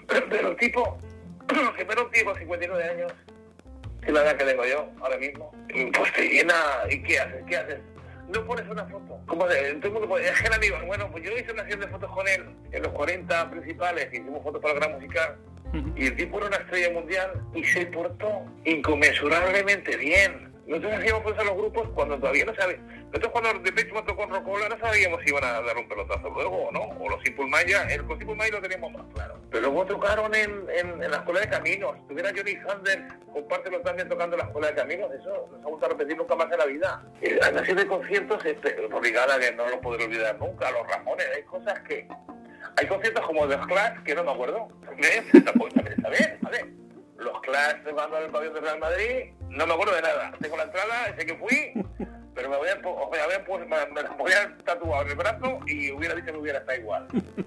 Pero, 0.07 0.25
pero 0.29 0.47
el 0.49 0.57
tipo, 0.57 0.97
que 1.47 2.01
un 2.01 2.11
tío 2.11 2.25
con 2.25 2.37
59 2.37 2.83
años, 2.83 3.11
que 4.01 4.07
es 4.07 4.13
la 4.13 4.21
edad 4.21 4.37
que 4.37 4.45
tengo 4.45 4.65
yo 4.65 4.89
ahora 5.01 5.17
mismo, 5.17 5.51
pues 5.97 6.13
te 6.13 6.27
llena, 6.27 6.55
¿y 6.89 7.01
qué 7.03 7.19
haces? 7.19 7.43
¿Qué 7.47 7.57
haces? 7.57 7.79
no 8.31 8.45
pones 8.45 8.67
una 8.69 8.85
foto. 8.85 9.19
Como 9.25 9.47
de, 9.47 9.73
todo 9.75 9.87
el 9.87 9.93
mundo 9.93 10.07
puede, 10.07 10.29
es 10.29 10.41
que 10.41 10.47
el 10.47 10.53
amigo, 10.53 10.77
bueno, 10.85 11.09
pues 11.11 11.23
yo 11.23 11.31
hice 11.31 11.51
una 11.51 11.63
serie 11.63 11.85
de 11.85 11.87
fotos 11.87 12.09
con 12.11 12.27
él 12.27 12.45
en 12.71 12.83
los 12.83 12.91
40 12.93 13.51
principales, 13.51 14.07
hicimos 14.11 14.43
fotos 14.43 14.61
para 14.61 14.73
el 14.73 14.79
gran 14.79 14.93
musical, 14.93 15.37
y 15.95 16.07
el 16.07 16.15
tipo 16.17 16.37
era 16.37 16.47
una 16.47 16.57
estrella 16.57 16.91
mundial 16.91 17.31
y 17.53 17.63
se 17.63 17.85
portó 17.87 18.45
inconmensurablemente 18.65 19.95
bien. 19.97 20.50
Nosotros 20.68 20.93
hacíamos 20.93 21.24
cosas 21.24 21.39
a 21.39 21.43
los 21.43 21.57
grupos 21.57 21.89
cuando 21.95 22.18
todavía 22.18 22.45
no 22.45 22.55
sabíamos. 22.55 22.86
Nosotros 23.05 23.32
cuando 23.32 23.59
de 23.59 23.72
pecho 23.74 23.93
me 23.93 24.01
tocó 24.03 24.26
Rocola 24.26 24.70
no 24.70 24.78
sabíamos 24.80 25.20
si 25.22 25.30
iban 25.30 25.43
a 25.43 25.62
dar 25.62 25.78
un 25.78 25.88
pelotazo 25.88 26.30
luego 26.30 26.68
o 26.68 26.72
no. 26.72 26.82
O 26.99 27.09
los 27.09 27.22
Simple 27.24 27.47
Maya, 27.47 27.84
el 27.89 28.05
con 28.05 28.18
Simple 28.18 28.36
Maya 28.36 28.51
lo 28.53 28.62
teníamos 28.62 28.93
más 28.93 29.03
claro. 29.14 29.36
Pero 29.49 29.64
luego 29.64 29.86
tocaron 29.86 30.34
en, 30.36 30.66
en, 30.70 31.03
en 31.03 31.12
la 31.12 31.18
escuela 31.18 31.41
de 31.41 31.49
caminos. 31.49 31.95
Tuviera 32.07 32.32
Johnny 32.36 32.55
Sanders, 32.66 33.14
compártelo 33.34 33.82
también 33.82 34.07
tocando 34.07 34.36
en 34.36 34.41
la 34.41 34.45
escuela 34.45 34.68
de 34.68 34.76
caminos. 34.76 35.12
Eso 35.14 35.49
no 35.62 35.80
se 35.80 35.86
ha 35.86 35.88
a 35.88 35.91
repetir 35.91 36.18
nunca 36.18 36.36
más 36.36 36.51
en 36.51 36.57
la 36.59 36.66
vida. 36.66 37.03
Eh, 37.22 37.39
Una 37.51 37.66
serie 37.66 37.84
de 37.84 37.88
conciertos 37.88 38.45
este, 38.45 38.86
obligada 38.93 39.39
que 39.39 39.51
no 39.53 39.68
lo 39.68 39.82
podré 39.82 40.05
olvidar 40.05 40.38
nunca. 40.39 40.72
Los 40.72 40.88
Ramones, 40.88 41.28
hay 41.36 41.43
cosas 41.43 41.80
que... 41.82 42.07
Hay 42.78 42.88
conciertos 42.88 43.26
como 43.26 43.47
The 43.47 43.57
Clash 43.68 44.03
que 44.03 44.16
no 44.16 44.24
me 44.24 44.32
acuerdo. 44.32 44.70
También 44.86 45.26
está 45.34 46.09
bien, 46.09 46.38
¿vale? 46.41 46.80
Los 47.22 47.39
Clash 47.41 47.84
tocando 47.84 48.17
en 48.17 48.24
el 48.26 48.32
pabellón 48.32 48.53
de 48.55 48.61
Real 48.61 48.80
Madrid, 48.80 49.34
no 49.49 49.67
me 49.67 49.74
acuerdo 49.74 49.95
de 49.95 50.01
nada. 50.01 50.32
Tengo 50.41 50.57
la 50.57 50.63
entrada, 50.63 51.15
sé 51.17 51.26
que 51.26 51.36
fui, 51.36 51.74
pero 52.36 52.49
me 52.49 52.57
voy 52.57 52.67
a, 52.69 52.76
me 52.76 53.19
había 53.19 53.45
pu- 53.45 53.59
me, 53.67 53.86
me 54.01 54.09
voy 54.17 54.32
a 54.32 54.57
tatuar 54.63 55.03
en 55.05 55.11
el 55.11 55.15
brazo 55.17 55.59
y 55.67 55.91
hubiera 55.91 56.15
dicho 56.15 56.32
que 56.32 56.38
hubiera 56.38 56.59
estado 56.59 56.80
igual. 56.80 57.07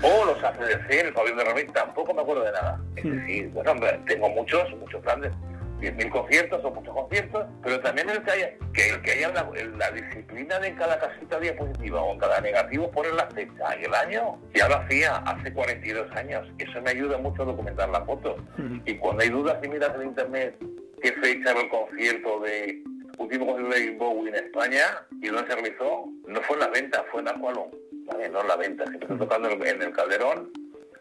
O 0.00 0.24
los 0.26 0.44
ACDC 0.44 0.92
en 0.92 1.06
el 1.08 1.12
pabellón 1.12 1.38
de 1.38 1.42
Real 1.42 1.56
Madrid, 1.56 1.70
tampoco 1.74 2.14
me 2.14 2.22
acuerdo 2.22 2.44
de 2.44 2.52
nada. 2.52 2.80
Es 2.94 3.02
decir, 3.02 3.48
bueno, 3.48 3.72
hombre, 3.72 4.00
tengo 4.06 4.28
muchos, 4.28 4.70
muchos 4.76 5.02
planes. 5.02 5.32
10.000 5.80 6.10
conciertos 6.10 6.64
o 6.64 6.70
muchos 6.70 6.94
conciertos, 6.94 7.46
pero 7.62 7.80
también 7.80 8.10
el 8.10 8.22
que 8.22 8.30
haya, 8.30 8.52
que, 8.72 8.90
el 8.90 9.02
que 9.02 9.12
haya 9.12 9.30
la, 9.30 9.90
disciplina 9.90 10.58
de 10.58 10.68
en 10.68 10.76
cada 10.76 10.98
casita 10.98 11.38
diapositiva 11.40 12.02
o 12.02 12.12
en 12.12 12.18
cada 12.18 12.40
negativo 12.40 12.90
poner 12.90 13.14
la 13.14 13.26
fecha 13.30 13.76
y 13.80 13.84
el 13.84 13.94
año. 13.94 14.38
Ya 14.54 14.68
lo 14.68 14.76
hacía 14.76 15.16
hace 15.18 15.52
42 15.52 16.10
años. 16.16 16.46
Eso 16.58 16.82
me 16.82 16.90
ayuda 16.90 17.18
mucho 17.18 17.42
a 17.42 17.46
documentar 17.46 17.88
la 17.88 18.04
foto. 18.04 18.36
Y 18.84 18.94
cuando 18.96 19.22
hay 19.22 19.30
dudas 19.30 19.58
y 19.62 19.68
miras 19.68 19.94
en 19.94 20.08
internet 20.08 20.56
qué 21.02 21.12
fecha 21.12 21.52
era 21.52 21.60
el 21.60 21.68
concierto 21.68 22.40
de 22.40 22.82
último 23.18 23.46
concierto 23.46 23.74
de 23.74 23.90
Bowie 23.92 24.30
en 24.30 24.44
España 24.44 24.82
y 25.22 25.28
dónde 25.28 25.48
se 25.48 25.54
realizó, 25.56 26.06
no 26.26 26.40
fue 26.42 26.56
en 26.56 26.60
la 26.60 26.68
venta, 26.68 27.04
fue 27.10 27.20
en 27.20 27.28
Aqualon. 27.28 27.70
¿vale? 28.06 28.28
No 28.28 28.40
en 28.40 28.48
la 28.48 28.56
venta, 28.56 28.84
se 28.86 28.94
empezó 28.94 29.16
tocando 29.16 29.48
en 29.50 29.82
el 29.82 29.92
Calderón, 29.92 30.50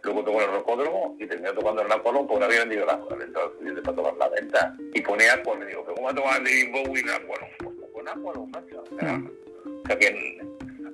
luego 0.03 0.23
tocó 0.23 0.41
en 0.41 0.49
el 0.49 0.55
Rocódromo 0.55 1.15
y 1.19 1.27
terminó 1.27 1.53
tocando 1.53 1.81
en 1.81 1.91
Aqualon 1.91 2.27
porque 2.27 2.39
no 2.39 2.45
había 2.45 2.59
vendido 2.59 2.85
la 2.85 2.97
la 2.97 3.15
venta 3.15 3.39
para 3.83 3.95
tocar 3.95 4.13
la 4.17 4.29
venta. 4.29 4.75
Y 4.93 5.01
ponía 5.01 5.33
Aqualon 5.33 5.63
y 5.63 5.65
digo, 5.67 5.85
¿cómo 5.85 6.03
va 6.03 6.11
a 6.11 6.15
tomar 6.15 6.43
David 6.43 6.71
Bowie 6.71 7.01
en 7.01 7.09
Aqualon? 7.09 7.49
Pues 7.59 7.79
tocó 7.79 8.01
en 8.01 8.07
Aqualon, 8.07 8.51
macho. 8.51 8.83
O 8.83 8.99
sea, 8.99 9.21
o 9.65 9.87
sea 9.87 9.99
que 9.99 10.39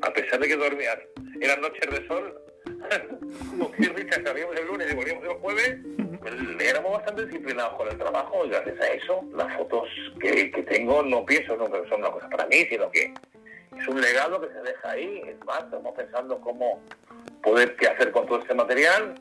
a 0.02 0.14
pesar 0.14 0.40
de 0.40 0.48
que 0.48 0.56
dormías, 0.56 0.98
eran 1.40 1.62
noches 1.62 1.90
de 1.90 2.08
sol, 2.08 2.42
como 3.50 3.72
que 3.72 3.90
Richard 3.90 4.24
salíamos 4.26 4.56
el 4.58 4.68
lunes 4.68 4.92
y 4.92 4.96
volvíamos 4.96 5.24
el 5.24 5.34
jueves, 5.36 5.78
pues, 6.20 6.34
éramos 6.60 6.94
bastante 6.94 7.26
disciplinados 7.26 7.74
con 7.76 7.88
el 7.90 7.98
trabajo 7.98 8.46
y 8.46 8.50
gracias 8.50 8.80
a 8.80 8.88
eso 8.88 9.26
las 9.36 9.58
fotos 9.58 9.90
que, 10.20 10.52
que 10.52 10.64
tengo 10.64 11.04
no 11.04 11.26
pienso 11.26 11.56
no 11.58 11.70
que 11.70 11.88
son 11.90 12.00
una 12.00 12.12
cosa 12.12 12.30
para 12.30 12.46
mí, 12.48 12.66
sino 12.70 12.90
que 12.92 13.14
es 13.78 13.88
un 13.88 14.02
legado 14.02 14.42
que 14.42 14.48
se 14.48 14.62
deja 14.62 14.90
ahí. 14.90 15.22
Es 15.28 15.46
más, 15.46 15.64
estamos 15.64 15.94
pensando 15.96 16.40
cómo 16.40 16.82
poder 17.42 17.76
qué 17.76 17.88
hacer 17.88 18.12
con 18.12 18.26
todo 18.26 18.40
este 18.40 18.54
material 18.54 19.16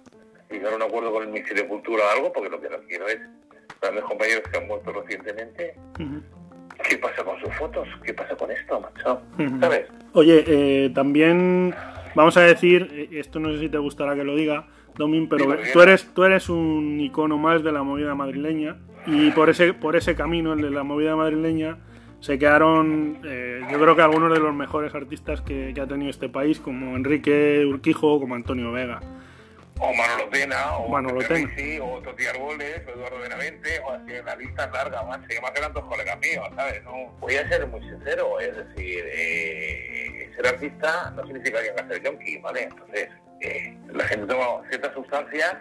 y 0.50 0.54
llegar 0.54 0.74
a 0.74 0.76
un 0.76 0.82
acuerdo 0.82 1.12
con 1.12 1.22
el 1.22 1.28
Ministerio 1.28 1.64
de 1.64 1.68
Cultura 1.68 2.04
o 2.04 2.16
algo, 2.16 2.32
porque 2.32 2.50
lo 2.50 2.60
que 2.60 2.68
no 2.68 2.78
quiero 2.86 3.08
es 3.08 3.20
mis 3.90 4.02
compañeros 4.04 4.44
que 4.50 4.58
han 4.58 4.66
muerto 4.68 4.92
recientemente, 4.92 5.74
¿qué 6.88 6.98
pasa 6.98 7.24
con 7.24 7.40
sus 7.40 7.52
fotos? 7.56 7.88
¿Qué 8.04 8.14
pasa 8.14 8.36
con 8.36 8.50
esto, 8.50 8.80
macho? 8.80 9.20
Ujú. 9.38 9.60
¿Sabes? 9.60 9.88
Oye, 10.12 10.44
eh, 10.46 10.90
también 10.94 11.74
vamos 12.14 12.36
a 12.36 12.42
decir, 12.42 12.88
eh, 12.92 13.18
esto 13.18 13.40
no 13.40 13.52
sé 13.52 13.58
si 13.58 13.68
te 13.68 13.78
gustará 13.78 14.14
que 14.14 14.24
lo 14.24 14.36
diga, 14.36 14.68
Domin, 14.96 15.28
pero 15.28 15.56
tú 15.72 15.80
eres, 15.80 16.06
tú 16.14 16.22
eres 16.22 16.48
un 16.48 17.00
icono 17.00 17.38
más 17.38 17.64
de 17.64 17.72
la 17.72 17.82
movida 17.82 18.14
madrileña 18.14 18.76
y 19.06 19.30
por 19.30 19.48
ese, 19.50 19.72
por 19.72 19.96
ese 19.96 20.14
camino, 20.14 20.52
el 20.52 20.60
de 20.60 20.70
la 20.70 20.82
movida 20.82 21.16
madrileña, 21.16 21.78
se 22.22 22.38
quedaron, 22.38 23.20
eh, 23.24 23.60
yo 23.70 23.80
creo 23.80 23.96
que 23.96 24.02
algunos 24.02 24.32
de 24.32 24.38
los 24.38 24.54
mejores 24.54 24.94
artistas 24.94 25.40
que, 25.40 25.72
que 25.74 25.80
ha 25.80 25.86
tenido 25.88 26.08
este 26.08 26.28
país, 26.28 26.60
como 26.60 26.96
Enrique 26.96 27.64
Urquijo 27.66 28.14
o 28.14 28.20
como 28.20 28.36
Antonio 28.36 28.70
Vega. 28.70 29.00
o 29.80 29.92
Manolo 29.92 30.28
Tena, 30.30 30.76
o 30.76 30.88
Manolo. 30.88 31.20
Ricci, 31.20 31.80
o 31.80 32.00
Toti 32.00 32.24
Arboles, 32.26 32.82
o 32.86 32.90
Eduardo 32.90 33.18
Benavente, 33.18 33.80
o 33.80 33.90
así, 33.90 34.12
la 34.24 34.36
lista 34.36 34.64
es 34.66 34.72
larga, 34.72 35.02
más, 35.02 35.18
que 35.26 35.40
más 35.40 35.50
eran 35.56 35.72
dos 35.72 35.84
colegas 35.84 36.16
míos, 36.20 36.46
¿sabes? 36.54 36.82
No, 36.84 37.10
voy 37.18 37.34
a 37.34 37.48
ser 37.48 37.66
muy 37.66 37.80
sincero, 37.80 38.38
es 38.38 38.56
decir, 38.56 39.04
eh, 39.08 40.30
ser 40.36 40.46
artista 40.46 41.10
no 41.16 41.26
significa 41.26 41.60
que 41.60 41.70
haga 41.70 41.88
ser 41.88 42.02
yonki, 42.04 42.38
¿vale? 42.38 42.62
Entonces, 42.64 43.08
eh, 43.40 43.76
la 43.92 44.04
gente 44.04 44.26
toma 44.26 44.62
ciertas 44.68 44.94
sustancias, 44.94 45.56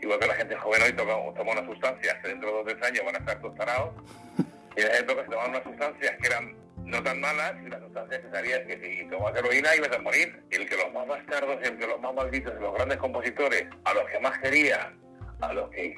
igual 0.00 0.20
que 0.20 0.26
la 0.28 0.34
gente 0.34 0.54
joven 0.54 0.82
hoy 0.82 0.92
toma, 0.92 1.12
toma 1.34 1.52
unas 1.52 1.64
sustancias 1.64 2.14
que 2.22 2.28
dentro 2.28 2.48
de 2.50 2.54
dos 2.54 2.62
o 2.62 2.66
tres 2.66 2.82
años 2.88 3.04
van 3.04 3.16
a 3.16 3.18
estar 3.18 3.40
todos 3.40 3.56
tarados, 3.56 3.90
y 4.38 4.57
en 4.80 4.88
esa 4.88 4.98
época 4.98 5.22
se 5.22 5.30
tomaban 5.30 5.50
unas 5.50 5.62
sustancias 5.64 6.16
que 6.20 6.26
eran 6.26 6.56
no 6.84 7.02
tan 7.02 7.20
malas 7.20 7.54
y 7.64 7.68
las 7.68 7.80
sustancias 7.80 8.20
que 8.20 8.30
sabías 8.30 8.60
que 8.66 8.78
si 8.80 9.08
tomas 9.08 9.36
heroína 9.36 9.76
ibas 9.76 9.92
a 9.92 9.98
morir. 9.98 10.42
Y 10.50 10.56
el 10.56 10.68
que 10.68 10.76
los 10.76 10.92
más 10.92 11.06
bastardos, 11.06 11.58
el 11.62 11.78
que 11.78 11.86
los 11.86 12.00
más 12.00 12.14
malditos 12.14 12.54
de 12.54 12.60
los 12.60 12.74
grandes 12.74 12.98
compositores, 12.98 13.66
a 13.84 13.94
los 13.94 14.04
que 14.04 14.20
más 14.20 14.38
quería, 14.38 14.92
a 15.40 15.52
los 15.52 15.70
que, 15.70 15.94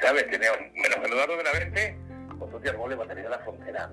¿sabes? 0.00 0.28
Tenía 0.30 0.50
menos 0.74 0.96
que 0.96 1.06
Eduardo 1.06 1.36
Benavente, 1.36 1.96
con 2.38 2.50
Toti 2.50 2.68
Arbole, 2.68 2.94
Batería 2.94 3.24
de 3.24 3.30
la 3.30 3.38
Frontera, 3.38 3.90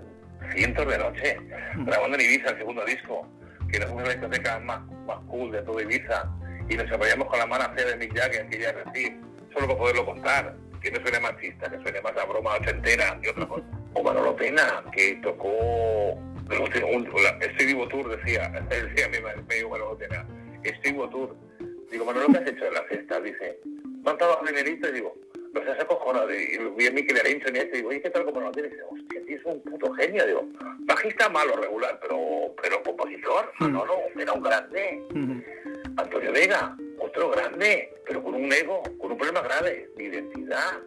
cientos 0.54 0.88
de 0.88 0.98
noche, 0.98 1.38
grabando 1.78 2.18
en 2.18 2.22
Ibiza 2.22 2.50
el 2.50 2.58
segundo 2.58 2.86
disco, 2.86 3.28
que 3.72 3.80
nos 3.80 3.90
fuimos 3.90 4.04
a 4.04 4.08
la 4.08 4.14
discoteca 4.14 4.60
más, 4.60 4.82
más 5.06 5.20
cool 5.28 5.52
de 5.52 5.62
todo 5.62 5.82
Ibiza, 5.82 6.30
y 6.70 6.76
nos 6.76 6.92
apoyamos 6.92 7.28
con 7.28 7.40
la 7.40 7.46
mano 7.46 7.74
fea 7.76 7.86
de 7.86 7.98
Mick 7.98 8.18
Jagger, 8.18 8.48
que 8.50 8.60
ya 8.60 8.74
decir, 8.74 9.18
solo 9.54 9.68
para 9.68 9.80
poderlo 9.80 10.06
contar, 10.06 10.56
que 10.82 10.92
no 10.92 11.02
suene 11.02 11.20
machista, 11.20 11.70
que 11.70 11.82
suene 11.82 12.02
más 12.02 12.18
a 12.18 12.26
broma 12.26 12.56
ochentera 12.56 13.20
y 13.24 13.28
otra 13.30 13.48
cosa. 13.48 13.66
O 14.00 14.04
Manolo 14.04 14.36
Pena, 14.36 14.84
que 14.94 15.16
tocó 15.24 15.50
un, 15.50 17.10
la- 17.24 17.38
Vivo 17.66 17.88
Tour, 17.88 18.16
decía, 18.16 18.48
decía 18.70 19.08
mi 19.10 19.18
me 19.20 19.70
Manolo 19.70 19.98
Pena, 19.98 20.26
Estoy 20.64 20.92
Vivo 20.92 21.10
Tour. 21.10 21.36
Digo, 21.90 22.06
Manolo, 22.06 22.28
¿qué 22.32 22.38
has 22.40 22.48
hecho 22.48 22.66
en 22.66 22.74
la 22.74 22.84
fiesta? 22.84 23.20
Dice, 23.22 23.60
¿cuántos 24.04 24.46
dineritos? 24.46 24.90
Y 24.90 24.94
digo, 24.94 25.16
los 25.54 25.68
has 25.68 25.80
acojonado. 25.80 26.32
Y 26.32 26.58
vi 26.76 26.88
a 26.88 26.92
Arinson 27.22 27.56
y 27.56 27.60
este, 27.60 27.78
digo, 27.78 27.92
¿y 27.94 28.02
qué 28.02 28.10
tal 28.10 28.26
como 28.26 28.42
no 28.42 28.52
tienes? 28.52 28.72
Dice, 28.74 28.84
hostia, 28.92 29.22
tío, 29.26 29.38
es 29.38 29.46
un 29.46 29.62
puto 29.62 29.92
genio. 29.94 30.26
Digo, 30.28 30.48
bajista 30.80 31.30
malo, 31.30 31.56
regular, 31.56 31.98
pero, 32.02 32.54
pero 32.62 32.84
compositor, 32.84 33.52
Manolo, 33.60 33.96
era 34.20 34.34
un 34.34 34.44
grande. 34.44 35.02
Antonio 35.98 36.32
Vega, 36.32 36.78
otro 37.00 37.32
grande, 37.32 37.94
pero 38.06 38.24
con 38.24 38.36
un 38.36 38.52
ego, 38.52 38.82
con 39.00 39.12
un 39.12 39.18
problema 39.18 39.42
grave 39.42 39.90
de 39.96 40.04
identidad. 40.04 40.80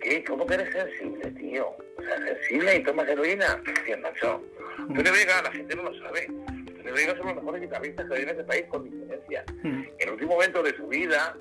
¿Qué? 0.00 0.22
¿Cómo 0.24 0.46
que 0.46 0.54
eres 0.54 0.72
sensible, 0.72 1.30
tío? 1.32 1.68
O 1.68 2.02
sea, 2.02 2.16
sensible 2.18 2.76
y 2.76 2.82
tomas 2.82 3.08
heroína. 3.08 3.62
Tío, 3.84 3.98
macho. 3.98 4.42
Antonio 4.78 5.12
Vega, 5.12 5.42
la 5.42 5.52
gente 5.52 5.76
no 5.76 5.84
lo 5.84 5.94
sabe. 5.98 6.26
Antonio 6.48 6.94
Vega 6.94 7.16
son 7.16 7.26
los 7.26 7.36
mejores 7.36 7.62
guitarristas 7.62 8.06
que 8.06 8.14
hay 8.14 8.22
en 8.22 8.28
este 8.28 8.44
país 8.44 8.64
con 8.68 8.84
diferencia. 8.84 9.44
En 9.64 9.94
el 9.98 10.10
último 10.10 10.32
momento 10.32 10.62
de 10.62 10.76
su 10.76 10.86
vida, 10.88 11.36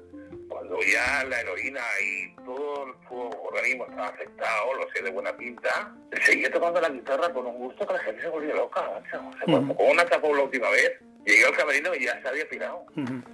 cuando 0.47 0.77
ya 0.81 1.23
la 1.25 1.41
heroína 1.41 1.81
y 2.01 2.35
todo 2.43 2.95
su 3.07 3.15
organismo 3.15 3.85
estaba 3.85 4.07
afectado, 4.07 4.73
lo 4.75 4.89
sé 4.93 5.03
de 5.03 5.11
buena 5.11 5.35
pinta, 5.35 5.93
seguía 6.25 6.51
tocando 6.51 6.81
la 6.81 6.89
guitarra 6.89 7.31
con 7.31 7.45
un 7.45 7.57
gusto 7.57 7.85
que 7.85 7.93
la 7.93 7.99
gente 7.99 8.21
se 8.21 8.29
volvió 8.29 8.55
loca, 8.55 8.81
macho. 8.81 9.21
O 9.27 9.33
sea, 9.33 9.45
cuando 9.45 9.73
una 9.75 10.05
tocó 10.05 10.35
la 10.35 10.43
última 10.43 10.69
vez, 10.69 10.99
llegué 11.25 11.45
al 11.45 11.55
camerino 11.57 11.93
y 11.95 12.05
ya 12.05 12.21
se 12.21 12.27
había 12.27 12.47
pirado. 12.49 12.85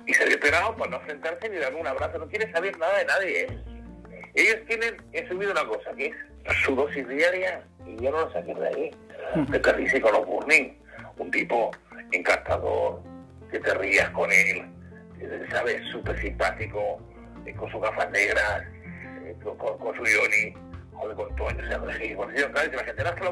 Y 0.05 0.13
se 0.13 0.23
había 0.23 0.39
pirado 0.39 0.75
para 0.75 0.91
no 0.91 0.97
enfrentarse 0.97 1.49
ni 1.49 1.57
darme 1.57 1.79
un 1.81 1.87
abrazo, 1.87 2.17
no 2.19 2.27
quiere 2.27 2.51
saber 2.51 2.77
nada 2.77 2.97
de 2.97 3.05
nadie. 3.05 3.47
Ellos 4.33 4.57
tienen 4.67 4.97
en 5.13 5.27
su 5.29 5.37
vida 5.37 5.51
una 5.51 5.65
cosa, 5.65 5.93
que 5.95 6.07
es 6.07 6.13
su 6.65 6.75
dosis 6.75 7.07
diaria, 7.07 7.63
y 7.85 7.95
yo 8.03 8.11
no 8.11 8.19
lo 8.25 8.31
saqué 8.33 8.53
de 8.53 8.67
ahí. 8.67 8.91
Carrice 9.61 10.01
con 10.01 10.11
los 10.13 10.25
Burning, 10.25 10.73
un 11.17 11.31
tipo 11.31 11.71
encantador, 12.11 13.01
que 13.51 13.59
te 13.59 13.73
rías 13.75 14.09
con 14.11 14.29
él, 14.31 14.65
¿sabes? 15.49 15.81
Súper 15.91 16.19
simpático, 16.21 16.99
eh, 17.45 17.53
con 17.53 17.71
sus 17.71 17.81
gafas 17.81 18.09
negras, 18.11 18.63
eh, 19.25 19.35
con, 19.43 19.57
con- 19.57 19.77
con 19.77 19.95
su 19.95 20.01
Johnny, 20.03 20.53
joder, 20.93 21.15
con 21.15 21.35
Toño, 21.35 21.63
o 21.63 21.67
sea, 21.67 21.79
con 21.79 21.89
el 21.89 21.97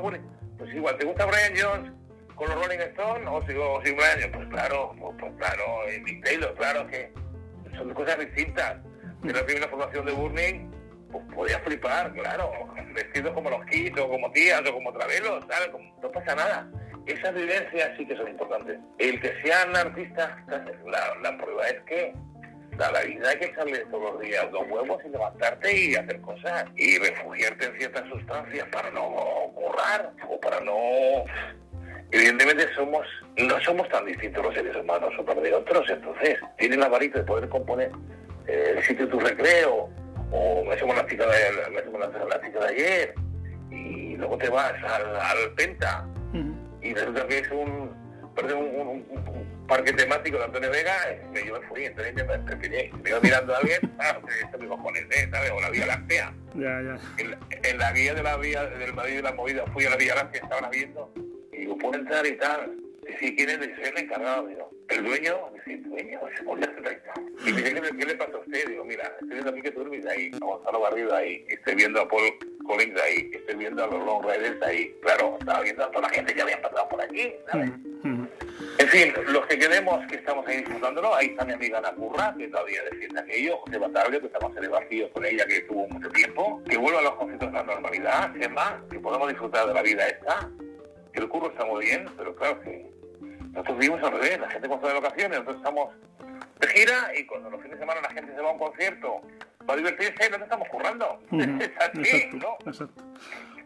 con 0.01 0.15
el. 0.15 0.21
Pues 0.57 0.71
¿te 0.71 1.25
Brian 1.25 1.53
Jones 1.57 1.91
con 1.91 2.02
los 2.39 2.55
Rolling 2.55 2.79
Stones 2.79 3.27
o 3.27 3.41
sin 3.83 3.95
Brian 3.95 4.19
Jones? 4.21 4.31
Pues 4.35 4.47
claro, 4.49 4.95
pues, 5.19 5.33
claro, 5.37 5.63
eh, 5.87 5.99
Mick 6.01 6.23
Taylor, 6.23 6.53
claro 6.55 6.87
que 6.87 7.11
son 7.77 7.93
cosas 7.93 8.19
distintas. 8.19 8.77
De 9.21 9.31
la 9.31 9.45
primera 9.45 9.69
formación 9.69 10.05
de 10.05 10.11
Burning, 10.11 10.69
pues 11.09 11.23
podía 11.33 11.59
flipar, 11.59 12.11
claro, 12.13 12.51
vestidos 12.93 13.33
como 13.33 13.49
los 13.49 13.65
Kids 13.67 13.97
o 13.99 14.09
como 14.09 14.29
tías 14.31 14.61
o 14.67 14.73
como 14.73 14.91
travelos, 14.91 15.45
¿sabes? 15.49 15.69
No 16.01 16.11
pasa 16.11 16.35
nada. 16.35 16.69
Esas 17.05 17.33
vivencias 17.33 17.91
sí 17.97 18.05
que 18.05 18.17
son 18.17 18.27
importantes. 18.27 18.79
El 18.97 19.21
que 19.21 19.33
sean 19.41 19.75
artistas, 19.75 20.29
la, 20.47 21.15
la 21.21 21.37
prueba 21.37 21.67
es 21.67 21.81
que 21.83 22.13
la, 22.77 22.91
la 22.91 23.01
vida 23.01 23.29
hay 23.29 23.37
que 23.37 23.45
echarle 23.45 23.79
todos 23.91 24.13
los 24.13 24.21
días 24.21 24.49
dos 24.51 24.65
huevos 24.69 25.01
y 25.05 25.09
levantarte 25.09 25.77
y 25.77 25.95
hacer 25.95 26.21
cosas 26.21 26.65
y 26.75 26.97
refugiarte 26.97 27.65
en 27.65 27.77
ciertas 27.77 28.09
sustancias 28.09 28.67
para 28.71 28.89
no 28.91 29.51
currar 29.53 30.11
o 30.27 30.39
para 30.39 30.59
no 30.61 30.73
evidentemente 32.13 32.71
somos 32.75 33.05
no 33.37 33.59
somos 33.61 33.89
tan 33.89 34.05
distintos 34.05 34.43
los 34.43 34.53
seres 34.53 34.75
humanos 34.75 35.11
unos 35.17 35.41
de 35.41 35.53
otros, 35.53 35.89
entonces 35.89 36.37
tienes 36.57 36.77
la 36.77 36.87
varita 36.87 37.19
de 37.19 37.25
poder 37.25 37.49
componer 37.49 37.91
eh, 38.47 38.75
el 38.77 38.83
sitio 38.83 39.05
de 39.05 39.11
tu 39.11 39.19
recreo, 39.19 39.89
o 40.31 40.63
me 40.63 40.75
hacemos 40.75 40.95
la 40.95 41.07
cita 41.07 41.25
de, 41.25 41.71
me 41.71 41.79
hacemos 41.79 41.99
la, 41.99 42.39
cita 42.39 42.59
de 42.59 42.67
ayer, 42.67 43.15
y 43.71 44.15
luego 44.17 44.37
te 44.37 44.49
vas 44.49 44.73
al, 44.83 45.15
al 45.15 45.53
Penta, 45.55 46.07
y 46.81 46.93
resulta 46.93 47.27
que 47.27 47.39
es 47.39 47.49
un, 47.49 47.91
perdón, 48.35 48.59
un, 48.59 48.87
un, 48.87 49.27
un, 49.27 49.53
parque 49.67 49.93
temático 49.93 50.37
de 50.37 50.43
Antonio 50.43 50.69
Vega, 50.69 50.93
me 51.31 51.45
yo 51.45 51.59
me 51.59 51.67
fui, 51.67 51.85
entonces 51.85 52.13
me, 52.13 52.23
me, 52.23 52.37
me, 52.37 53.09
iba 53.09 53.19
mirando 53.21 53.55
a 53.55 53.57
alguien, 53.57 53.79
ah, 53.97 54.19
esto 54.43 54.57
me 54.59 54.67
cojones, 54.67 55.03
¿eh? 55.09 55.29
¿sabes? 55.31 55.51
O 55.51 55.61
la 55.61 55.69
Vía 55.69 55.85
Láctea. 55.85 56.33
Ya, 56.53 56.81
ya. 56.81 56.97
En, 57.17 57.37
en, 57.63 57.77
la 57.77 57.91
guía 57.93 58.13
de 58.13 58.23
la 58.23 58.35
vía 58.35 58.65
del 58.65 58.93
Madrid 58.93 59.15
de 59.15 59.21
la 59.21 59.31
movida 59.31 59.63
fui 59.71 59.85
a 59.85 59.91
la 59.91 59.95
Vía 59.95 60.15
Láctea, 60.15 60.41
estaban 60.43 60.69
viendo, 60.69 61.13
y 61.53 61.61
digo, 61.61 61.77
puedo 61.77 61.95
entrar 61.95 62.25
y 62.25 62.37
tal. 62.37 62.75
Y 63.07 63.13
si 63.13 63.35
quieren, 63.35 63.59
soy 63.59 63.85
el 63.85 63.97
encargado, 63.97 64.47
digo. 64.47 64.71
El 64.89 65.03
dueño, 65.03 65.49
dice, 65.53 65.73
el 65.73 65.83
dueño, 65.83 66.19
se 66.35 66.43
murió 66.43 66.69
hace 66.69 66.81
30. 66.81 67.13
Y 67.45 67.53
me 67.53 67.61
dice, 67.61 67.73
¿qué, 67.73 67.97
¿qué 67.97 68.05
le 68.05 68.15
pasa 68.15 68.37
a 68.37 68.39
usted? 68.39 68.67
Digo, 68.69 68.85
mira, 68.85 69.11
estoy 69.19 69.29
viendo 69.29 69.49
a 69.49 69.53
mí 69.53 69.61
que 69.61 69.71
tú 69.71 69.79
dormís 69.79 70.05
ahí, 70.05 70.31
a 70.33 70.45
Gonzalo 70.45 70.81
Garrido 70.81 71.15
ahí, 71.15 71.45
estoy 71.49 71.75
viendo 71.75 72.01
a 72.01 72.07
Paul 72.07 72.23
Collins 72.65 73.01
ahí, 73.01 73.31
estoy 73.33 73.55
viendo 73.55 73.83
a 73.83 73.87
los 73.87 74.05
Long 74.05 74.23
Riders 74.23 74.61
ahí. 74.61 74.95
Claro, 75.01 75.37
estaba 75.39 75.61
viendo 75.61 75.83
a 75.83 75.91
toda 75.91 76.01
la 76.01 76.09
gente 76.09 76.33
que 76.33 76.41
había 76.41 76.61
pasado 76.61 76.87
por 76.89 77.01
aquí, 77.01 77.33
¿sabes? 77.51 77.71
En 78.03 78.87
fin, 78.89 79.13
los 79.27 79.45
que 79.47 79.57
queremos 79.57 80.05
que 80.07 80.15
estamos 80.15 80.45
ahí 80.47 80.57
disfrutándolo, 80.57 81.15
ahí 81.15 81.27
está 81.27 81.45
mi 81.45 81.53
amiga 81.53 81.77
Ana 81.79 81.93
Curra, 81.93 82.35
que 82.37 82.47
todavía 82.47 82.83
defiende 82.91 83.19
aquello, 83.19 83.57
José 83.57 83.77
Batarrio, 83.77 84.19
que 84.19 84.27
estamos 84.27 84.55
en 84.57 84.63
el 84.63 84.69
vacío 84.69 85.11
con 85.11 85.25
ella, 85.25 85.45
que 85.45 85.61
tuvo 85.61 85.87
mucho 85.87 86.09
tiempo, 86.09 86.61
que 86.69 86.77
vuelva 86.77 86.99
a 86.99 87.03
los 87.03 87.15
conciertos 87.15 87.51
de 87.51 87.57
la 87.57 87.63
normalidad, 87.63 88.33
Gemma, 88.35 88.83
que 88.91 88.99
podamos 88.99 89.29
disfrutar 89.29 89.67
de 89.67 89.73
la 89.73 89.81
vida 89.81 90.07
esta, 90.07 90.49
que 91.13 91.19
el 91.19 91.29
curro 91.29 91.47
está 91.47 91.65
muy 91.65 91.85
bien, 91.85 92.05
pero 92.17 92.35
claro 92.35 92.59
que 92.61 92.91
nosotros 93.51 93.77
vivimos 93.77 94.03
al 94.03 94.11
revés, 94.13 94.39
la 94.39 94.49
gente 94.49 94.67
cuando 94.67 94.87
está 94.87 94.99
de 94.99 95.01
vacaciones, 95.01 95.39
nosotros 95.39 95.57
estamos 95.57 95.89
de 96.59 96.67
gira 96.67 97.11
y 97.17 97.25
cuando 97.25 97.49
los 97.49 97.61
fines 97.61 97.77
de 97.77 97.79
semana 97.79 98.01
la 98.01 98.09
gente 98.09 98.33
se 98.33 98.41
va 98.41 98.49
a 98.49 98.53
un 98.53 98.59
concierto 98.59 99.21
para 99.65 99.77
divertirse, 99.77 100.13
nosotros 100.29 100.41
estamos 100.43 100.67
currando. 100.69 101.19
Uh 101.31 101.35
-huh. 101.37 101.61
Es 101.61 101.71
así, 101.77 101.99
exacto, 101.99 102.37
¿no? 102.37 102.69
Exacto. 102.69 103.03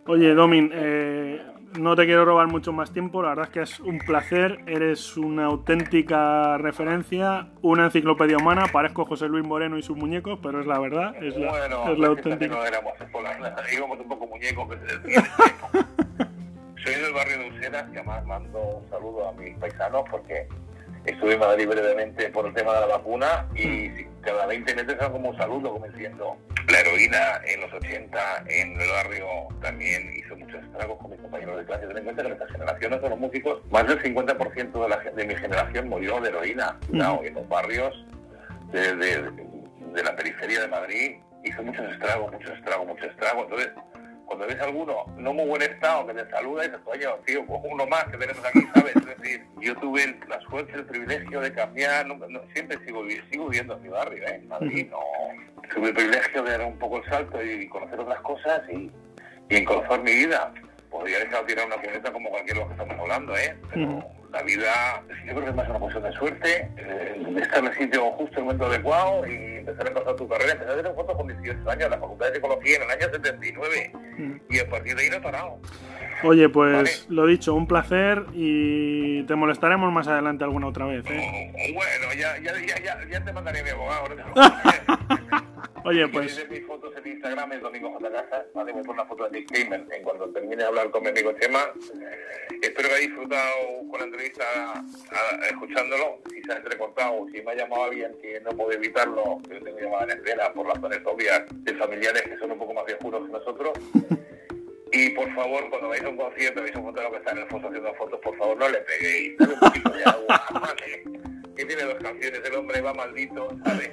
Oye, 0.08 0.34
Domin, 0.34 0.72
eh, 0.74 1.42
no 1.78 1.96
te 1.96 2.06
quiero 2.06 2.24
robar 2.24 2.48
mucho 2.48 2.72
más 2.72 2.92
tiempo, 2.94 3.22
la 3.22 3.30
verdad 3.30 3.46
es 3.46 3.52
que 3.52 3.62
es 3.62 3.80
un 3.82 4.00
placer, 4.00 4.60
eres 4.66 5.18
una 5.18 5.46
auténtica 5.46 6.58
referencia, 6.58 7.50
una 7.62 7.86
enciclopedia 7.86 8.38
humana, 8.38 8.68
parezco 8.72 9.04
José 9.06 9.28
Luis 9.28 9.46
Moreno 9.46 9.78
y 9.78 9.84
sus 9.84 9.98
muñecos, 9.98 10.40
pero 10.42 10.62
es 10.62 10.66
la 10.66 10.80
verdad, 10.80 11.16
es 11.22 11.36
la, 11.36 11.50
bueno, 11.50 11.92
es 11.92 12.00
la 12.00 12.08
auténtica. 12.08 12.56
No 12.56 12.66
éramos, 12.66 12.94
íbamos 13.74 14.00
un 14.00 14.08
poco 14.08 14.28
muñecos. 14.28 14.68
Soy 16.88 16.96
del 16.96 17.12
barrio 17.12 17.38
de 17.40 17.50
Useras, 17.50 17.84
que 17.92 17.98
además 17.98 18.26
mando 18.26 18.62
un 18.62 18.90
saludo 18.90 19.28
a 19.28 19.34
mis 19.34 19.58
paisanos 19.58 20.06
porque 20.10 20.48
estuve 21.04 21.34
en 21.34 21.40
Madrid 21.42 21.68
brevemente 21.68 22.30
por 22.30 22.46
el 22.46 22.54
tema 22.54 22.76
de 22.76 22.80
la 22.80 22.86
vacuna 22.86 23.46
y 23.54 24.06
cada 24.22 24.46
20 24.46 24.74
metros 24.74 25.02
hago 25.02 25.12
como 25.12 25.32
un 25.32 25.38
saludo, 25.38 25.74
como 25.74 25.86
diciendo, 25.88 26.38
la 26.70 26.80
heroína 26.80 27.42
en 27.44 27.60
los 27.60 27.74
80 27.74 28.44
en 28.48 28.80
el 28.80 28.90
barrio 28.90 29.28
también 29.62 30.16
hizo 30.16 30.38
muchos 30.38 30.64
estragos 30.64 30.98
con 31.00 31.12
mis 31.12 31.20
compañeros 31.20 31.58
de 31.58 31.66
clase. 31.66 31.88
Ten 31.88 31.98
en 31.98 32.04
cuenta 32.06 32.24
que 32.24 32.30
nuestras 32.30 32.52
generaciones 32.54 33.02
de 33.02 33.10
los 33.10 33.20
músicos, 33.20 33.62
más 33.70 33.86
del 33.86 34.02
50% 34.02 34.72
de, 34.72 34.88
la, 34.88 34.98
de 34.98 35.26
mi 35.26 35.36
generación 35.36 35.90
murió 35.90 36.22
de 36.22 36.30
heroína. 36.30 36.80
Mm. 36.90 36.98
No, 37.00 37.22
en 37.22 37.34
los 37.34 37.50
barrios 37.50 38.06
de, 38.72 38.96
de, 38.96 39.32
de, 39.94 40.04
la 40.04 40.16
periferia 40.16 40.62
de 40.62 40.68
Madrid 40.70 41.18
hizo 41.44 41.64
muchos 41.64 41.92
estragos, 41.92 42.32
muchos 42.32 42.52
estragos, 42.52 42.88
muchos 42.88 43.08
estragos. 43.08 43.44
Entonces, 43.44 43.72
cuando 44.28 44.46
ves 44.46 44.60
a 44.60 44.66
alguno 44.66 45.06
no 45.18 45.34
muy 45.34 45.46
buen 45.46 45.62
estado 45.62 46.06
que 46.06 46.14
te 46.14 46.30
saluda 46.30 46.66
y 46.66 46.68
dices, 46.68 46.84
oye, 46.86 47.08
tío, 47.26 47.46
pues 47.46 47.62
uno 47.64 47.88
más 47.88 48.04
que 48.06 48.18
tenemos 48.18 48.46
aquí, 48.46 48.68
¿sabes? 48.74 48.96
Es 48.96 49.06
decir, 49.06 49.46
yo 49.60 49.76
tuve 49.78 50.20
la 50.28 50.40
suerte, 50.42 50.74
el 50.74 50.86
privilegio 50.86 51.40
de 51.40 51.54
cambiar, 51.54 52.06
no, 52.06 52.16
no, 52.16 52.42
siempre 52.54 52.78
sigo, 52.86 53.04
sigo 53.32 53.48
viviendo 53.48 53.76
en 53.76 53.82
mi 53.82 53.90
barrio, 53.90 54.28
¿eh? 54.28 54.36
En 54.36 54.48
Madrid, 54.48 54.88
no. 54.92 55.00
Tuve 55.74 55.90
el 55.90 55.96
privilegio 55.96 56.44
de 56.44 56.52
dar 56.52 56.62
un 56.62 56.78
poco 56.78 56.98
el 56.98 57.06
salto 57.10 57.44
y 57.44 57.68
conocer 57.70 58.00
otras 58.00 58.22
cosas 58.22 58.62
y, 58.70 58.92
y 59.50 59.56
encontrar 59.56 60.04
mi 60.04 60.14
vida. 60.14 60.54
Podría 60.92 61.20
dejar 61.20 61.46
tirar 61.46 61.66
una 61.66 61.78
cuneta 61.78 62.12
como 62.12 62.30
cualquiera 62.30 62.60
de 62.60 62.66
los 62.66 62.76
que 62.76 62.84
estamos 62.84 63.02
hablando, 63.02 63.38
¿eh? 63.38 63.58
Pero. 63.74 64.17
La 64.32 64.42
vida, 64.44 65.04
yo 65.26 65.34
creo 65.34 65.44
que 65.44 65.50
es 65.50 65.56
más 65.56 65.70
una 65.70 65.80
cuestión 65.80 66.04
de 66.04 66.12
suerte, 66.14 66.72
eh, 66.78 67.26
estar 67.42 67.60
en 67.60 67.68
el 67.68 67.74
sitio 67.74 68.12
justo 68.12 68.34
en 68.34 68.38
el 68.40 68.44
momento 68.44 68.66
adecuado 68.66 69.28
y 69.28 69.58
empezar 69.58 69.86
a 69.86 69.90
empezar 69.90 70.16
tu 70.16 70.28
carrera. 70.28 70.52
Empecé 70.54 70.72
a 70.72 70.74
hacer 70.74 70.94
fotos 70.96 71.16
con 71.16 71.28
18 71.28 71.70
años, 71.70 71.90
la 71.90 71.98
Facultad 72.00 72.28
de 72.28 72.36
Psicología 72.36 72.76
en 72.78 72.84
el 72.84 72.90
año 72.90 73.10
79 73.12 73.92
uh 73.94 73.98
-huh. 73.98 74.42
y 74.50 74.60
a 74.60 74.70
partir 74.70 74.96
de 74.96 75.04
ahí 75.04 75.10
no 75.10 75.18
he 75.18 75.22
parado. 75.22 75.60
Oye, 76.24 76.50
pues 76.50 77.06
vale. 77.06 77.16
lo 77.16 77.28
dicho, 77.28 77.54
un 77.54 77.68
placer 77.68 78.26
y 78.34 79.24
te 79.24 79.36
molestaremos 79.36 79.92
más 79.92 80.08
adelante 80.08 80.44
alguna 80.44 80.68
otra 80.68 80.86
vez. 80.86 81.06
¿eh? 81.10 81.54
Oh, 81.54 81.74
bueno, 81.74 82.14
ya, 82.18 82.38
ya, 82.40 82.54
ya, 82.66 83.08
ya, 83.08 83.24
te 83.24 83.34
mandaré 83.34 83.60
a 83.60 83.64
mi 83.64 83.70
abogado. 83.70 84.08
Oye, 85.84 86.08
pues. 86.08 86.50
mis 86.50 86.66
fotos 86.66 86.94
en 86.98 87.12
Instagram 87.14 87.54
es 87.54 87.62
Domingo 87.62 87.92
J. 87.94 88.12
Casas, 88.12 88.46
¿vale? 88.54 88.72
Voy 88.72 88.82
a 88.82 88.84
poner 88.84 89.02
una 89.02 89.06
foto 89.06 89.30
de 89.30 89.40
Nick 89.40 89.52
Gamer 89.52 89.86
en 89.92 90.04
cuanto 90.04 90.30
termine 90.30 90.58
de 90.58 90.66
hablar 90.66 90.90
con 90.92 91.04
mi 91.04 91.10
amigo 91.10 91.32
Chema. 91.40 91.72
Espero 92.62 92.90
que 92.90 92.96
haya 92.96 93.08
disfrutado 93.08 93.54
con 93.90 94.00
la 94.00 94.06
entrevista 94.06 94.44
a, 94.56 94.80
a, 94.80 95.48
escuchándolo. 95.48 96.20
Si 96.32 96.42
se 96.42 96.52
ha 96.52 96.58
entrecortado, 96.58 97.28
si 97.32 97.42
me 97.42 97.52
ha 97.52 97.56
llamado 97.56 97.86
alguien 97.86 98.18
que 98.22 98.40
no 98.42 98.52
puede 98.52 98.76
evitarlo, 98.76 99.40
yo 99.50 99.62
tengo 99.62 99.80
llamada 99.80 100.04
en 100.06 100.10
espera 100.12 100.52
por 100.54 100.68
razones 100.68 101.00
obvias 101.06 101.44
de 101.64 101.74
familiares 101.76 102.24
que 102.24 102.38
son 102.38 102.52
un 102.52 102.58
poco 102.60 102.74
más 102.74 102.86
viejunos 102.86 103.26
que 103.26 103.32
nosotros. 103.32 103.78
Y 104.92 105.10
por 105.10 105.34
favor, 105.36 105.70
cuando 105.70 105.90
vais 105.90 106.04
a 106.04 106.10
un 106.10 106.18
concierto, 106.18 106.62
veis 106.64 106.76
un 106.76 106.84
fotógrafo 106.86 107.12
que 107.12 107.18
está 107.18 107.32
en 107.32 107.38
el 107.40 107.48
foso 107.48 107.68
haciendo 107.68 107.94
fotos, 107.96 108.20
por 108.22 108.38
favor, 108.38 108.58
no 108.58 108.70
le 108.70 108.80
peguéis. 108.80 109.38
Dale 109.38 109.54
un 109.54 109.60
poquito 109.60 109.90
de 109.90 110.04
agua, 110.04 110.44
¿vale? 110.54 111.04
Que 111.56 111.66
tiene 111.66 111.84
dos 111.84 111.96
canciones, 111.96 112.42
el 112.44 112.56
hombre 112.56 112.82
va 112.82 112.94
maldito, 112.94 113.50
¿sabes? 113.66 113.92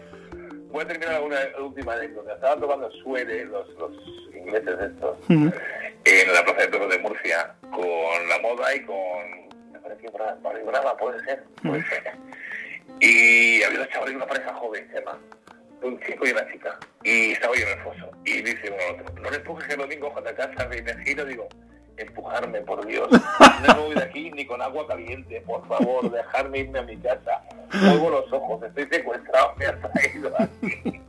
Voy 0.75 0.83
a 0.83 0.89
terminar 0.89 1.23
una 1.23 1.39
última 1.61 1.95
anécdota. 1.95 2.35
Estaban 2.35 2.61
tocando 2.61 2.91
Suere, 2.91 3.45
los, 3.45 3.69
los 3.79 3.93
ingleses 4.35 4.77
estos, 4.81 5.19
uh 5.29 5.33
-huh. 5.33 5.55
en 6.05 6.33
la 6.33 6.43
Plaza 6.43 6.63
de 6.63 6.67
Toros 6.67 6.91
de 6.91 6.99
Murcia, 6.99 7.55
con 7.71 8.29
la 8.29 8.39
moda 8.43 8.75
y 8.75 8.81
con, 8.81 9.73
me 9.73 9.79
parece 9.79 10.03
que 10.03 10.11
Mario 10.43 10.67
Brava, 10.67 10.97
puede 10.97 11.25
ser, 11.25 11.45
puede 11.63 11.79
uh 11.79 11.83
-huh. 11.83 11.89
ser. 11.89 12.13
Y 12.99 13.63
había 13.63 13.79
dos 13.79 13.89
chavales 13.91 14.15
y 14.15 14.17
una 14.17 14.27
pareja 14.27 14.53
joven, 14.55 14.89
se 14.89 14.99
llama, 14.99 15.19
un 15.83 16.01
chico 16.01 16.27
y 16.27 16.31
una 16.33 16.53
chica. 16.53 16.79
Y 17.05 17.31
estaba 17.33 17.55
yo 17.55 17.67
en 17.67 17.79
el 17.79 17.85
foso. 17.85 18.11
Y 18.25 18.43
dice 18.43 18.69
uno 18.69 18.83
al 18.83 19.01
otro, 19.01 19.23
no 19.23 19.31
le 19.31 19.37
empujes 19.37 19.69
el 19.71 19.79
domingo 19.79 20.13
a 20.17 20.21
la 20.23 20.35
casa, 20.35 20.69
me 20.69 21.05
giro, 21.05 21.25
digo, 21.25 21.49
empujarme, 21.97 22.61
por 22.63 22.85
Dios. 22.85 23.09
No 23.11 23.75
me 23.75 23.81
voy 23.81 23.95
de 23.95 24.03
aquí 24.03 24.33
ni 24.33 24.45
con 24.45 24.61
agua 24.61 24.89
caliente, 24.89 25.41
por 25.43 25.67
favor, 25.69 26.11
dejarme 26.11 26.59
irme 26.59 26.81
a 26.81 26.83
mi 26.83 26.97
casa. 26.97 27.44
Muevo 27.83 28.11
los 28.11 28.33
ojos, 28.33 28.63
estoy 28.63 28.87
secuestrado, 28.91 29.55
me 29.57 29.67
has 29.67 29.93
traído 29.93 30.33
aquí. 30.39 31.01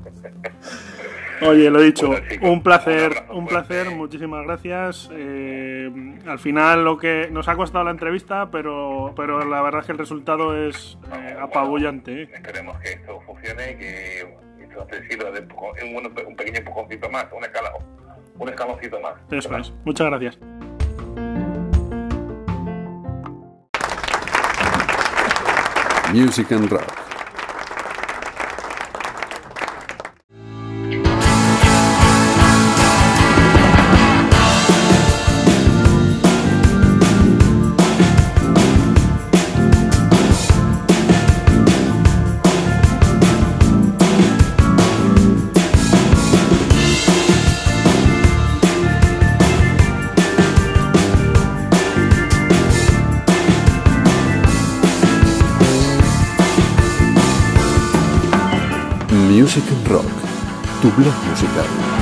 Oye, 1.42 1.70
lo 1.70 1.82
dicho, 1.82 2.08
bueno, 2.08 2.26
chicos, 2.30 2.50
un 2.50 2.64
placer, 2.64 3.12
un, 3.30 3.40
un 3.40 3.48
placer, 3.48 3.90
muchísimas 3.92 4.46
gracias. 4.46 5.10
Eh, 5.14 5.92
al 6.26 6.40
final 6.40 6.86
lo 6.86 6.98
que 6.98 7.28
nos 7.30 7.48
ha 7.50 7.56
costado 7.56 7.84
la 7.84 7.92
entrevista, 7.92 8.50
pero, 8.52 9.14
pero 9.16 9.44
la 9.46 9.62
verdad 9.62 9.82
es 9.82 9.86
que 9.88 9.92
el 9.92 9.98
resultado 9.98 10.56
es 10.68 10.98
eh, 11.14 11.36
apabullante. 11.40 12.24
¿eh? 12.24 12.30
Esperemos 12.34 12.78
que 12.80 12.94
esto 12.94 13.20
funcione 13.26 13.72
y 13.72 13.76
que 13.76 14.20
esto 14.62 14.88
sirva 15.10 15.32
de 15.32 15.42
un, 15.42 16.06
un 16.26 16.36
pequeño 16.36 16.60
empujoncito 16.60 17.10
más, 17.10 17.28
un 17.36 17.44
escalón, 17.44 17.84
un 18.40 18.50
escaloncito 18.50 19.00
más. 19.02 19.14
Eso 19.30 19.58
es. 19.58 19.74
Muchas 19.84 20.08
gracias. 20.08 20.40
Music 26.16 26.50
and 26.52 26.72
Rock. 26.72 27.05
Blog 60.96 61.14
musical. 61.28 61.95